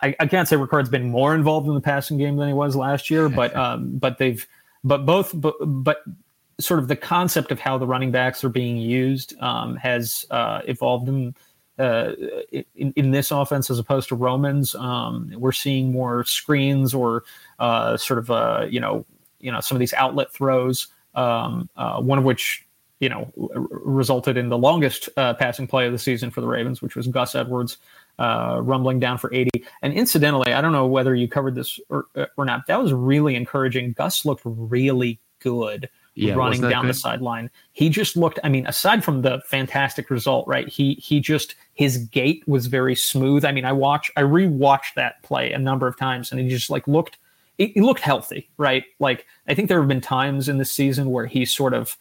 I, 0.00 0.14
I, 0.20 0.26
can't 0.26 0.48
say 0.48 0.56
Ricard's 0.56 0.88
been 0.88 1.10
more 1.10 1.34
involved 1.34 1.68
in 1.68 1.74
the 1.74 1.80
passing 1.80 2.18
game 2.18 2.36
than 2.36 2.48
he 2.48 2.54
was 2.54 2.76
last 2.76 3.10
year, 3.10 3.28
but 3.28 3.54
um, 3.64 3.98
but 3.98 4.18
they've 4.18 4.46
but 4.84 5.06
both 5.06 5.32
but, 5.34 5.54
but 5.60 6.02
sort 6.60 6.80
of 6.80 6.88
the 6.88 6.96
concept 6.96 7.50
of 7.50 7.60
how 7.60 7.78
the 7.78 7.86
running 7.86 8.10
backs 8.10 8.44
are 8.44 8.48
being 8.48 8.76
used 8.76 9.38
um, 9.40 9.76
has 9.76 10.26
uh, 10.30 10.60
evolved 10.66 11.08
in, 11.08 11.34
uh, 11.78 12.12
in, 12.52 12.92
in 12.96 13.10
this 13.10 13.30
offense 13.30 13.70
as 13.70 13.78
opposed 13.78 14.08
to 14.08 14.14
Roman's. 14.14 14.74
Um, 14.74 15.32
we're 15.36 15.52
seeing 15.52 15.92
more 15.92 16.24
screens 16.24 16.94
or 16.94 17.24
uh, 17.58 17.96
sort 17.96 18.18
of 18.18 18.30
uh, 18.30 18.66
you 18.68 18.80
know 18.80 19.06
you 19.40 19.50
know 19.50 19.60
some 19.60 19.76
of 19.76 19.80
these 19.80 19.94
outlet 19.94 20.32
throws. 20.32 20.88
Um, 21.14 21.68
uh, 21.76 22.00
one 22.00 22.18
of 22.18 22.24
which 22.24 22.66
you 23.02 23.08
know, 23.08 23.32
r- 23.36 23.66
resulted 23.84 24.36
in 24.36 24.48
the 24.48 24.56
longest 24.56 25.08
uh, 25.16 25.34
passing 25.34 25.66
play 25.66 25.86
of 25.86 25.92
the 25.92 25.98
season 25.98 26.30
for 26.30 26.40
the 26.40 26.46
Ravens, 26.46 26.80
which 26.80 26.94
was 26.94 27.08
Gus 27.08 27.34
Edwards 27.34 27.76
uh, 28.20 28.60
rumbling 28.62 29.00
down 29.00 29.18
for 29.18 29.34
80. 29.34 29.50
And 29.82 29.92
incidentally, 29.92 30.52
I 30.52 30.60
don't 30.60 30.70
know 30.70 30.86
whether 30.86 31.12
you 31.12 31.26
covered 31.26 31.56
this 31.56 31.80
or, 31.88 32.06
uh, 32.14 32.26
or 32.36 32.44
not. 32.44 32.68
That 32.68 32.80
was 32.80 32.92
really 32.92 33.34
encouraging. 33.34 33.94
Gus 33.94 34.24
looked 34.24 34.42
really 34.44 35.18
good 35.40 35.88
yeah, 36.14 36.34
running 36.34 36.60
down 36.60 36.82
good? 36.82 36.90
the 36.90 36.94
sideline. 36.94 37.50
He 37.72 37.88
just 37.88 38.16
looked. 38.16 38.38
I 38.44 38.48
mean, 38.48 38.66
aside 38.68 39.02
from 39.02 39.22
the 39.22 39.40
fantastic 39.46 40.08
result, 40.08 40.46
right? 40.46 40.68
He 40.68 40.94
he 40.94 41.18
just 41.18 41.56
his 41.74 41.98
gait 41.98 42.46
was 42.46 42.66
very 42.66 42.94
smooth. 42.94 43.44
I 43.44 43.50
mean, 43.50 43.64
I 43.64 43.72
watch 43.72 44.12
I 44.16 44.22
rewatched 44.22 44.94
that 44.94 45.20
play 45.24 45.52
a 45.52 45.58
number 45.58 45.88
of 45.88 45.96
times, 45.96 46.30
and 46.30 46.40
he 46.40 46.48
just 46.48 46.70
like 46.70 46.86
looked. 46.86 47.18
He 47.58 47.80
looked 47.80 48.00
healthy, 48.00 48.48
right? 48.58 48.84
Like 49.00 49.26
I 49.48 49.54
think 49.54 49.68
there 49.68 49.80
have 49.80 49.88
been 49.88 50.00
times 50.00 50.48
in 50.48 50.58
this 50.58 50.70
season 50.70 51.10
where 51.10 51.26
he 51.26 51.44
sort 51.44 51.74
of 51.74 51.96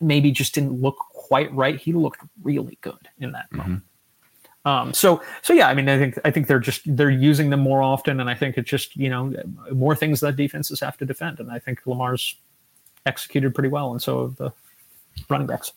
maybe 0.00 0.30
just 0.30 0.54
didn't 0.54 0.80
look 0.80 0.96
quite 0.98 1.52
right. 1.54 1.78
He 1.78 1.92
looked 1.92 2.20
really 2.42 2.78
good 2.80 3.08
in 3.18 3.32
that 3.32 3.46
mm-hmm. 3.46 3.56
moment. 3.58 3.82
Um, 4.64 4.92
so 4.92 5.22
so 5.42 5.52
yeah, 5.52 5.68
I 5.68 5.74
mean, 5.74 5.88
I 5.88 5.98
think 5.98 6.18
I 6.24 6.30
think 6.30 6.46
they're 6.46 6.58
just 6.58 6.82
they're 6.84 7.10
using 7.10 7.50
them 7.50 7.60
more 7.60 7.82
often, 7.82 8.20
and 8.20 8.28
I 8.28 8.34
think 8.34 8.58
it's 8.58 8.68
just 8.68 8.96
you 8.96 9.08
know 9.08 9.32
more 9.72 9.94
things 9.94 10.20
that 10.20 10.36
defenses 10.36 10.80
have 10.80 10.96
to 10.98 11.06
defend, 11.06 11.40
and 11.40 11.50
I 11.50 11.58
think 11.58 11.86
Lamar's 11.86 12.34
executed 13.06 13.54
pretty 13.54 13.70
well, 13.70 13.92
and 13.92 14.02
so 14.02 14.22
have 14.22 14.36
the 14.36 14.52
running 15.30 15.46
backs. 15.46 15.72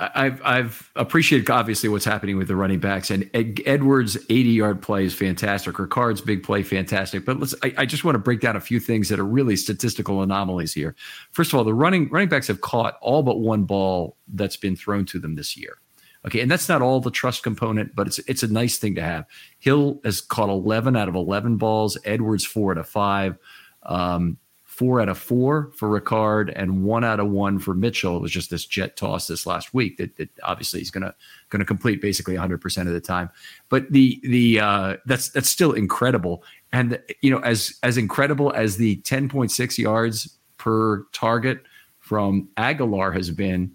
I've 0.00 0.40
I've 0.42 0.90
appreciated 0.96 1.48
obviously 1.50 1.88
what's 1.88 2.04
happening 2.04 2.36
with 2.36 2.48
the 2.48 2.56
running 2.56 2.80
backs 2.80 3.10
and 3.10 3.28
Ed, 3.34 3.60
Edwards' 3.64 4.16
80 4.28 4.48
yard 4.50 4.82
play 4.82 5.04
is 5.04 5.14
fantastic. 5.14 5.78
Ricard's 5.78 6.20
big 6.20 6.42
play 6.42 6.62
fantastic. 6.62 7.24
But 7.24 7.38
let's 7.38 7.54
I, 7.62 7.74
I, 7.78 7.86
just 7.86 8.02
want 8.02 8.14
to 8.14 8.18
break 8.18 8.40
down 8.40 8.56
a 8.56 8.60
few 8.60 8.80
things 8.80 9.08
that 9.10 9.20
are 9.20 9.24
really 9.24 9.56
statistical 9.56 10.22
anomalies 10.22 10.72
here. 10.72 10.96
First 11.32 11.52
of 11.52 11.58
all, 11.58 11.64
the 11.64 11.74
running 11.74 12.08
running 12.10 12.28
backs 12.28 12.48
have 12.48 12.60
caught 12.60 12.98
all 13.02 13.22
but 13.22 13.40
one 13.40 13.64
ball 13.64 14.16
that's 14.28 14.56
been 14.56 14.74
thrown 14.74 15.04
to 15.06 15.18
them 15.18 15.34
this 15.34 15.56
year. 15.56 15.78
Okay, 16.26 16.40
and 16.40 16.50
that's 16.50 16.68
not 16.68 16.80
all 16.80 17.00
the 17.00 17.10
trust 17.10 17.42
component, 17.42 17.94
but 17.94 18.06
it's 18.06 18.18
it's 18.20 18.42
a 18.42 18.48
nice 18.48 18.78
thing 18.78 18.94
to 18.94 19.02
have. 19.02 19.26
Hill 19.58 20.00
has 20.04 20.20
caught 20.22 20.48
11 20.48 20.96
out 20.96 21.08
of 21.08 21.14
11 21.14 21.58
balls. 21.58 21.98
Edwards 22.04 22.44
four 22.44 22.72
out 22.72 22.78
of 22.78 22.88
five. 22.88 23.36
Um, 23.84 24.38
four 24.74 25.00
out 25.00 25.08
of 25.08 25.16
four 25.16 25.70
for 25.76 25.88
Ricard 25.88 26.52
and 26.56 26.82
one 26.82 27.04
out 27.04 27.20
of 27.20 27.30
one 27.30 27.60
for 27.60 27.74
Mitchell. 27.74 28.16
It 28.16 28.22
was 28.22 28.32
just 28.32 28.50
this 28.50 28.66
jet 28.66 28.96
toss 28.96 29.28
this 29.28 29.46
last 29.46 29.72
week 29.72 29.98
that, 29.98 30.16
that 30.16 30.28
obviously 30.42 30.80
he's 30.80 30.90
gonna 30.90 31.14
gonna 31.48 31.64
complete 31.64 32.02
basically 32.02 32.34
100 32.34 32.60
percent 32.60 32.88
of 32.88 32.94
the 32.94 33.00
time. 33.00 33.30
But 33.68 33.92
the 33.92 34.20
the 34.24 34.58
uh, 34.58 34.96
that's 35.06 35.28
that's 35.28 35.48
still 35.48 35.72
incredible. 35.72 36.42
And 36.72 37.00
you 37.22 37.30
know, 37.30 37.38
as 37.38 37.78
as 37.84 37.96
incredible 37.96 38.52
as 38.52 38.76
the 38.76 38.96
10.6 39.02 39.78
yards 39.78 40.36
per 40.58 41.04
target 41.12 41.62
from 42.00 42.48
Agholor 42.56 43.14
has 43.14 43.30
been, 43.30 43.70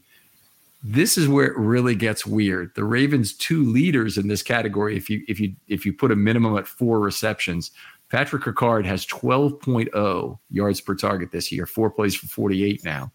this 0.84 1.18
is 1.18 1.30
where 1.30 1.46
it 1.46 1.58
really 1.58 1.96
gets 1.96 2.26
weird. 2.26 2.76
The 2.76 2.84
Ravens' 2.84 3.32
two 3.32 3.64
leaders 3.64 4.18
in 4.18 4.28
this 4.28 4.44
category, 4.44 4.98
if 4.98 5.10
you 5.10 5.24
if 5.30 5.40
you 5.40 5.54
if 5.70 5.86
you 5.86 5.94
put 5.94 6.12
a 6.12 6.16
minimum 6.18 6.58
at 6.58 6.68
four 6.68 7.00
receptions, 7.00 7.72
Patrick 8.10 8.44
Ricard 8.44 8.86
has 8.86 9.06
12.0 9.06 10.40
yards 10.50 10.82
per 10.82 10.96
target 10.96 11.32
this 11.32 11.52
year, 11.52 11.66
four 11.66 11.92
plays 11.92 12.16
for 12.16 12.28
48 12.28 12.84
now. 12.84 13.12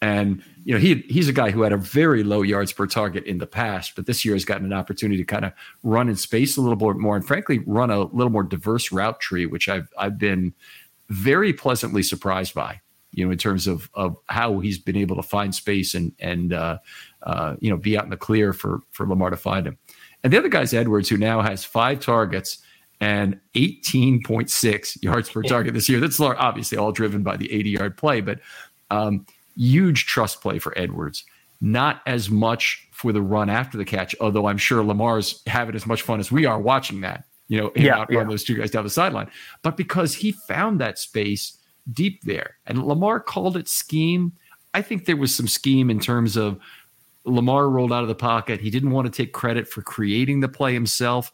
And 0.00 0.42
you 0.64 0.74
know 0.74 0.80
he 0.80 0.96
he's 1.08 1.28
a 1.28 1.32
guy 1.32 1.52
who 1.52 1.62
had 1.62 1.72
a 1.72 1.76
very 1.76 2.24
low 2.24 2.42
yards 2.42 2.72
per 2.72 2.88
target 2.88 3.24
in 3.24 3.38
the 3.38 3.46
past, 3.46 3.94
but 3.94 4.06
this 4.06 4.24
year 4.24 4.34
has 4.34 4.44
gotten 4.44 4.66
an 4.66 4.72
opportunity 4.72 5.18
to 5.18 5.24
kind 5.24 5.44
of 5.44 5.52
run 5.84 6.08
in 6.08 6.16
space 6.16 6.56
a 6.56 6.60
little 6.60 6.74
bit 6.74 7.00
more, 7.00 7.14
and 7.14 7.24
frankly, 7.24 7.60
run 7.66 7.88
a 7.92 8.00
little 8.00 8.30
more 8.30 8.42
diverse 8.42 8.90
route 8.90 9.20
tree, 9.20 9.46
which 9.46 9.68
I've 9.68 9.88
I've 9.96 10.18
been 10.18 10.54
very 11.08 11.52
pleasantly 11.52 12.02
surprised 12.02 12.52
by. 12.52 12.80
You 13.12 13.24
know, 13.24 13.30
in 13.30 13.38
terms 13.38 13.68
of 13.68 13.88
of 13.94 14.16
how 14.26 14.58
he's 14.58 14.78
been 14.78 14.96
able 14.96 15.14
to 15.14 15.22
find 15.22 15.54
space 15.54 15.94
and 15.94 16.12
and 16.18 16.52
uh, 16.52 16.78
uh, 17.22 17.54
you 17.60 17.70
know 17.70 17.76
be 17.76 17.96
out 17.96 18.02
in 18.02 18.10
the 18.10 18.16
clear 18.16 18.52
for 18.52 18.80
for 18.90 19.06
Lamar 19.06 19.30
to 19.30 19.36
find 19.36 19.68
him. 19.68 19.78
And 20.24 20.32
the 20.32 20.38
other 20.38 20.48
guy's 20.48 20.74
Edwards, 20.74 21.08
who 21.10 21.16
now 21.16 21.42
has 21.42 21.64
five 21.64 22.00
targets 22.00 22.58
and 23.02 23.36
18.6 23.54 25.02
yards 25.02 25.28
per 25.28 25.42
target 25.42 25.74
this 25.74 25.88
year. 25.88 25.98
That's 25.98 26.20
obviously 26.20 26.78
all 26.78 26.92
driven 26.92 27.24
by 27.24 27.36
the 27.36 27.52
80 27.52 27.70
yard 27.70 27.96
play, 27.96 28.20
but 28.20 28.38
um, 28.92 29.26
huge 29.56 30.06
trust 30.06 30.40
play 30.40 30.60
for 30.60 30.72
Edwards. 30.78 31.24
Not 31.60 32.00
as 32.06 32.30
much 32.30 32.86
for 32.92 33.12
the 33.12 33.20
run 33.20 33.50
after 33.50 33.76
the 33.76 33.84
catch, 33.84 34.14
although 34.20 34.46
I'm 34.46 34.56
sure 34.56 34.84
Lamar's 34.84 35.42
having 35.48 35.74
as 35.74 35.84
much 35.84 36.02
fun 36.02 36.20
as 36.20 36.30
we 36.30 36.46
are 36.46 36.60
watching 36.60 37.00
that, 37.00 37.24
you 37.48 37.60
know, 37.60 37.72
yeah, 37.74 37.96
outrun 37.98 38.26
yeah. 38.26 38.30
those 38.30 38.44
two 38.44 38.54
guys 38.54 38.70
down 38.70 38.84
the 38.84 38.90
sideline. 38.90 39.28
But 39.62 39.76
because 39.76 40.14
he 40.14 40.30
found 40.30 40.80
that 40.80 40.96
space 40.96 41.58
deep 41.92 42.22
there, 42.22 42.58
and 42.66 42.84
Lamar 42.84 43.18
called 43.18 43.56
it 43.56 43.66
scheme. 43.66 44.32
I 44.74 44.80
think 44.80 45.06
there 45.06 45.16
was 45.16 45.34
some 45.34 45.48
scheme 45.48 45.90
in 45.90 45.98
terms 45.98 46.36
of 46.36 46.58
Lamar 47.24 47.68
rolled 47.68 47.92
out 47.92 48.02
of 48.02 48.08
the 48.08 48.14
pocket. 48.14 48.60
He 48.60 48.70
didn't 48.70 48.92
want 48.92 49.12
to 49.12 49.22
take 49.22 49.32
credit 49.32 49.66
for 49.66 49.82
creating 49.82 50.38
the 50.38 50.48
play 50.48 50.72
himself 50.72 51.32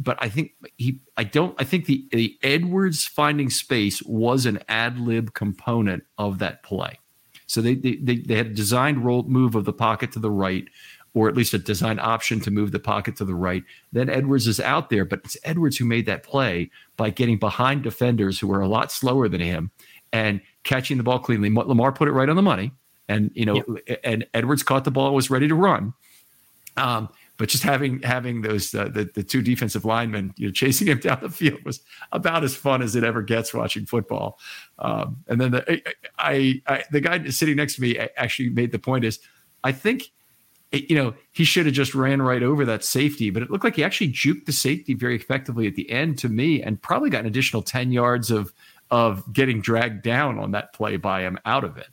but 0.00 0.16
I 0.18 0.30
think 0.30 0.52
he, 0.78 0.98
I 1.18 1.24
don't, 1.24 1.54
I 1.60 1.64
think 1.64 1.84
the, 1.84 2.08
the 2.10 2.38
Edwards 2.42 3.04
finding 3.04 3.50
space 3.50 4.02
was 4.02 4.46
an 4.46 4.60
ad 4.66 4.98
lib 4.98 5.34
component 5.34 6.04
of 6.16 6.38
that 6.38 6.62
play. 6.62 6.98
So 7.46 7.60
they, 7.60 7.74
they, 7.74 7.96
they, 7.96 8.16
they 8.16 8.34
had 8.36 8.46
a 8.46 8.54
designed 8.54 9.04
roll 9.04 9.24
move 9.24 9.54
of 9.54 9.66
the 9.66 9.74
pocket 9.74 10.10
to 10.12 10.18
the 10.18 10.30
right, 10.30 10.64
or 11.12 11.28
at 11.28 11.36
least 11.36 11.52
a 11.52 11.58
designed 11.58 12.00
option 12.00 12.40
to 12.40 12.50
move 12.50 12.72
the 12.72 12.78
pocket 12.78 13.16
to 13.16 13.26
the 13.26 13.34
right. 13.34 13.62
Then 13.92 14.08
Edwards 14.08 14.46
is 14.46 14.58
out 14.58 14.88
there, 14.88 15.04
but 15.04 15.20
it's 15.24 15.36
Edwards 15.44 15.76
who 15.76 15.84
made 15.84 16.06
that 16.06 16.22
play 16.22 16.70
by 16.96 17.10
getting 17.10 17.38
behind 17.38 17.82
defenders 17.82 18.38
who 18.38 18.46
were 18.46 18.62
a 18.62 18.68
lot 18.68 18.90
slower 18.90 19.28
than 19.28 19.40
him 19.40 19.70
and 20.14 20.40
catching 20.64 20.96
the 20.96 21.02
ball 21.02 21.18
cleanly. 21.18 21.50
Lamar 21.50 21.92
put 21.92 22.08
it 22.08 22.12
right 22.12 22.28
on 22.28 22.36
the 22.36 22.42
money, 22.42 22.72
and 23.06 23.30
you 23.34 23.44
know, 23.44 23.62
and 24.02 24.26
Edwards 24.32 24.62
caught 24.62 24.84
the 24.84 24.90
ball, 24.90 25.14
was 25.14 25.28
ready 25.28 25.48
to 25.48 25.54
run. 25.54 25.92
Um, 26.76 27.10
but 27.40 27.48
just 27.48 27.62
having 27.62 28.02
having 28.02 28.42
those 28.42 28.74
uh, 28.74 28.84
the 28.84 29.10
the 29.14 29.22
two 29.22 29.40
defensive 29.40 29.86
linemen 29.86 30.34
you 30.36 30.46
know 30.46 30.52
chasing 30.52 30.86
him 30.86 30.98
down 31.00 31.18
the 31.22 31.30
field 31.30 31.58
was 31.64 31.80
about 32.12 32.44
as 32.44 32.54
fun 32.54 32.82
as 32.82 32.94
it 32.94 33.02
ever 33.02 33.22
gets 33.22 33.54
watching 33.54 33.86
football. 33.86 34.38
Um, 34.78 35.24
and 35.26 35.40
then 35.40 35.52
the 35.52 35.82
I, 36.18 36.60
I 36.66 36.84
the 36.90 37.00
guy 37.00 37.26
sitting 37.30 37.56
next 37.56 37.76
to 37.76 37.80
me 37.80 37.98
actually 37.98 38.50
made 38.50 38.72
the 38.72 38.78
point 38.78 39.06
is 39.06 39.20
I 39.64 39.72
think 39.72 40.12
you 40.70 40.94
know 40.94 41.14
he 41.32 41.44
should 41.44 41.64
have 41.64 41.74
just 41.74 41.94
ran 41.94 42.20
right 42.20 42.42
over 42.42 42.66
that 42.66 42.84
safety, 42.84 43.30
but 43.30 43.42
it 43.42 43.50
looked 43.50 43.64
like 43.64 43.76
he 43.76 43.84
actually 43.84 44.12
juked 44.12 44.44
the 44.44 44.52
safety 44.52 44.92
very 44.92 45.16
effectively 45.16 45.66
at 45.66 45.76
the 45.76 45.90
end 45.90 46.18
to 46.18 46.28
me, 46.28 46.62
and 46.62 46.80
probably 46.82 47.08
got 47.08 47.20
an 47.20 47.26
additional 47.26 47.62
ten 47.62 47.90
yards 47.90 48.30
of 48.30 48.52
of 48.90 49.32
getting 49.32 49.62
dragged 49.62 50.02
down 50.02 50.38
on 50.38 50.50
that 50.50 50.74
play 50.74 50.98
by 50.98 51.22
him 51.22 51.38
out 51.46 51.64
of 51.64 51.78
it. 51.78 51.88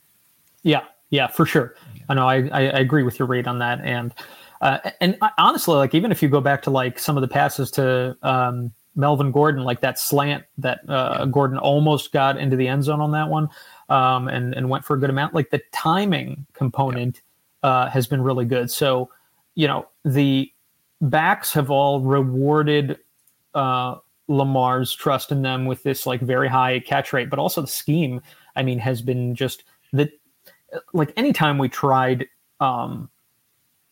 Yeah, 0.63 0.83
yeah, 1.09 1.27
for 1.27 1.45
sure. 1.45 1.75
I 2.09 2.15
know 2.15 2.27
I, 2.27 2.49
I 2.49 2.61
agree 2.79 3.03
with 3.03 3.17
your 3.17 3.29
rate 3.29 3.47
on 3.47 3.59
that, 3.59 3.79
and 3.79 4.13
uh, 4.61 4.91
and 5.01 5.17
honestly, 5.37 5.75
like 5.75 5.93
even 5.93 6.11
if 6.11 6.21
you 6.21 6.29
go 6.29 6.41
back 6.41 6.61
to 6.63 6.69
like 6.71 6.99
some 6.99 7.17
of 7.17 7.21
the 7.21 7.27
passes 7.27 7.69
to 7.71 8.17
um, 8.23 8.71
Melvin 8.95 9.31
Gordon, 9.31 9.63
like 9.63 9.81
that 9.81 9.99
slant 9.99 10.43
that 10.57 10.79
uh, 10.89 11.25
Gordon 11.25 11.57
almost 11.57 12.11
got 12.11 12.37
into 12.37 12.55
the 12.55 12.67
end 12.67 12.83
zone 12.83 12.99
on 12.99 13.11
that 13.11 13.29
one, 13.29 13.49
um, 13.89 14.27
and 14.27 14.53
and 14.55 14.69
went 14.69 14.83
for 14.83 14.95
a 14.95 14.99
good 14.99 15.09
amount. 15.09 15.33
Like 15.33 15.51
the 15.51 15.61
timing 15.71 16.45
component 16.53 17.21
yeah. 17.63 17.69
uh, 17.69 17.89
has 17.89 18.07
been 18.07 18.21
really 18.21 18.45
good. 18.45 18.71
So 18.71 19.09
you 19.55 19.67
know 19.67 19.87
the 20.03 20.51
backs 21.01 21.53
have 21.53 21.69
all 21.69 22.01
rewarded 22.01 22.97
uh, 23.53 23.95
Lamar's 24.27 24.93
trust 24.93 25.31
in 25.31 25.43
them 25.43 25.65
with 25.65 25.83
this 25.83 26.07
like 26.07 26.21
very 26.21 26.47
high 26.47 26.79
catch 26.79 27.13
rate, 27.13 27.29
but 27.29 27.39
also 27.39 27.61
the 27.61 27.67
scheme. 27.67 28.21
I 28.55 28.63
mean, 28.63 28.79
has 28.79 29.01
been 29.01 29.35
just 29.35 29.63
that. 29.93 30.11
Like 30.91 31.13
anytime 31.15 31.57
we 31.59 31.69
tried 31.69 32.27
um, 32.59 33.09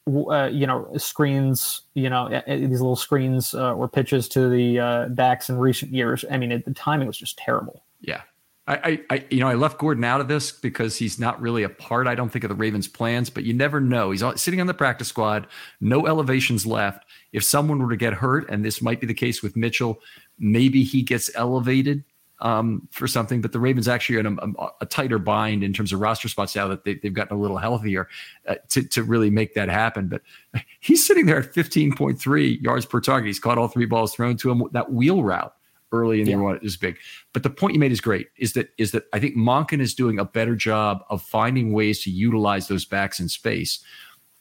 uh, 0.07 0.47
you 0.51 0.67
know 0.67 0.87
screens 0.97 1.81
you 1.95 2.09
know 2.09 2.29
these 2.47 2.81
little 2.81 2.95
screens 2.95 3.53
uh, 3.53 3.73
or 3.73 3.87
pitches 3.87 4.27
to 4.29 4.49
the 4.49 4.79
uh, 4.79 5.07
backs 5.09 5.49
in 5.49 5.57
recent 5.57 5.91
years 5.91 6.23
i 6.29 6.37
mean 6.37 6.51
it, 6.51 6.65
the 6.65 6.73
timing 6.73 7.07
was 7.07 7.17
just 7.17 7.37
terrible 7.37 7.83
yeah 8.01 8.21
I, 8.67 8.99
I, 9.11 9.25
you 9.29 9.41
know, 9.41 9.47
I 9.47 9.53
left 9.53 9.77
Gordon 9.77 10.03
out 10.03 10.21
of 10.21 10.27
this 10.27 10.51
because 10.51 10.97
he's 10.97 11.19
not 11.19 11.39
really 11.39 11.61
a 11.61 11.69
part. 11.69 12.07
I 12.07 12.15
don't 12.15 12.31
think 12.31 12.43
of 12.43 12.49
the 12.49 12.55
Ravens' 12.55 12.87
plans, 12.87 13.29
but 13.29 13.43
you 13.43 13.53
never 13.53 13.79
know. 13.79 14.09
He's 14.09 14.23
sitting 14.37 14.59
on 14.59 14.65
the 14.65 14.73
practice 14.73 15.07
squad, 15.07 15.45
no 15.81 16.07
elevations 16.07 16.65
left. 16.65 17.05
If 17.31 17.43
someone 17.43 17.77
were 17.77 17.91
to 17.91 17.95
get 17.95 18.13
hurt, 18.13 18.49
and 18.49 18.65
this 18.65 18.81
might 18.81 18.99
be 18.99 19.05
the 19.05 19.13
case 19.13 19.43
with 19.43 19.55
Mitchell, 19.55 19.99
maybe 20.39 20.83
he 20.83 21.03
gets 21.03 21.29
elevated 21.35 22.03
um, 22.39 22.87
for 22.91 23.07
something, 23.07 23.41
but 23.41 23.51
the 23.51 23.59
Ravens 23.59 23.87
actually 23.87 24.17
are 24.17 24.19
in 24.19 24.39
a, 24.39 24.67
a, 24.81 24.85
tighter 24.85 25.17
bind 25.19 25.63
in 25.63 25.71
terms 25.71 25.93
of 25.93 26.01
roster 26.01 26.27
spots 26.27 26.55
now 26.55 26.67
that 26.67 26.83
they, 26.83 26.99
have 27.03 27.13
gotten 27.13 27.37
a 27.37 27.39
little 27.39 27.57
healthier 27.57 28.09
uh, 28.47 28.55
to, 28.69 28.83
to 28.89 29.03
really 29.03 29.29
make 29.29 29.53
that 29.53 29.69
happen. 29.69 30.07
But 30.07 30.21
he's 30.81 31.05
sitting 31.05 31.25
there 31.25 31.39
at 31.39 31.53
15.3 31.53 32.61
yards 32.61 32.85
per 32.85 32.99
target. 32.99 33.27
He's 33.27 33.39
caught 33.39 33.57
all 33.57 33.67
three 33.67 33.85
balls 33.85 34.13
thrown 34.13 34.35
to 34.37 34.51
him. 34.51 34.63
That 34.73 34.91
wheel 34.91 35.23
route 35.23 35.53
early 35.91 36.19
in 36.19 36.25
the 36.25 36.35
run 36.35 36.59
is 36.61 36.75
big. 36.75 36.97
But 37.31 37.43
the 37.43 37.49
point 37.49 37.73
you 37.73 37.79
made 37.79 37.91
is 37.91 38.01
great. 38.01 38.27
Is 38.37 38.53
that 38.53 38.69
is 38.77 38.91
that 38.91 39.05
I 39.13 39.19
think 39.19 39.35
Monken 39.35 39.79
is 39.79 39.93
doing 39.95 40.19
a 40.19 40.25
better 40.25 40.55
job 40.55 41.03
of 41.09 41.21
finding 41.21 41.71
ways 41.71 42.03
to 42.03 42.11
utilize 42.11 42.67
those 42.67 42.85
backs 42.85 43.19
in 43.19 43.29
space. 43.29 43.79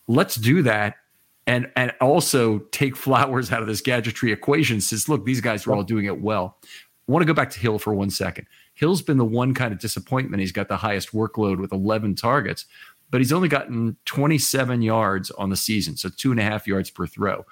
Let's 0.09 0.35
do 0.35 0.63
that 0.63 0.97
and 1.47 1.71
and 1.77 1.93
also 2.01 2.59
take 2.71 2.97
Flowers 3.05 3.53
out 3.53 3.63
of 3.63 3.69
this 3.69 3.81
gadgetry 3.81 4.33
equation 4.33 4.81
since 4.81 5.09
look 5.09 5.25
these 5.25 5.41
guys 5.41 5.67
are 5.67 5.75
all 5.75 5.83
doing 5.83 6.07
it 6.07 6.21
well 6.21 6.59
I 7.07 7.13
want 7.13 7.23
to 7.23 7.27
go 7.27 7.35
back 7.35 7.51
to 7.51 7.61
Hill 7.61 7.79
for 7.79 7.95
one 7.95 8.11
second. 8.11 8.47
Hill's 8.75 9.03
been 9.03 9.19
the 9.19 9.25
one 9.25 9.53
kind 9.53 9.73
of 9.73 9.79
disappointment. 9.79 10.41
He's 10.41 10.53
got 10.53 10.69
the 10.69 10.77
highest 10.77 11.13
workload 11.13 11.59
with 11.59 11.73
11 11.73 12.15
targets, 12.15 12.65
but 13.11 13.21
he's 13.21 13.33
only 13.33 13.49
gotten 13.49 13.97
27 14.07 14.83
yards 14.83 15.31
on 15.33 15.51
the 15.51 15.57
season, 15.57 15.97
so 15.97 16.09
two 16.09 16.31
and 16.31 16.41
a 16.41 16.45
half 16.45 16.67
yards 16.67 16.91
per 16.91 17.07
throw. 17.07 17.45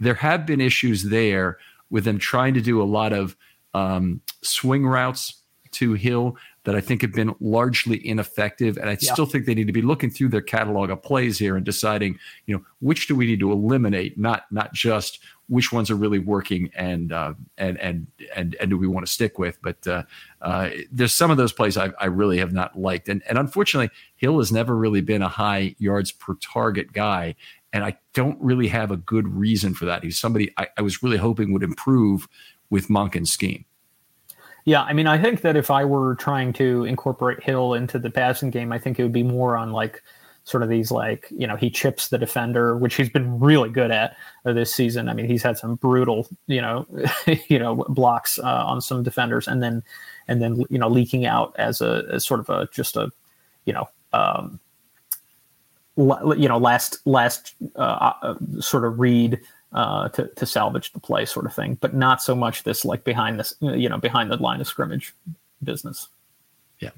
There 0.00 0.14
have 0.14 0.44
been 0.44 0.60
issues 0.60 1.04
there 1.04 1.58
with 1.88 2.04
them 2.04 2.18
trying 2.18 2.54
to 2.54 2.60
do 2.60 2.82
a 2.82 2.84
lot 2.84 3.12
of 3.12 3.36
um, 3.74 4.20
swing 4.42 4.84
routes 4.86 5.42
to 5.72 5.92
Hill 5.92 6.36
that 6.66 6.74
I 6.74 6.80
think 6.80 7.00
have 7.02 7.12
been 7.12 7.34
largely 7.40 8.04
ineffective. 8.06 8.76
And 8.76 8.90
I 8.90 8.98
yeah. 9.00 9.12
still 9.12 9.24
think 9.24 9.46
they 9.46 9.54
need 9.54 9.68
to 9.68 9.72
be 9.72 9.82
looking 9.82 10.10
through 10.10 10.30
their 10.30 10.42
catalog 10.42 10.90
of 10.90 11.00
plays 11.00 11.38
here 11.38 11.56
and 11.56 11.64
deciding, 11.64 12.18
you 12.46 12.56
know, 12.56 12.64
which 12.80 13.06
do 13.06 13.14
we 13.14 13.24
need 13.24 13.38
to 13.40 13.52
eliminate, 13.52 14.18
not 14.18 14.46
not 14.50 14.74
just 14.74 15.20
which 15.48 15.72
ones 15.72 15.92
are 15.92 15.94
really 15.94 16.18
working 16.18 16.70
and 16.74 17.12
uh, 17.12 17.34
and 17.56 17.78
and 17.78 18.08
and 18.34 18.56
and 18.60 18.70
do 18.70 18.76
we 18.76 18.88
want 18.88 19.06
to 19.06 19.12
stick 19.12 19.38
with? 19.38 19.62
But 19.62 19.86
uh, 19.86 20.02
uh, 20.42 20.70
there's 20.90 21.14
some 21.14 21.30
of 21.30 21.36
those 21.36 21.52
plays 21.52 21.76
I, 21.76 21.92
I 22.00 22.06
really 22.06 22.38
have 22.38 22.52
not 22.52 22.76
liked, 22.76 23.08
and 23.08 23.22
and 23.28 23.38
unfortunately, 23.38 23.90
Hill 24.16 24.38
has 24.38 24.50
never 24.50 24.74
really 24.76 25.02
been 25.02 25.22
a 25.22 25.28
high 25.28 25.76
yards 25.78 26.10
per 26.10 26.34
target 26.34 26.92
guy, 26.92 27.36
and 27.72 27.84
I 27.84 27.96
don't 28.12 28.40
really 28.40 28.66
have 28.68 28.90
a 28.90 28.96
good 28.96 29.28
reason 29.28 29.72
for 29.72 29.84
that. 29.84 30.02
He's 30.02 30.18
somebody 30.18 30.52
I, 30.56 30.66
I 30.76 30.82
was 30.82 31.00
really 31.00 31.18
hoping 31.18 31.52
would 31.52 31.62
improve 31.62 32.26
with 32.70 32.88
Monken's 32.88 33.30
scheme. 33.30 33.64
Yeah, 34.66 34.82
I 34.82 34.92
mean, 34.94 35.06
I 35.06 35.16
think 35.16 35.42
that 35.42 35.56
if 35.56 35.70
I 35.70 35.84
were 35.84 36.16
trying 36.16 36.52
to 36.54 36.84
incorporate 36.84 37.40
Hill 37.42 37.74
into 37.74 38.00
the 38.00 38.10
passing 38.10 38.50
game, 38.50 38.72
I 38.72 38.78
think 38.80 38.98
it 38.98 39.04
would 39.04 39.12
be 39.12 39.22
more 39.22 39.56
on 39.56 39.70
like 39.70 40.02
sort 40.42 40.64
of 40.64 40.68
these 40.68 40.90
like 40.90 41.28
you 41.30 41.46
know 41.46 41.54
he 41.54 41.70
chips 41.70 42.08
the 42.08 42.18
defender, 42.18 42.76
which 42.76 42.96
he's 42.96 43.08
been 43.08 43.38
really 43.38 43.70
good 43.70 43.92
at 43.92 44.16
uh, 44.44 44.52
this 44.52 44.74
season. 44.74 45.08
I 45.08 45.14
mean, 45.14 45.26
he's 45.26 45.44
had 45.44 45.56
some 45.56 45.76
brutal 45.76 46.28
you 46.48 46.60
know 46.60 46.84
you 47.48 47.60
know 47.60 47.76
blocks 47.88 48.40
uh, 48.40 48.64
on 48.66 48.80
some 48.80 49.04
defenders, 49.04 49.46
and 49.46 49.62
then 49.62 49.84
and 50.26 50.42
then 50.42 50.64
you 50.68 50.78
know 50.78 50.88
leaking 50.88 51.26
out 51.26 51.54
as 51.58 51.80
a 51.80 52.04
as 52.10 52.26
sort 52.26 52.40
of 52.40 52.50
a 52.50 52.68
just 52.72 52.96
a 52.96 53.12
you 53.66 53.72
know 53.72 53.88
um, 54.12 54.58
you 55.96 56.48
know 56.48 56.58
last 56.58 56.98
last 57.06 57.54
uh, 57.76 58.12
uh, 58.20 58.34
sort 58.58 58.84
of 58.84 58.98
read 58.98 59.40
uh, 59.76 60.08
to 60.08 60.26
to 60.26 60.46
salvage 60.46 60.92
the 60.92 60.98
play 60.98 61.26
sort 61.26 61.44
of 61.44 61.54
thing, 61.54 61.76
but 61.80 61.94
not 61.94 62.22
so 62.22 62.34
much 62.34 62.64
this 62.64 62.84
like 62.84 63.04
behind 63.04 63.38
this 63.38 63.54
you 63.60 63.88
know 63.88 63.98
behind 63.98 64.30
the 64.30 64.36
line 64.38 64.60
of 64.60 64.66
scrimmage 64.66 65.14
business. 65.62 66.08
Yeah. 66.80 66.90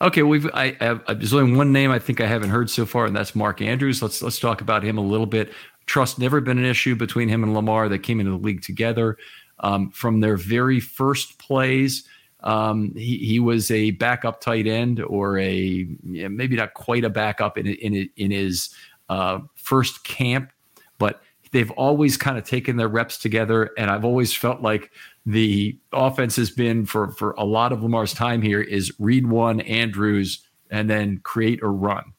Okay, 0.00 0.22
we've 0.22 0.48
I 0.54 0.76
have 0.80 1.04
there's 1.06 1.34
only 1.34 1.56
one 1.56 1.72
name 1.72 1.90
I 1.90 1.98
think 1.98 2.20
I 2.20 2.26
haven't 2.26 2.50
heard 2.50 2.70
so 2.70 2.86
far, 2.86 3.06
and 3.06 3.14
that's 3.14 3.34
Mark 3.34 3.60
Andrews. 3.60 4.02
Let's 4.02 4.22
let's 4.22 4.38
talk 4.38 4.60
about 4.60 4.84
him 4.84 4.98
a 4.98 5.02
little 5.02 5.26
bit. 5.26 5.52
Trust 5.86 6.20
never 6.20 6.40
been 6.40 6.58
an 6.58 6.64
issue 6.64 6.94
between 6.94 7.28
him 7.28 7.42
and 7.42 7.54
Lamar. 7.54 7.88
They 7.88 7.98
came 7.98 8.20
into 8.20 8.30
the 8.30 8.38
league 8.38 8.62
together 8.62 9.18
um, 9.58 9.90
from 9.90 10.20
their 10.20 10.36
very 10.36 10.78
first 10.78 11.40
plays. 11.40 12.04
Um, 12.44 12.94
he, 12.94 13.18
he 13.18 13.40
was 13.40 13.68
a 13.72 13.90
backup 13.90 14.40
tight 14.40 14.68
end 14.68 15.02
or 15.02 15.40
a 15.40 15.88
yeah, 16.04 16.28
maybe 16.28 16.54
not 16.54 16.74
quite 16.74 17.02
a 17.02 17.10
backup 17.10 17.58
in 17.58 17.66
in 17.66 18.08
in 18.16 18.30
his 18.30 18.72
uh, 19.08 19.40
first 19.56 20.04
camp, 20.04 20.52
but 20.98 21.20
they've 21.52 21.70
always 21.72 22.16
kind 22.16 22.38
of 22.38 22.44
taken 22.44 22.76
their 22.76 22.88
reps 22.88 23.18
together, 23.18 23.70
and 23.76 23.90
I've 23.90 24.04
always 24.04 24.34
felt 24.34 24.62
like 24.62 24.90
the 25.26 25.78
offense 25.92 26.36
has 26.36 26.50
been 26.50 26.86
for 26.86 27.12
for 27.12 27.32
a 27.32 27.44
lot 27.44 27.72
of 27.72 27.82
Lamar's 27.82 28.14
time 28.14 28.42
here 28.42 28.60
is 28.60 28.92
read 28.98 29.26
one 29.26 29.60
Andrews 29.62 30.46
and 30.70 30.88
then 30.88 31.18
create 31.18 31.60
or 31.62 31.72
run. 31.72 32.12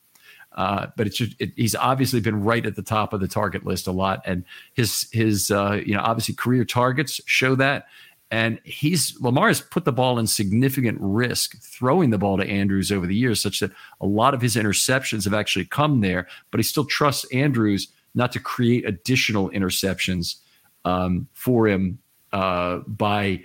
Uh, 0.54 0.88
but 0.98 1.08
it's 1.08 1.18
just, 1.18 1.34
it, 1.40 1.52
he's 1.56 1.76
obviously 1.76 2.20
been 2.20 2.44
right 2.44 2.66
at 2.66 2.76
the 2.76 2.82
top 2.82 3.14
of 3.14 3.22
the 3.22 3.28
target 3.28 3.66
list 3.66 3.88
a 3.88 3.92
lot, 3.92 4.22
and 4.26 4.44
his 4.74 5.08
his 5.12 5.50
uh, 5.50 5.82
you 5.86 5.94
know 5.96 6.02
obviously 6.02 6.36
career 6.36 6.66
targets 6.66 7.22
show 7.26 7.56
that. 7.56 7.86
And 8.32 8.62
he's 8.64 9.20
Lamar 9.20 9.50
has 9.50 9.60
put 9.60 9.84
the 9.84 9.92
ball 9.92 10.18
in 10.18 10.26
significant 10.26 10.98
risk 11.02 11.62
throwing 11.62 12.12
the 12.12 12.18
ball 12.18 12.38
to 12.38 12.48
Andrews 12.48 12.92
over 12.92 13.06
the 13.06 13.16
years, 13.16 13.42
such 13.42 13.60
that 13.60 13.72
a 14.00 14.06
lot 14.06 14.34
of 14.34 14.42
his 14.42 14.56
interceptions 14.56 15.26
have 15.26 15.34
actually 15.34 15.66
come 15.66 16.00
there. 16.00 16.28
But 16.50 16.60
he 16.60 16.64
still 16.64 16.86
trusts 16.86 17.26
Andrews 17.34 17.90
not 18.14 18.32
to 18.34 18.40
create 18.40 18.86
additional 18.86 19.50
interceptions 19.52 20.38
um, 20.86 21.28
for 21.34 21.68
him 21.68 22.00
uh, 22.34 22.78
by 22.88 23.42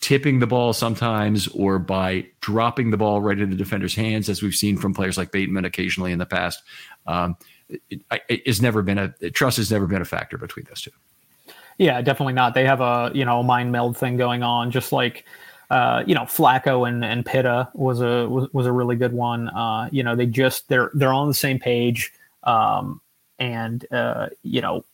tipping 0.00 0.40
the 0.40 0.46
ball 0.46 0.72
sometimes 0.72 1.46
or 1.48 1.78
by 1.78 2.26
dropping 2.40 2.90
the 2.90 2.96
ball 2.96 3.22
right 3.22 3.38
into 3.38 3.54
the 3.54 3.62
defender's 3.62 3.94
hands, 3.94 4.28
as 4.28 4.42
we've 4.42 4.54
seen 4.54 4.76
from 4.76 4.92
players 4.92 5.16
like 5.16 5.30
Bateman 5.30 5.64
occasionally 5.64 6.12
in 6.12 6.18
the 6.18 6.26
past. 6.26 6.62
Um, 7.06 7.36
it, 7.68 7.80
it, 8.10 8.22
it's 8.28 8.60
never 8.60 8.82
been 8.82 8.98
a 8.98 9.08
trust 9.30 9.56
has 9.56 9.70
never 9.70 9.86
been 9.86 10.02
a 10.02 10.06
factor 10.06 10.36
between 10.36 10.66
those 10.68 10.82
two. 10.82 10.90
Yeah, 11.78 12.00
definitely 12.02 12.34
not. 12.34 12.54
They 12.54 12.66
have 12.66 12.80
a 12.80 13.10
you 13.14 13.24
know 13.24 13.42
mind 13.42 13.72
meld 13.72 13.96
thing 13.96 14.16
going 14.16 14.42
on, 14.42 14.70
just 14.70 14.92
like 14.92 15.24
uh, 15.70 16.04
you 16.06 16.14
know 16.14 16.22
Flacco 16.22 16.86
and 16.86 17.04
and 17.04 17.24
Pitta 17.24 17.70
was 17.74 18.00
a 18.00 18.28
was, 18.28 18.52
was 18.52 18.66
a 18.66 18.72
really 18.72 18.96
good 18.96 19.12
one. 19.12 19.48
Uh, 19.48 19.88
you 19.90 20.02
know 20.02 20.14
they 20.14 20.26
just 20.26 20.68
they're 20.68 20.90
they're 20.94 21.12
on 21.12 21.28
the 21.28 21.34
same 21.34 21.58
page, 21.58 22.12
um, 22.42 23.00
and 23.42 23.92
uh, 23.92 24.28
you 24.44 24.60
know 24.60 24.84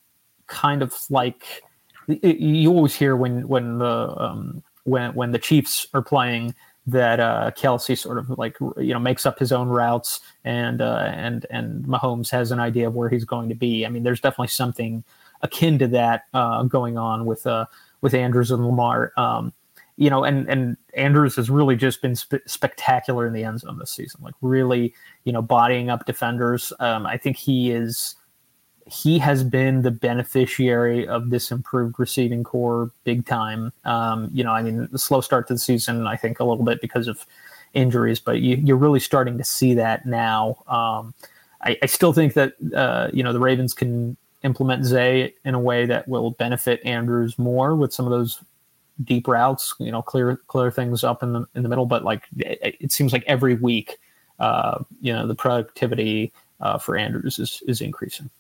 kind 0.47 0.83
of 0.83 0.95
like 1.11 1.63
you 2.07 2.71
always 2.71 2.95
hear 2.95 3.15
when 3.15 3.47
when 3.47 3.79
the 3.79 4.15
um, 4.17 4.63
when 4.85 5.13
when 5.15 5.33
the 5.33 5.39
Chiefs 5.39 5.87
are 5.93 6.01
playing 6.01 6.55
that 6.87 7.21
uh, 7.21 7.51
Kelce 7.55 7.97
sort 7.99 8.17
of 8.17 8.31
like 8.31 8.57
you 8.79 8.95
know 8.95 8.99
makes 8.99 9.27
up 9.27 9.39
his 9.39 9.53
own 9.53 9.69
routes 9.69 10.21
and 10.45 10.81
uh, 10.81 11.13
and 11.15 11.45
and 11.51 11.85
Mahomes 11.85 12.31
has 12.31 12.51
an 12.51 12.59
idea 12.59 12.89
of 12.89 12.95
where 12.95 13.11
he's 13.11 13.27
going 13.27 13.51
to 13.51 13.55
be. 13.55 13.85
I 13.85 13.91
mean, 13.91 14.03
there's 14.03 14.21
definitely 14.21 14.49
something 14.49 15.05
akin 15.43 15.79
to 15.81 15.87
that 15.89 16.25
uh, 16.33 16.63
going 16.63 16.97
on 16.97 17.27
with 17.27 17.47
uh, 17.47 17.67
with 18.01 18.15
Andrews 18.15 18.51
and 18.51 18.65
Lamar. 18.65 19.13
Um, 19.19 19.53
you 19.99 20.09
know, 20.09 20.25
and 20.25 20.49
and 20.49 20.79
Andrews 20.95 21.37
has 21.37 21.51
really 21.51 21.77
just 21.77 22.01
been 22.01 22.17
sp- 22.17 22.47
spectacular 22.47 23.27
in 23.27 23.35
the 23.35 23.45
end 23.45 23.61
zone 23.61 23.79
this 23.79 23.91
season. 23.91 24.23
Like 24.23 24.35
really, 24.41 24.95
you 25.25 25.33
know, 25.35 25.43
bodying 25.43 25.91
up 25.91 26.07
defenders. 26.07 26.73
Um, 26.81 27.05
I 27.05 27.19
think 27.19 27.37
he 27.37 27.71
is 27.73 28.15
he 28.91 29.19
has 29.19 29.45
been 29.45 29.83
the 29.83 29.91
beneficiary 29.91 31.07
of 31.07 31.31
this 31.31 31.51
improved 31.51 31.99
receiving 31.99 32.43
corps 32.43 32.91
big 33.05 33.27
time. 33.27 33.73
Um, 33.85 34.31
you 34.33 34.43
know, 34.43 34.53
I 34.53 34.63
mean, 34.63 34.89
the 34.91 34.99
slow 34.99 35.21
start 35.21 35.47
to 35.49 35.55
the 35.55 35.59
season, 35.59 36.07
I 36.07 36.17
think 36.17 36.41
a 36.41 36.45
little 36.45 36.65
bit 36.65 36.81
because 36.81 37.07
of 37.07 37.25
injuries, 37.75 38.19
but 38.19 38.41
you, 38.41 38.75
are 38.75 38.79
really 38.79 39.01
starting 39.01 39.37
to 39.39 39.45
see 39.45 39.75
that 39.75 40.07
now. 40.07 40.63
Um, 40.67 41.15
I, 41.61 41.77
I, 41.83 41.87
still 41.87 42.13
think 42.13 42.35
that 42.35 42.55
uh, 42.75 43.11
you 43.13 43.23
know 43.23 43.33
the 43.33 43.41
Ravens 43.41 43.75
can 43.75 44.17
implement 44.43 44.85
Zay 44.85 45.35
in 45.45 45.55
a 45.55 45.61
way 45.61 45.87
that 45.87 46.09
will 46.09 46.31
benefit 46.33 46.81
Andrews 46.85 47.39
more 47.39 47.75
with 47.75 47.93
some 47.93 48.07
of 48.07 48.11
those 48.11 48.41
deep 49.05 49.29
routes. 49.29 49.75
You 49.79 49.91
know, 49.91 50.01
clear 50.01 50.37
clear 50.47 50.71
things 50.71 51.05
up 51.05 51.23
in 51.23 51.33
the 51.33 51.47
in 51.55 51.63
the 51.63 51.69
middle. 51.69 51.87
But 51.87 52.05
like 52.05 52.25
it, 52.39 52.77
it 52.81 52.93
seems 52.93 53.13
like 53.13 53.25
every 53.27 53.57
week, 53.57 53.99
uh, 54.39 54.83
you 55.01 55.13
know, 55.13 55.27
the 55.27 55.35
productivity 55.35 56.33
uh, 56.61 56.79
for 56.79 56.97
Andrews 56.97 57.39
is 57.39 57.63
is 57.67 57.81
increasing. 57.81 58.31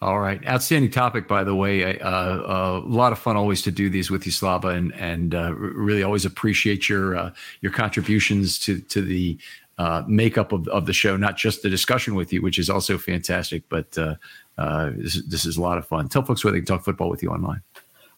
All 0.00 0.20
right, 0.20 0.46
outstanding 0.46 0.92
topic, 0.92 1.26
by 1.26 1.42
the 1.42 1.56
way. 1.56 1.98
Uh, 1.98 2.08
uh, 2.08 2.82
a 2.84 2.88
lot 2.88 3.12
of 3.12 3.18
fun 3.18 3.36
always 3.36 3.62
to 3.62 3.72
do 3.72 3.90
these 3.90 4.12
with 4.12 4.26
you, 4.26 4.32
Slava, 4.32 4.68
and 4.68 4.94
and 4.94 5.34
uh, 5.34 5.52
really 5.54 6.04
always 6.04 6.24
appreciate 6.24 6.88
your 6.88 7.16
uh, 7.16 7.32
your 7.62 7.72
contributions 7.72 8.60
to 8.60 8.78
to 8.80 9.02
the 9.02 9.36
uh, 9.78 10.04
makeup 10.06 10.52
of, 10.52 10.68
of 10.68 10.86
the 10.86 10.92
show, 10.92 11.16
not 11.16 11.36
just 11.36 11.62
the 11.62 11.68
discussion 11.68 12.14
with 12.14 12.32
you, 12.32 12.42
which 12.42 12.60
is 12.60 12.70
also 12.70 12.96
fantastic, 12.96 13.64
but 13.68 13.98
uh, 13.98 14.14
this, 14.96 15.22
this, 15.26 15.44
is 15.44 15.56
a 15.56 15.60
lot 15.60 15.78
of 15.78 15.86
fun. 15.86 16.08
Tell 16.08 16.22
folks 16.22 16.44
where 16.44 16.52
they 16.52 16.58
can 16.58 16.66
talk 16.66 16.84
football 16.84 17.08
with 17.08 17.22
you 17.22 17.30
online. 17.30 17.60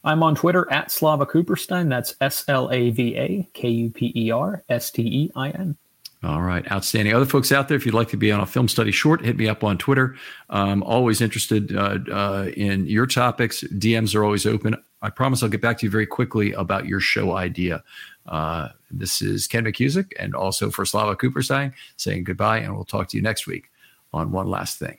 I'm 0.04 0.22
on 0.22 0.34
Twitter 0.34 0.70
at 0.70 0.90
Slava 0.90 1.26
Kuperstein. 1.26 1.88
That's 1.88 2.14
S 2.20 2.44
L 2.48 2.70
A 2.70 2.90
V 2.90 3.16
A 3.16 3.48
K 3.54 3.68
U 3.68 3.90
P 3.90 4.12
E 4.14 4.30
R 4.30 4.62
S 4.68 4.90
T 4.90 5.02
E 5.02 5.30
I 5.34 5.50
N. 5.50 5.76
All 6.22 6.42
right, 6.42 6.70
outstanding. 6.70 7.14
Other 7.14 7.24
folks 7.24 7.50
out 7.50 7.68
there, 7.68 7.78
if 7.78 7.86
you'd 7.86 7.94
like 7.94 8.10
to 8.10 8.18
be 8.18 8.30
on 8.30 8.40
a 8.40 8.46
film 8.46 8.68
study 8.68 8.92
short, 8.92 9.24
hit 9.24 9.38
me 9.38 9.48
up 9.48 9.64
on 9.64 9.78
Twitter. 9.78 10.16
I'm 10.50 10.82
always 10.82 11.22
interested 11.22 11.74
uh, 11.74 11.98
uh, 12.12 12.50
in 12.54 12.86
your 12.86 13.06
topics. 13.06 13.62
DMs 13.62 14.14
are 14.14 14.22
always 14.22 14.44
open. 14.44 14.76
I 15.00 15.08
promise 15.08 15.42
I'll 15.42 15.48
get 15.48 15.62
back 15.62 15.78
to 15.78 15.86
you 15.86 15.90
very 15.90 16.04
quickly 16.06 16.52
about 16.52 16.84
your 16.84 17.00
show 17.00 17.36
idea. 17.36 17.82
Uh, 18.26 18.68
this 18.90 19.22
is 19.22 19.46
Ken 19.46 19.64
McKusick 19.64 20.12
and 20.18 20.34
also 20.34 20.70
for 20.70 20.84
Slava 20.84 21.16
Kuperstein 21.16 21.72
saying 21.96 22.24
goodbye, 22.24 22.58
and 22.58 22.74
we'll 22.74 22.84
talk 22.84 23.08
to 23.08 23.16
you 23.16 23.22
next 23.22 23.46
week 23.46 23.70
on 24.12 24.30
One 24.30 24.48
Last 24.48 24.78
Thing. 24.78 24.98